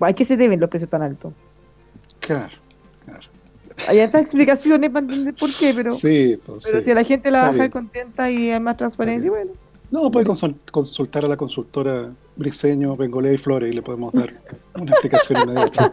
¿A 0.00 0.12
qué 0.12 0.24
se 0.24 0.36
deben 0.36 0.60
los 0.60 0.70
precios 0.70 0.90
tan 0.90 1.02
altos? 1.02 1.32
Claro, 2.20 2.56
claro. 3.04 3.26
Hay 3.88 3.98
esas 3.98 4.22
explicaciones 4.22 4.90
para 4.90 5.06
entender 5.06 5.34
por 5.34 5.50
qué, 5.52 5.72
pero, 5.74 5.92
sí, 5.92 6.38
pues, 6.44 6.64
pero 6.64 6.82
si 6.82 6.90
a 6.90 6.94
la 6.94 7.04
gente 7.04 7.30
la 7.30 7.42
va 7.42 7.48
a 7.48 7.52
dejar 7.52 7.70
contenta 7.70 8.30
y 8.30 8.50
hay 8.50 8.60
más 8.60 8.76
transparencia, 8.76 9.30
bueno. 9.30 9.52
No, 9.90 10.10
puede 10.10 10.26
consultar 10.70 11.24
a 11.24 11.28
la 11.28 11.36
consultora 11.36 12.12
Briseño, 12.36 12.94
Bengolea 12.94 13.32
y 13.32 13.38
Flores 13.38 13.72
y 13.72 13.76
le 13.76 13.82
podemos 13.82 14.12
dar 14.12 14.34
una 14.74 14.92
explicación 14.92 15.40
inmediata. 15.42 15.92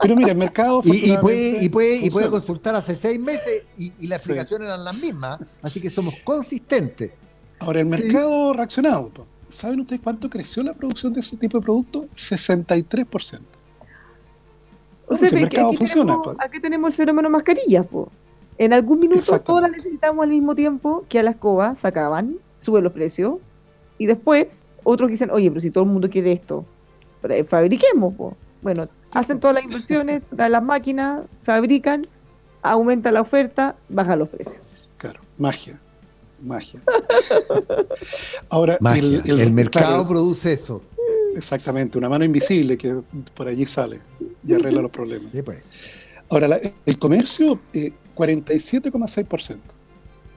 Pero 0.00 0.16
mira, 0.16 0.30
el 0.32 0.38
mercado. 0.38 0.80
Y, 0.84 1.12
y, 1.12 1.18
puede, 1.18 1.64
y, 1.64 1.68
puede, 1.68 1.96
y 1.96 2.10
puede 2.10 2.30
consultar 2.30 2.74
hace 2.74 2.94
seis 2.94 3.20
meses 3.20 3.64
y, 3.76 4.06
las 4.06 4.20
explicaciones 4.20 4.66
eran 4.66 4.84
las 4.84 4.96
mismas, 4.96 5.40
así 5.62 5.80
que 5.80 5.90
somos 5.90 6.14
consistentes. 6.24 7.12
Ahora, 7.58 7.80
el 7.80 7.86
mercado 7.86 8.52
reaccionado. 8.52 9.10
¿Saben 9.48 9.80
ustedes 9.80 10.02
cuánto 10.02 10.28
creció 10.28 10.62
la 10.62 10.74
producción 10.74 11.12
de 11.12 11.20
ese 11.20 11.36
tipo 11.36 11.58
de 11.58 11.64
productos? 11.64 12.04
63%. 12.16 13.40
O 15.08 15.16
sea, 15.16 15.28
el 15.28 15.34
mercado 15.34 15.72
funciona. 15.72 16.16
aquí 16.38 16.60
tenemos 16.60 16.90
el 16.90 16.94
fenómeno 16.94 17.30
mascarillas, 17.30 17.86
po. 17.86 18.10
En 18.58 18.72
algún 18.72 18.98
minuto 18.98 19.38
todas 19.40 19.62
las 19.62 19.70
necesitamos 19.70 20.22
al 20.24 20.30
mismo 20.30 20.54
tiempo 20.54 21.04
que 21.08 21.18
a 21.18 21.22
la 21.22 21.30
escoba 21.30 21.74
sacaban, 21.74 22.36
suben 22.56 22.84
los 22.84 22.92
precios, 22.92 23.36
y 23.98 24.06
después 24.06 24.64
otros 24.84 25.10
dicen, 25.10 25.30
oye, 25.30 25.50
pero 25.50 25.60
si 25.60 25.70
todo 25.70 25.84
el 25.84 25.90
mundo 25.90 26.08
quiere 26.08 26.32
esto, 26.32 26.64
eh, 27.28 27.44
fabriquemos. 27.44 28.14
Bueno, 28.62 28.88
hacen 29.12 29.40
todas 29.40 29.56
las 29.56 29.64
inversiones, 29.64 30.22
traen 30.34 30.52
las 30.52 30.62
máquinas, 30.62 31.24
fabrican, 31.42 32.02
aumenta 32.62 33.12
la 33.12 33.20
oferta, 33.20 33.76
baja 33.88 34.16
los 34.16 34.28
precios. 34.28 34.88
Claro, 34.96 35.20
magia, 35.38 35.78
magia. 36.42 36.80
Ahora, 38.48 38.78
El, 38.94 39.52
mercado 39.52 40.06
produce 40.06 40.52
eso. 40.52 40.82
Exactamente, 41.34 41.98
una 41.98 42.08
mano 42.08 42.24
invisible 42.24 42.78
que 42.78 43.02
por 43.34 43.46
allí 43.46 43.66
sale 43.66 44.00
y 44.46 44.54
arregla 44.54 44.80
los 44.80 44.90
problemas. 44.90 45.30
Pues. 45.44 45.58
Ahora, 46.30 46.58
el 46.86 46.98
comercio, 46.98 47.60
eh, 47.74 47.92
47,6%. 48.14 49.75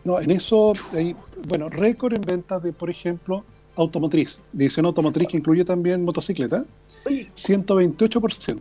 No, 0.06 0.20
en 0.20 0.32
eso 0.32 0.74
hay, 0.94 1.16
bueno, 1.48 1.70
récord 1.70 2.14
en 2.14 2.22
ventas 2.22 2.64
de, 2.64 2.72
por 2.72 2.90
ejemplo, 2.90 3.44
automotriz, 3.76 4.42
división 4.52 4.86
automotriz 4.86 5.28
que 5.28 5.38
incluye 5.38 5.64
también 5.66 6.04
motocicleta, 6.04 6.66
128%. 7.06 8.60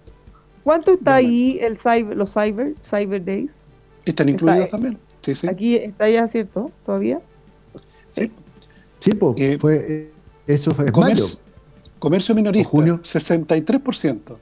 ¿Cuánto 0.64 0.92
está 0.92 1.16
ahí 1.16 1.58
el 1.60 1.78
cyber, 1.78 2.16
los 2.16 2.32
cyber, 2.32 2.74
cyber 2.82 3.24
days? 3.24 3.66
Están 4.04 4.28
incluidos 4.28 4.70
también. 4.70 4.98
Sí, 5.22 5.34
sí. 5.34 5.48
Aquí 5.48 5.76
está 5.76 6.08
ya, 6.08 6.26
¿cierto? 6.28 6.70
¿Todavía? 6.84 7.20
Sí. 8.08 8.30
Sí, 9.00 9.12
pues, 9.12 9.36
eso 10.46 10.74
fue 10.74 10.90
comercio, 10.90 11.40
Comercio 11.98 12.34
minorista, 12.34 12.68
junio. 12.68 13.00
63%. 13.02 14.36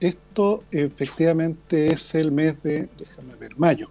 Esto 0.00 0.64
efectivamente 0.70 1.92
es 1.92 2.14
el 2.14 2.32
mes 2.32 2.60
de, 2.62 2.88
déjame 2.98 3.34
ver, 3.36 3.56
mayo. 3.56 3.88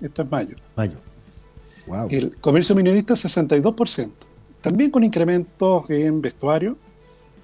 Esto 0.00 0.22
es 0.22 0.30
mayo. 0.30 0.56
Mayo. 0.76 0.94
El 2.10 2.36
comercio 2.36 2.74
minorista 2.74 3.14
62%. 3.14 4.10
También 4.60 4.90
con 4.90 5.04
incrementos 5.04 5.88
en 5.88 6.20
vestuario, 6.20 6.76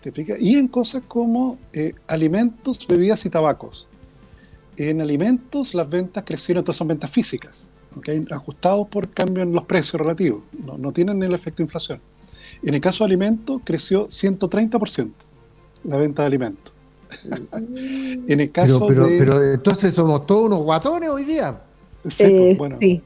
¿te 0.03 0.11
fijas? 0.11 0.41
Y 0.41 0.57
en 0.57 0.69
cosas 0.69 1.03
como 1.07 1.59
eh, 1.73 1.95
alimentos, 2.07 2.87
bebidas 2.87 3.25
y 3.25 3.31
tabacos. 3.31 3.87
En 4.77 5.01
alimentos 5.01 5.75
las 5.75 5.89
ventas 5.89 6.25
crecieron, 6.27 6.63
entonces 6.63 6.79
son 6.79 6.89
ventas 6.89 7.11
físicas, 7.11 7.67
¿okay? 7.97 8.25
ajustados 8.31 8.89
por 8.89 9.09
cambio 9.11 9.45
en 9.45 9.53
los 9.53 9.65
precios 9.65 10.01
relativos, 10.01 10.43
no, 10.65 10.77
no 10.77 10.93
tienen 10.93 11.23
el 11.23 11.33
efecto 11.33 11.59
de 11.59 11.65
inflación. 11.65 12.01
En 12.63 12.75
el 12.75 12.81
caso 12.81 13.05
de 13.05 13.09
alimentos 13.09 13.61
creció 13.65 14.09
130% 14.09 15.11
la 15.85 15.97
venta 15.97 16.23
de 16.23 16.27
alimentos. 16.27 16.73
en 17.55 18.41
el 18.41 18.51
caso 18.51 18.87
pero, 18.89 19.07
pero, 19.07 19.07
de... 19.07 19.19
pero 19.19 19.53
entonces 19.55 19.95
somos 19.95 20.27
todos 20.27 20.47
unos 20.47 20.61
guatones 20.65 21.09
hoy 21.09 21.25
día. 21.25 21.61
Sí, 22.09 22.25
Eh, 22.25 22.37
pues, 22.39 22.59
bueno, 22.59 22.77
sí. 22.81 23.03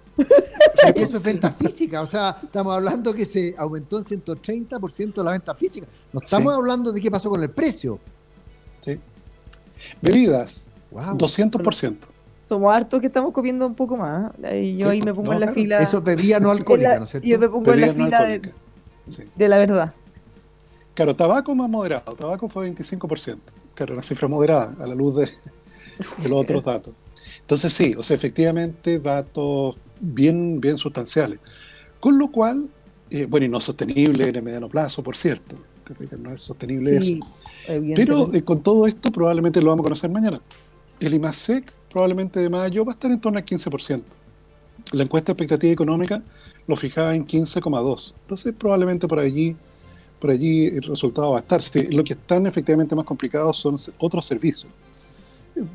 Y 0.97 1.01
eso 1.03 1.17
es 1.19 1.23
venta 1.23 1.53
física, 1.53 2.03
o 2.03 2.07
sea, 2.07 2.39
estamos 2.43 2.75
hablando 2.75 3.13
que 3.15 3.25
se 3.25 3.55
aumentó 3.57 3.99
en 3.99 4.05
130% 4.05 5.23
la 5.23 5.33
venta 5.33 5.55
física. 5.55 5.87
No 6.13 6.21
estamos 6.21 6.53
Sí. 6.53 6.59
hablando 6.59 6.93
de 6.93 7.01
qué 7.01 7.11
pasó 7.11 7.31
con 7.31 7.43
el 7.43 7.51
precio. 7.51 7.99
sí. 8.81 8.99
Bebidas, 10.03 10.67
Wow. 10.91 11.17
200%. 11.19 11.97
Somos 12.49 12.75
hartos 12.75 12.99
que 13.01 13.07
estamos 13.09 13.33
comiendo 13.33 13.67
un 13.67 13.75
poco 13.75 13.97
más. 13.97 14.33
¿eh? 14.43 14.63
Y 14.63 14.77
yo 14.79 14.87
Sí, 14.87 14.93
ahí 14.93 14.99
me 15.03 15.13
pues, 15.13 15.17
pongo 15.17 15.27
no, 15.29 15.33
en 15.35 15.41
la 15.41 15.47
claro. 15.47 15.55
fila. 15.55 15.77
Eso 15.79 15.99
es 15.99 16.05
bebida 16.05 16.41
no 16.41 16.51
alcohólica, 16.53 16.89
la- 16.91 16.99
¿no 17.01 17.05
es 17.05 17.11
cierto? 17.11 17.29
Yo 17.29 17.39
me 17.39 17.49
pongo 17.49 17.73
en 17.75 17.81
la 17.83 17.87
no 17.89 17.93
fila 17.93 18.25
de, 18.25 18.33
alcohólicas. 18.35 18.55
Sí. 19.09 19.23
de 19.37 19.49
la 19.49 19.59
verdad. 19.59 19.95
Claro, 20.95 21.15
tabaco 21.15 21.55
más 21.55 21.69
moderado. 21.69 22.15
Tabaco 22.15 22.49
fue 22.49 22.67
25%. 22.75 23.39
Claro, 23.75 23.95
una 23.95 24.03
cifra 24.03 24.27
moderada 24.29 24.75
a 24.81 24.87
la 24.87 24.95
luz 24.95 25.17
de, 25.17 25.27
de 26.23 26.29
los 26.29 26.41
otros 26.41 26.65
datos. 26.65 26.95
Entonces 27.41 27.73
sí, 27.73 27.95
o 27.97 28.03
sea, 28.03 28.17
efectivamente 28.17 28.99
datos 28.99 29.77
bien, 30.01 30.61
bien 30.61 30.77
sustanciales. 30.77 31.39
Con 32.01 32.19
lo 32.19 32.29
cual, 32.31 32.69
eh, 33.11 33.27
bueno, 33.29 33.47
y 33.47 33.49
no 33.49 33.61
sostenible 33.61 34.29
en 34.29 34.37
el 34.37 34.43
mediano 34.43 34.69
plazo, 34.69 35.03
por 35.03 35.17
cierto. 35.17 35.57
No 36.19 36.33
es 36.33 36.43
sostenible 36.43 37.01
Sí, 37.01 37.21
eso. 37.67 37.83
Pero 37.95 38.33
eh, 38.35 38.43
con 38.43 38.63
todo 38.63 38.87
esto 38.87 39.11
probablemente 39.11 39.61
lo 39.63 39.71
vamos 39.71 39.85
a 39.85 39.85
conocer 39.85 40.11
mañana. 40.11 40.41
El 41.01 41.15
IMASEC 41.15 41.73
probablemente 41.91 42.41
de 42.41 42.51
mayo 42.51 42.85
va 42.85 42.93
a 42.93 42.95
estar 42.95 43.11
en 43.11 43.21
torno 43.21 43.39
al 43.39 43.45
15%. 43.45 44.03
La 44.93 45.03
encuesta 45.03 45.33
de 45.33 45.33
expectativa 45.33 45.73
económica 45.73 46.23
lo 46.67 46.77
fijaba 46.77 47.15
en 47.15 47.27
15,2. 47.27 48.13
Entonces 48.23 48.55
probablemente 48.57 49.09
por 49.09 49.19
allí, 49.19 49.57
por 50.19 50.31
allí 50.31 50.67
el 50.67 50.83
resultado 50.83 51.33
va 51.33 51.39
a 51.39 51.41
estar. 51.41 51.63
Sí, 51.63 51.89
Lo 51.91 52.05
que 52.05 52.13
están 52.13 52.47
efectivamente 52.47 52.95
más 52.95 53.05
complicados 53.05 53.57
son 53.57 53.77
otros 53.99 54.25
servicios. 54.25 54.71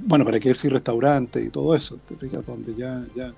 Bueno, 0.06 0.24
para 0.24 0.40
qué 0.40 0.50
decir 0.50 0.72
restaurantes 0.72 1.44
y 1.44 1.50
todo 1.50 1.76
eso, 1.76 2.00
donde 2.48 2.74
ya, 2.76 3.06
ya 3.16 3.34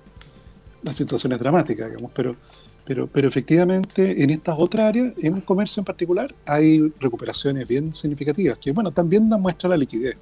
la 0.86 0.92
situación 0.92 1.32
es 1.32 1.38
dramática, 1.38 1.88
digamos, 1.88 2.12
pero, 2.14 2.36
pero, 2.84 3.08
pero 3.08 3.28
efectivamente 3.28 4.22
en 4.22 4.30
estas 4.30 4.56
otras 4.58 4.84
áreas, 4.84 5.12
en 5.18 5.36
el 5.36 5.44
comercio 5.44 5.80
en 5.80 5.84
particular, 5.84 6.34
hay 6.46 6.92
recuperaciones 7.00 7.66
bien 7.66 7.92
significativas, 7.92 8.56
que 8.58 8.72
bueno, 8.72 8.92
también 8.92 9.28
dan 9.28 9.42
muestra 9.42 9.68
la 9.68 9.76
liquidez, 9.76 10.16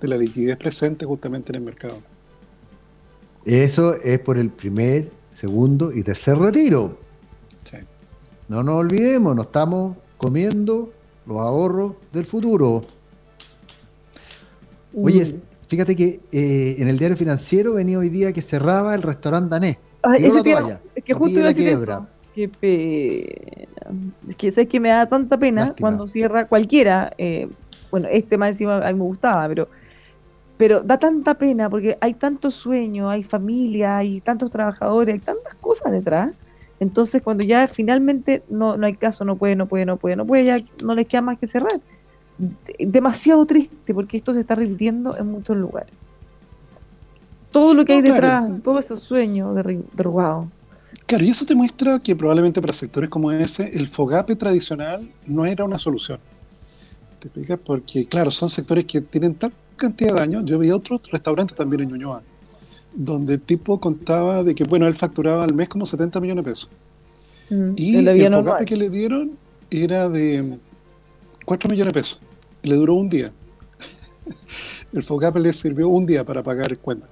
de 0.00 0.08
la 0.08 0.16
liquidez 0.16 0.56
presente 0.56 1.06
justamente 1.06 1.52
en 1.52 1.56
el 1.56 1.62
mercado. 1.62 1.98
Eso 3.44 3.94
es 3.94 4.18
por 4.18 4.36
el 4.36 4.50
primer, 4.50 5.10
segundo 5.32 5.92
y 5.92 6.02
tercer 6.02 6.36
retiro. 6.38 6.98
Sí. 7.70 7.78
No 8.48 8.62
nos 8.62 8.74
olvidemos, 8.74 9.34
no 9.34 9.42
estamos 9.42 9.96
comiendo 10.18 10.92
los 11.26 11.38
ahorros 11.38 11.94
del 12.12 12.26
futuro. 12.26 12.84
Oye. 14.94 15.40
Fíjate 15.72 15.96
que 15.96 16.20
eh, 16.32 16.76
en 16.78 16.88
el 16.88 16.98
diario 16.98 17.16
financiero 17.16 17.72
venía 17.72 17.98
hoy 17.98 18.10
día 18.10 18.30
que 18.30 18.42
cerraba 18.42 18.94
el 18.94 19.00
restaurante 19.00 19.48
danés. 19.48 19.78
Ay, 20.02 20.26
ese 20.26 20.38
es 20.94 21.04
que 21.04 21.14
justo 21.14 21.30
iba 21.30 21.40
a 21.40 21.44
la 21.44 21.48
decir 21.48 21.64
quiebra. 21.64 21.94
eso. 21.94 22.06
Qué 22.34 22.48
pena. 22.48 24.02
Es 24.28 24.36
que 24.36 24.50
sabes 24.50 24.68
que 24.68 24.80
me 24.80 24.90
da 24.90 25.06
tanta 25.06 25.38
pena 25.38 25.66
Lástima. 25.66 25.88
cuando 25.88 26.08
cierra 26.08 26.46
cualquiera. 26.46 27.14
eh, 27.16 27.48
bueno, 27.90 28.08
este 28.10 28.36
más 28.36 28.50
encima 28.50 28.86
a 28.86 28.92
mí 28.92 28.98
me 28.98 29.04
gustaba, 29.04 29.48
pero 29.48 29.68
pero 30.58 30.82
da 30.82 30.98
tanta 30.98 31.34
pena 31.38 31.70
porque 31.70 31.96
hay 32.00 32.12
tantos 32.14 32.54
sueños, 32.54 33.10
hay 33.10 33.22
familia, 33.22 33.96
hay 33.96 34.20
tantos 34.20 34.50
trabajadores, 34.50 35.14
hay 35.14 35.20
tantas 35.20 35.54
cosas 35.54 35.90
detrás. 35.90 36.32
Entonces, 36.80 37.22
cuando 37.22 37.44
ya 37.44 37.66
finalmente 37.66 38.42
no, 38.50 38.76
no 38.76 38.86
hay 38.86 38.94
caso, 38.94 39.24
no 39.24 39.36
puede, 39.36 39.56
no 39.56 39.66
puede, 39.66 39.86
no 39.86 39.96
puede, 39.96 40.16
no 40.16 40.26
puede, 40.26 40.44
ya 40.44 40.58
no 40.82 40.94
les 40.94 41.06
queda 41.06 41.22
más 41.22 41.38
que 41.38 41.46
cerrar. 41.46 41.80
De- 42.42 42.86
Demasiado 42.86 43.46
triste 43.46 43.94
porque 43.94 44.16
esto 44.16 44.34
se 44.34 44.40
está 44.40 44.54
repitiendo 44.56 45.16
en 45.16 45.26
muchos 45.28 45.56
lugares. 45.56 45.92
Todo 47.50 47.74
lo 47.74 47.84
que 47.84 47.92
No, 47.92 47.96
hay 47.98 48.02
claro. 48.04 48.14
detrás, 48.46 48.62
todo 48.62 48.78
ese 48.78 48.96
sueño 48.96 49.52
derrubado. 49.54 50.48
Claro, 51.06 51.24
y 51.24 51.30
eso 51.30 51.44
te 51.44 51.54
muestra 51.54 51.98
que 52.00 52.16
probablemente 52.16 52.60
para 52.60 52.72
sectores 52.72 53.10
como 53.10 53.30
ese, 53.30 53.70
el 53.76 53.86
FOGAPE 53.86 54.36
tradicional 54.36 55.10
no 55.26 55.44
era 55.44 55.64
una 55.64 55.78
solución. 55.78 56.18
¿Te 57.18 57.28
fijas? 57.28 57.58
Porque, 57.64 58.06
claro, 58.06 58.30
son 58.30 58.48
sectores 58.48 58.84
que 58.86 59.00
tienen 59.02 59.34
tal 59.34 59.52
cantidad 59.76 60.14
de 60.14 60.20
daños. 60.20 60.44
Yo 60.46 60.58
veía 60.58 60.74
otros 60.74 61.00
restaurantes 61.10 61.54
también 61.56 61.82
en 61.82 61.88
Ñuñoa, 61.90 62.22
donde 62.94 63.34
el 63.34 63.40
tipo 63.40 63.78
contaba 63.78 64.42
de 64.42 64.54
que, 64.54 64.64
bueno, 64.64 64.86
él 64.86 64.94
facturaba 64.94 65.44
al 65.44 65.54
mes 65.54 65.68
como 65.68 65.84
70 65.86 66.20
millones 66.20 66.44
de 66.44 66.50
pesos. 66.50 66.68
Mm, 67.50 67.72
Y 67.76 67.96
el 67.96 68.04
FOGAPE 68.06 68.30
normal. 68.30 68.64
que 68.64 68.76
le 68.76 68.88
dieron 68.90 69.32
era 69.70 70.08
de 70.08 70.58
4 71.44 71.68
millones 71.70 71.92
de 71.92 72.00
pesos. 72.00 72.18
Le 72.62 72.76
duró 72.76 72.94
un 72.94 73.08
día. 73.08 73.32
El 74.92 75.02
FOGAPE 75.02 75.40
le 75.40 75.52
sirvió 75.52 75.88
un 75.88 76.06
día 76.06 76.24
para 76.24 76.42
pagar 76.42 76.70
el 76.70 76.78
cuenta. 76.78 77.06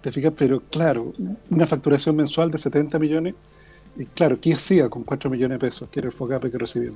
¿Te 0.00 0.12
fijas? 0.12 0.32
Pero 0.36 0.60
claro, 0.60 1.12
una 1.50 1.66
facturación 1.66 2.14
mensual 2.14 2.50
de 2.50 2.58
70 2.58 2.98
millones, 2.98 3.34
y 3.96 4.04
claro, 4.04 4.38
¿qué 4.40 4.52
hacía 4.52 4.88
con 4.90 5.02
4 5.02 5.30
millones 5.30 5.58
de 5.58 5.66
pesos? 5.66 5.88
Que 5.90 6.00
era 6.00 6.08
el 6.08 6.12
FOGAPE 6.14 6.50
que 6.50 6.58
recibía. 6.58 6.90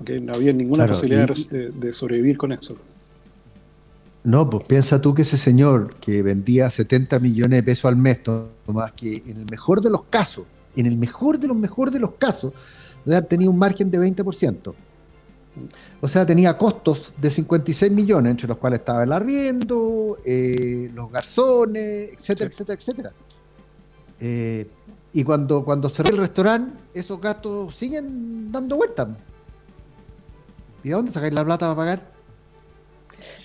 Ok, 0.00 0.10
No 0.22 0.32
había 0.34 0.52
ninguna 0.52 0.84
Claro, 0.86 0.94
posibilidad 1.00 1.28
y- 1.36 1.48
de, 1.48 1.70
de 1.70 1.92
sobrevivir 1.92 2.36
con 2.38 2.52
eso. 2.52 2.76
No, 4.24 4.50
pues 4.50 4.64
piensa 4.64 5.00
tú 5.00 5.14
que 5.14 5.22
ese 5.22 5.36
señor 5.36 5.94
que 6.00 6.20
vendía 6.22 6.68
70 6.68 7.18
millones 7.20 7.58
de 7.58 7.62
pesos 7.62 7.84
al 7.84 7.96
mes, 7.96 8.18
más 8.66 8.92
que 8.92 9.18
en 9.26 9.36
el 9.40 9.46
mejor 9.50 9.80
de 9.80 9.90
los 9.90 10.02
casos, 10.04 10.44
en 10.74 10.86
el 10.86 10.96
mejor 10.98 11.38
de 11.38 11.46
los 11.46 11.56
mejor 11.56 11.90
de 11.92 12.00
los 12.00 12.14
casos, 12.14 12.52
debe 13.04 13.18
haber 13.18 13.28
tenido 13.28 13.50
un 13.52 13.58
margen 13.58 13.88
de 13.90 13.98
20%. 14.00 14.74
O 16.00 16.08
sea, 16.08 16.26
tenía 16.26 16.56
costos 16.58 17.12
de 17.16 17.30
56 17.30 17.90
millones, 17.90 18.30
entre 18.32 18.48
los 18.48 18.58
cuales 18.58 18.80
estaba 18.80 19.04
el 19.04 19.12
arriendo, 19.12 20.18
eh, 20.24 20.90
los 20.94 21.10
garzones, 21.10 22.10
etcétera, 22.12 22.50
Sí. 22.50 22.54
etcétera, 22.54 22.78
etcétera. 22.78 23.12
Eh, 24.20 24.66
y 25.12 25.24
cuando, 25.24 25.64
cuando 25.64 25.88
cerró 25.88 26.10
el 26.10 26.18
restaurante, 26.18 26.72
esos 26.94 27.20
gastos 27.20 27.74
siguen 27.74 28.50
dando 28.52 28.76
vueltas. 28.76 29.08
¿Y 30.84 30.88
de 30.90 30.94
dónde 30.94 31.10
sacáis 31.10 31.34
la 31.34 31.44
plata 31.44 31.66
para 31.66 31.76
pagar? 31.76 32.08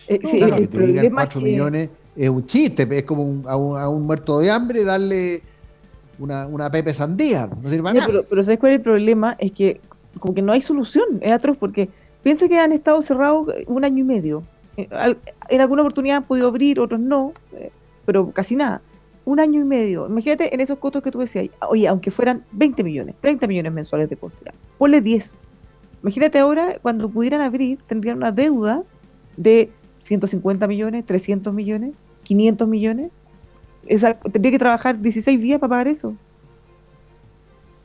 Eh, 0.07 0.20
sí, 0.24 0.38
Claro, 0.39 0.55
el 0.55 0.62
que 0.62 0.68
te 0.68 0.78
digan 0.80 0.93
problema 0.93 1.07
es 1.24 1.28
4 1.28 1.39
que- 1.39 1.45
millones 1.45 1.89
es 2.16 2.30
un 2.30 2.45
chiste, 2.45 2.88
es 2.97 3.03
como 3.03 3.24
un- 3.24 3.43
a, 3.47 3.55
un, 3.55 3.78
a 3.80 3.88
un 3.88 4.05
muerto 4.05 4.39
de 4.39 4.51
hambre 4.51 4.84
darle 4.84 5.41
una, 6.20 6.45
una 6.45 6.70
pepe 6.70 6.93
sandía, 6.93 7.47
no 7.62 7.70
sirve 7.70 7.93
nada. 7.93 8.05
pero, 8.05 8.24
pero 8.30 8.43
¿sabes 8.43 8.59
cuál 8.59 8.74
es 8.74 8.78
el 8.80 8.84
problema? 8.84 9.36
Es 9.39 9.53
que 9.53 9.80
como 10.20 10.34
que 10.34 10.41
no 10.41 10.51
hay 10.51 10.62
solución, 10.62 11.05
es 11.22 11.32
atroz, 11.32 11.57
porque 11.57 11.89
piensa 12.24 12.47
que 12.47 12.57
han 12.57 12.72
estado 12.72 13.01
cerrados 13.01 13.47
un 13.67 13.84
año 13.84 13.99
y 13.99 14.03
medio. 14.03 14.43
Eh, 14.78 14.88
En 15.49 15.61
alguna 15.61 15.82
oportunidad 15.82 16.17
han 16.17 16.24
podido 16.24 16.47
abrir, 16.47 16.80
otros 16.80 16.99
no, 16.99 17.34
eh, 17.53 17.72
pero 18.05 18.32
casi 18.32 18.55
nada. 18.55 18.82
Un 19.26 19.39
año 19.39 19.61
y 19.61 19.65
medio. 19.65 20.07
Imagínate 20.07 20.53
en 20.53 20.61
esos 20.61 20.80
costos 20.80 21.03
que 21.03 21.11
tú 21.11 21.19
decías, 21.19 21.49
oye, 21.69 21.88
aunque 21.88 22.09
fueran 22.09 22.43
20 22.53 22.84
millones, 22.84 23.15
30 23.22 23.47
millones 23.47 23.72
mensuales 23.72 24.09
de 24.09 24.17
costo, 24.17 24.43
ya, 24.45 24.53
ponle 24.78 25.01
10. 25.01 25.39
Imagínate 26.01 26.39
ahora, 26.39 26.80
cuando 26.82 27.09
pudieran 27.09 27.41
abrir, 27.41 27.80
tendrían 27.86 28.17
una 28.17 28.32
deuda 28.32 28.84
de 29.38 29.69
150 29.99 30.67
millones, 30.67 31.05
300 31.05 31.53
millones, 31.53 31.93
500 32.24 32.67
millones. 32.67 33.11
O 33.93 33.97
sea, 33.97 34.15
tendría 34.15 34.51
que 34.51 34.59
trabajar 34.59 34.99
16 34.99 35.39
días 35.39 35.59
para 35.59 35.69
pagar 35.69 35.88
eso. 35.88 36.15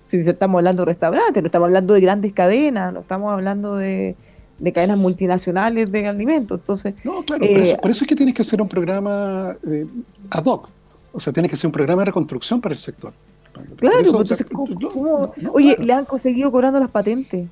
Si 0.07 0.19
estamos 0.19 0.59
hablando 0.59 0.83
de 0.85 0.87
restaurantes, 0.93 1.43
no 1.43 1.47
estamos 1.47 1.67
hablando 1.67 1.95
de 1.95 2.01
grandes 2.01 2.33
cadenas, 2.33 2.93
no 2.93 3.01
estamos 3.01 3.33
hablando 3.33 3.77
de, 3.77 4.15
de 4.59 4.73
cadenas 4.73 4.99
multinacionales 4.99 5.91
de 5.91 6.07
alimentos. 6.07 6.59
Entonces, 6.61 6.95
No, 7.05 7.25
claro, 7.25 7.45
Eh, 7.45 7.53
por, 7.53 7.61
eso, 7.63 7.77
por 7.79 7.91
eso 7.91 8.05
es 8.05 8.09
que 8.09 8.15
tienes 8.17 8.35
que 8.35 8.43
hacer 8.43 8.63
un 8.63 8.69
programa 8.69 9.57
eh, 9.69 9.87
ad 10.31 10.45
hoc. 10.45 10.69
O 11.13 11.19
sea, 11.21 11.33
tienes 11.33 11.51
que 11.51 11.57
hacer 11.57 11.67
un 11.67 11.73
programa 11.73 12.03
de 12.03 12.07
reconstrucción 12.07 12.61
para 12.61 12.75
el 12.75 12.81
sector. 12.81 13.13
Claro, 13.79 14.01
eso, 14.01 14.11
entonces, 14.21 14.47
¿cómo- 14.53 14.69
no, 14.79 14.89
cómo- 14.91 15.19
no, 15.19 15.33
no, 15.37 15.53
oye, 15.53 15.75
claro. 15.75 15.87
le 15.87 15.93
han 15.95 16.05
conseguido 16.05 16.53
cobrando 16.53 16.79
las 16.79 16.91
patentes. 16.91 17.49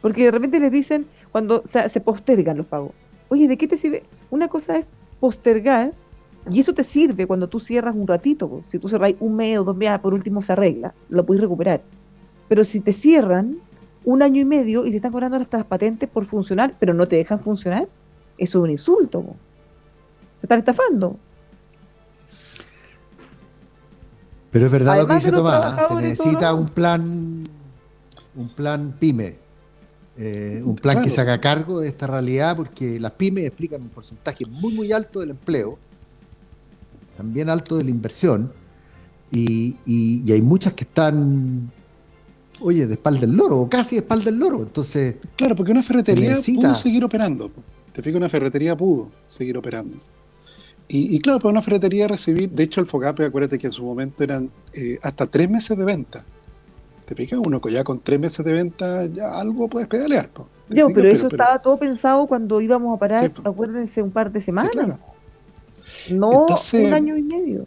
Porque 0.00 0.24
de 0.24 0.30
repente 0.30 0.58
les 0.60 0.72
dicen, 0.72 1.06
cuando 1.30 1.62
se 1.64 2.00
postergan 2.00 2.56
los 2.56 2.66
pagos, 2.66 2.92
oye, 3.28 3.46
¿de 3.48 3.58
qué 3.58 3.68
te 3.68 3.76
sirve? 3.76 4.02
Una 4.30 4.48
cosa 4.48 4.76
es 4.78 4.94
postergar, 5.20 5.92
y 6.48 6.60
eso 6.60 6.72
te 6.72 6.84
sirve 6.84 7.26
cuando 7.26 7.48
tú 7.48 7.60
cierras 7.60 7.94
un 7.94 8.06
ratito. 8.06 8.48
pues. 8.48 8.66
Si 8.66 8.78
tú 8.78 8.88
cerras 8.88 9.12
un 9.20 9.36
mes 9.36 9.58
o 9.58 9.64
dos 9.64 9.76
meses, 9.76 9.98
por 10.00 10.14
último 10.14 10.40
se 10.40 10.52
arregla, 10.52 10.94
lo 11.08 11.24
puedes 11.26 11.40
recuperar. 11.42 11.82
Pero 12.48 12.64
si 12.64 12.80
te 12.80 12.92
cierran 12.92 13.58
un 14.04 14.22
año 14.22 14.40
y 14.40 14.44
medio 14.44 14.86
y 14.86 14.90
te 14.90 14.96
están 14.96 15.12
cobrando 15.12 15.36
hasta 15.36 15.58
las 15.58 15.66
patentes 15.66 16.08
por 16.08 16.24
funcionar, 16.24 16.74
pero 16.80 16.94
no 16.94 17.06
te 17.06 17.16
dejan 17.16 17.40
funcionar, 17.40 17.88
eso 18.38 18.58
es 18.58 18.64
un 18.64 18.70
insulto. 18.70 19.20
po. 19.22 19.36
Te 20.40 20.46
están 20.46 20.58
estafando. 20.60 21.18
Pero 24.50 24.66
es 24.66 24.72
verdad 24.72 24.98
lo 24.98 25.06
que 25.06 25.12
Además 25.12 25.24
dice 25.24 25.36
Tomás, 25.36 25.64
¿ah? 25.64 25.86
se 25.88 25.94
necesita 26.02 26.54
un 26.54 26.66
plan, 26.68 27.44
un 28.34 28.48
plan 28.48 28.96
pyme, 28.98 29.36
eh, 30.16 30.60
un 30.64 30.74
plan 30.74 30.96
que 30.96 31.02
Claro. 31.02 31.14
se 31.14 31.20
haga 31.20 31.40
cargo 31.40 31.80
de 31.80 31.88
esta 31.88 32.06
realidad, 32.08 32.56
porque 32.56 32.98
las 32.98 33.12
pymes 33.12 33.44
explican 33.44 33.82
un 33.82 33.90
porcentaje 33.90 34.44
muy 34.46 34.74
muy 34.74 34.90
alto 34.92 35.20
del 35.20 35.30
empleo 35.30 35.78
también 37.20 37.50
alto 37.50 37.76
de 37.76 37.84
la 37.84 37.90
inversión, 37.90 38.50
y, 39.30 39.76
y, 39.84 40.32
hay 40.32 40.40
muchas 40.40 40.72
que 40.72 40.84
están, 40.84 41.70
oye, 42.62 42.86
de 42.86 42.94
espalda 42.94 43.20
del 43.20 43.36
loro, 43.36 43.60
o 43.60 43.68
casi 43.68 43.96
de 43.96 44.00
espalda 44.00 44.24
del 44.24 44.38
loro. 44.38 44.62
Entonces. 44.62 45.16
Claro, 45.36 45.54
porque 45.54 45.70
una 45.70 45.82
ferretería 45.82 46.38
pudo 46.40 46.74
seguir 46.74 47.04
operando. 47.04 47.50
Te 47.92 48.02
fijas, 48.02 48.16
una 48.16 48.30
ferretería 48.30 48.74
pudo 48.74 49.10
seguir 49.26 49.58
operando. 49.58 49.98
Y, 50.88 51.14
y, 51.14 51.20
claro, 51.20 51.40
para 51.40 51.50
una 51.50 51.60
ferretería 51.60 52.08
recibir, 52.08 52.48
de 52.50 52.62
hecho 52.62 52.80
el 52.80 52.86
Fogape, 52.86 53.26
acuérdate 53.26 53.58
que 53.58 53.66
en 53.66 53.72
su 53.74 53.84
momento 53.84 54.24
eran 54.24 54.50
eh, 54.72 54.98
hasta 55.02 55.26
tres 55.26 55.50
meses 55.50 55.76
de 55.76 55.84
venta. 55.84 56.24
¿Te 57.04 57.14
fijas? 57.14 57.38
Uno 57.44 57.60
ya 57.68 57.84
con 57.84 58.00
tres 58.00 58.18
meses 58.18 58.42
de 58.46 58.52
venta 58.54 59.04
ya 59.04 59.38
algo 59.38 59.68
puedes 59.68 59.88
pedalear. 59.88 60.30
Yo, 60.70 60.88
pero, 60.88 61.06
eso 61.06 61.26
estaba 61.26 61.60
todo 61.60 61.76
pensado 61.76 62.26
cuando 62.26 62.62
íbamos 62.62 62.96
a 62.96 62.98
parar, 62.98 63.30
acuérdense, 63.44 64.00
un 64.00 64.10
par 64.10 64.32
de 64.32 64.40
semanas. 64.40 64.72
No 66.10 66.46
un 66.46 66.94
año 66.94 67.16
y 67.16 67.22
medio. 67.22 67.66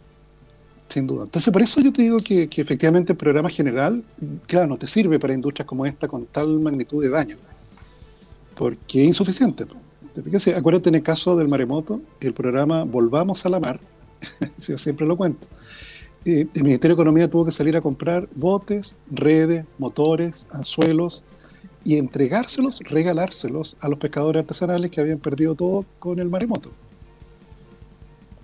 Sin 0.88 1.06
duda. 1.06 1.24
Entonces, 1.24 1.52
por 1.52 1.62
eso 1.62 1.80
yo 1.80 1.92
te 1.92 2.02
digo 2.02 2.18
que, 2.18 2.44
efectivamente 2.44 3.12
el 3.12 3.18
programa 3.18 3.48
general, 3.48 4.04
claro, 4.46 4.68
no 4.68 4.76
te 4.76 4.86
sirve 4.86 5.18
para 5.18 5.34
industrias 5.34 5.66
como 5.66 5.86
esta 5.86 6.06
con 6.06 6.26
tal 6.26 6.60
magnitud 6.60 7.02
de 7.02 7.08
daño. 7.08 7.36
Porque 8.54 9.02
es 9.02 9.08
insuficiente. 9.08 9.64
Fíjate, 10.22 10.54
acuérdate 10.54 10.90
en 10.90 10.94
el 10.96 11.02
caso 11.02 11.36
del 11.36 11.48
maremoto, 11.48 12.00
el 12.20 12.32
programa 12.32 12.84
Volvamos 12.84 13.44
a 13.44 13.48
la 13.48 13.58
Mar, 13.58 13.80
yo 14.58 14.78
siempre 14.78 15.06
lo 15.06 15.16
cuento, 15.16 15.48
eh, 16.24 16.46
el 16.54 16.62
Ministerio 16.62 16.96
de 16.96 17.02
Economía 17.02 17.28
tuvo 17.28 17.44
que 17.44 17.50
salir 17.50 17.76
a 17.76 17.80
comprar 17.80 18.28
botes, 18.34 18.96
redes, 19.10 19.66
motores, 19.78 20.46
anzuelos 20.50 21.24
y 21.84 21.98
entregárselos, 21.98 22.80
regalárselos 22.80 23.76
a 23.80 23.88
los 23.88 23.98
pescadores 23.98 24.40
artesanales 24.40 24.90
que 24.90 25.00
habían 25.00 25.18
perdido 25.18 25.54
todo 25.54 25.84
con 25.98 26.18
el 26.18 26.30
maremoto. 26.30 26.70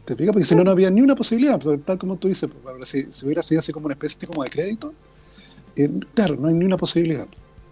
¿Te 0.05 0.17
fijas? 0.17 0.33
Porque 0.33 0.47
si 0.47 0.55
no, 0.55 0.65
no 0.65 0.71
había 0.71 0.91
ni 0.91 1.03
una 1.03 1.15
posibilidad, 1.15 1.59
pues, 1.59 1.81
tal 1.85 1.99
como 1.99 2.17
tú 2.17 2.29
dices, 2.29 2.49
pues, 2.63 2.89
si, 2.89 3.25
hubiera 3.25 3.43
sido 3.43 3.61
así 3.61 3.73
como 3.73 3.87
una 3.87 3.95
especie 3.95 4.27
como 4.27 4.43
de 4.43 4.51
crédito, 4.51 4.93
eh, 5.77 5.91
claro, 6.15 6.37
no 6.37 6.49
hay 6.49 6.55
ni 6.55 6.65
una 6.65 6.77
posibilidad 6.77 7.27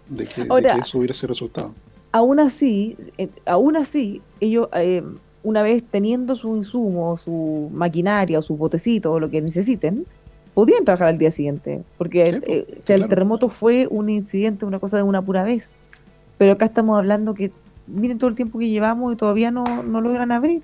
de 0.07 0.25
que, 0.25 0.41
eso 0.81 0.97
hubiera 0.97 1.13
sido 1.13 1.27
resultado. 1.27 1.73
Aún 2.11 2.39
así, 2.39 2.97
eh, 3.17 3.29
aún 3.45 3.75
así, 3.75 4.21
ellos, 4.39 4.69
eh, 4.73 5.03
una 5.43 5.61
vez 5.61 5.83
teniendo 5.83 6.35
su 6.35 6.55
insumo, 6.55 7.15
su 7.17 7.69
maquinaria 7.71 8.39
o 8.39 8.41
sus 8.41 8.57
botecitos 8.57 9.11
o 9.11 9.19
lo 9.19 9.29
que 9.29 9.41
necesiten, 9.41 10.05
podían 10.53 10.83
trabajar 10.83 11.09
al 11.09 11.17
día 11.17 11.31
siguiente, 11.31 11.83
porque 11.97 12.27
el, 12.27 12.65
terremoto 12.85 13.49
fue 13.49 13.87
un 13.89 14.09
incidente, 14.09 14.65
una 14.65 14.79
cosa 14.79 14.97
de 14.97 15.03
una 15.03 15.21
pura 15.21 15.43
vez. 15.43 15.77
Pero 16.37 16.53
acá 16.53 16.65
estamos 16.65 16.97
hablando 16.97 17.33
que 17.33 17.51
miren 17.87 18.17
todo 18.17 18.29
el 18.29 18.35
tiempo 18.35 18.59
que 18.59 18.69
llevamos 18.69 19.13
y 19.13 19.15
todavía 19.15 19.51
no, 19.51 19.63
no 19.83 20.01
logran 20.01 20.31
abrir. 20.31 20.63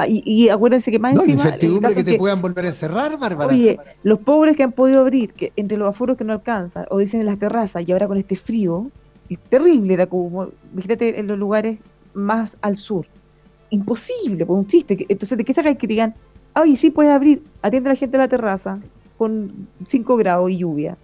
Ah, 0.00 0.06
y, 0.08 0.48
acuérdense 0.48 0.92
que 0.92 1.00
más 1.00 1.12
no, 1.12 1.22
encima. 1.22 1.42
incertidumbre 1.42 1.92
que 1.92 2.04
te 2.04 2.16
puedan 2.16 2.40
volver 2.40 2.66
a 2.66 2.68
encerrar, 2.68 3.18
Bárbara. 3.18 3.52
Oye, 3.52 3.80
los 4.04 4.20
pobres 4.20 4.54
que 4.54 4.62
han 4.62 4.70
podido 4.70 5.00
abrir, 5.00 5.32
que 5.32 5.52
entre 5.56 5.76
los 5.76 5.88
aforos 5.88 6.16
que 6.16 6.22
no 6.22 6.32
alcanzan, 6.32 6.86
o 6.90 6.98
dicen 6.98 7.18
en 7.18 7.26
las 7.26 7.36
terrazas, 7.36 7.82
y 7.84 7.90
ahora 7.90 8.06
con 8.06 8.16
este 8.16 8.36
frío, 8.36 8.92
es 9.28 9.40
terrible, 9.50 9.94
era 9.94 10.06
como, 10.06 10.50
fíjate 10.76 11.18
en 11.18 11.26
los 11.26 11.36
lugares 11.36 11.80
más 12.14 12.56
al 12.60 12.76
sur. 12.76 13.06
Imposible, 13.70 14.46
por 14.46 14.56
un 14.56 14.68
chiste. 14.68 15.04
Entonces, 15.08 15.36
¿de 15.36 15.44
qué 15.44 15.52
saca 15.52 15.74
que 15.74 15.88
digan, 15.88 16.14
ay, 16.54 16.76
sí 16.76 16.92
puedes 16.92 17.12
abrir, 17.12 17.42
atiende 17.60 17.90
a 17.90 17.94
la 17.94 17.98
gente 17.98 18.16
a 18.18 18.20
la 18.20 18.28
terraza 18.28 18.78
con 19.16 19.48
5 19.84 20.16
grados 20.16 20.48
y 20.48 20.58
lluvia? 20.58 20.96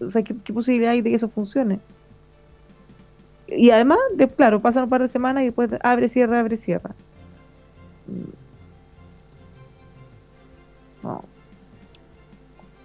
O 0.00 0.08
sea, 0.08 0.22
¿qué, 0.22 0.34
posibilidad 0.54 0.92
hay 0.92 1.02
de 1.02 1.10
que 1.10 1.16
eso 1.16 1.28
funcione? 1.28 1.80
Y 3.46 3.68
además, 3.68 3.98
de, 4.16 4.26
claro, 4.26 4.62
pasan 4.62 4.84
un 4.84 4.88
par 4.88 5.02
de 5.02 5.08
semanas 5.08 5.42
y 5.42 5.46
después 5.46 5.68
abre, 5.82 6.08
cierra, 6.08 6.40
abre, 6.40 6.56
cierra. 6.56 6.94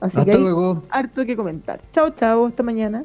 Así 0.00 0.18
Hasta 0.18 0.32
que 0.32 0.38
luego. 0.38 0.82
harto 0.90 1.24
que 1.24 1.36
comentar. 1.36 1.80
Chao, 1.92 2.10
chao. 2.10 2.46
Hasta 2.46 2.62
mañana. 2.62 3.04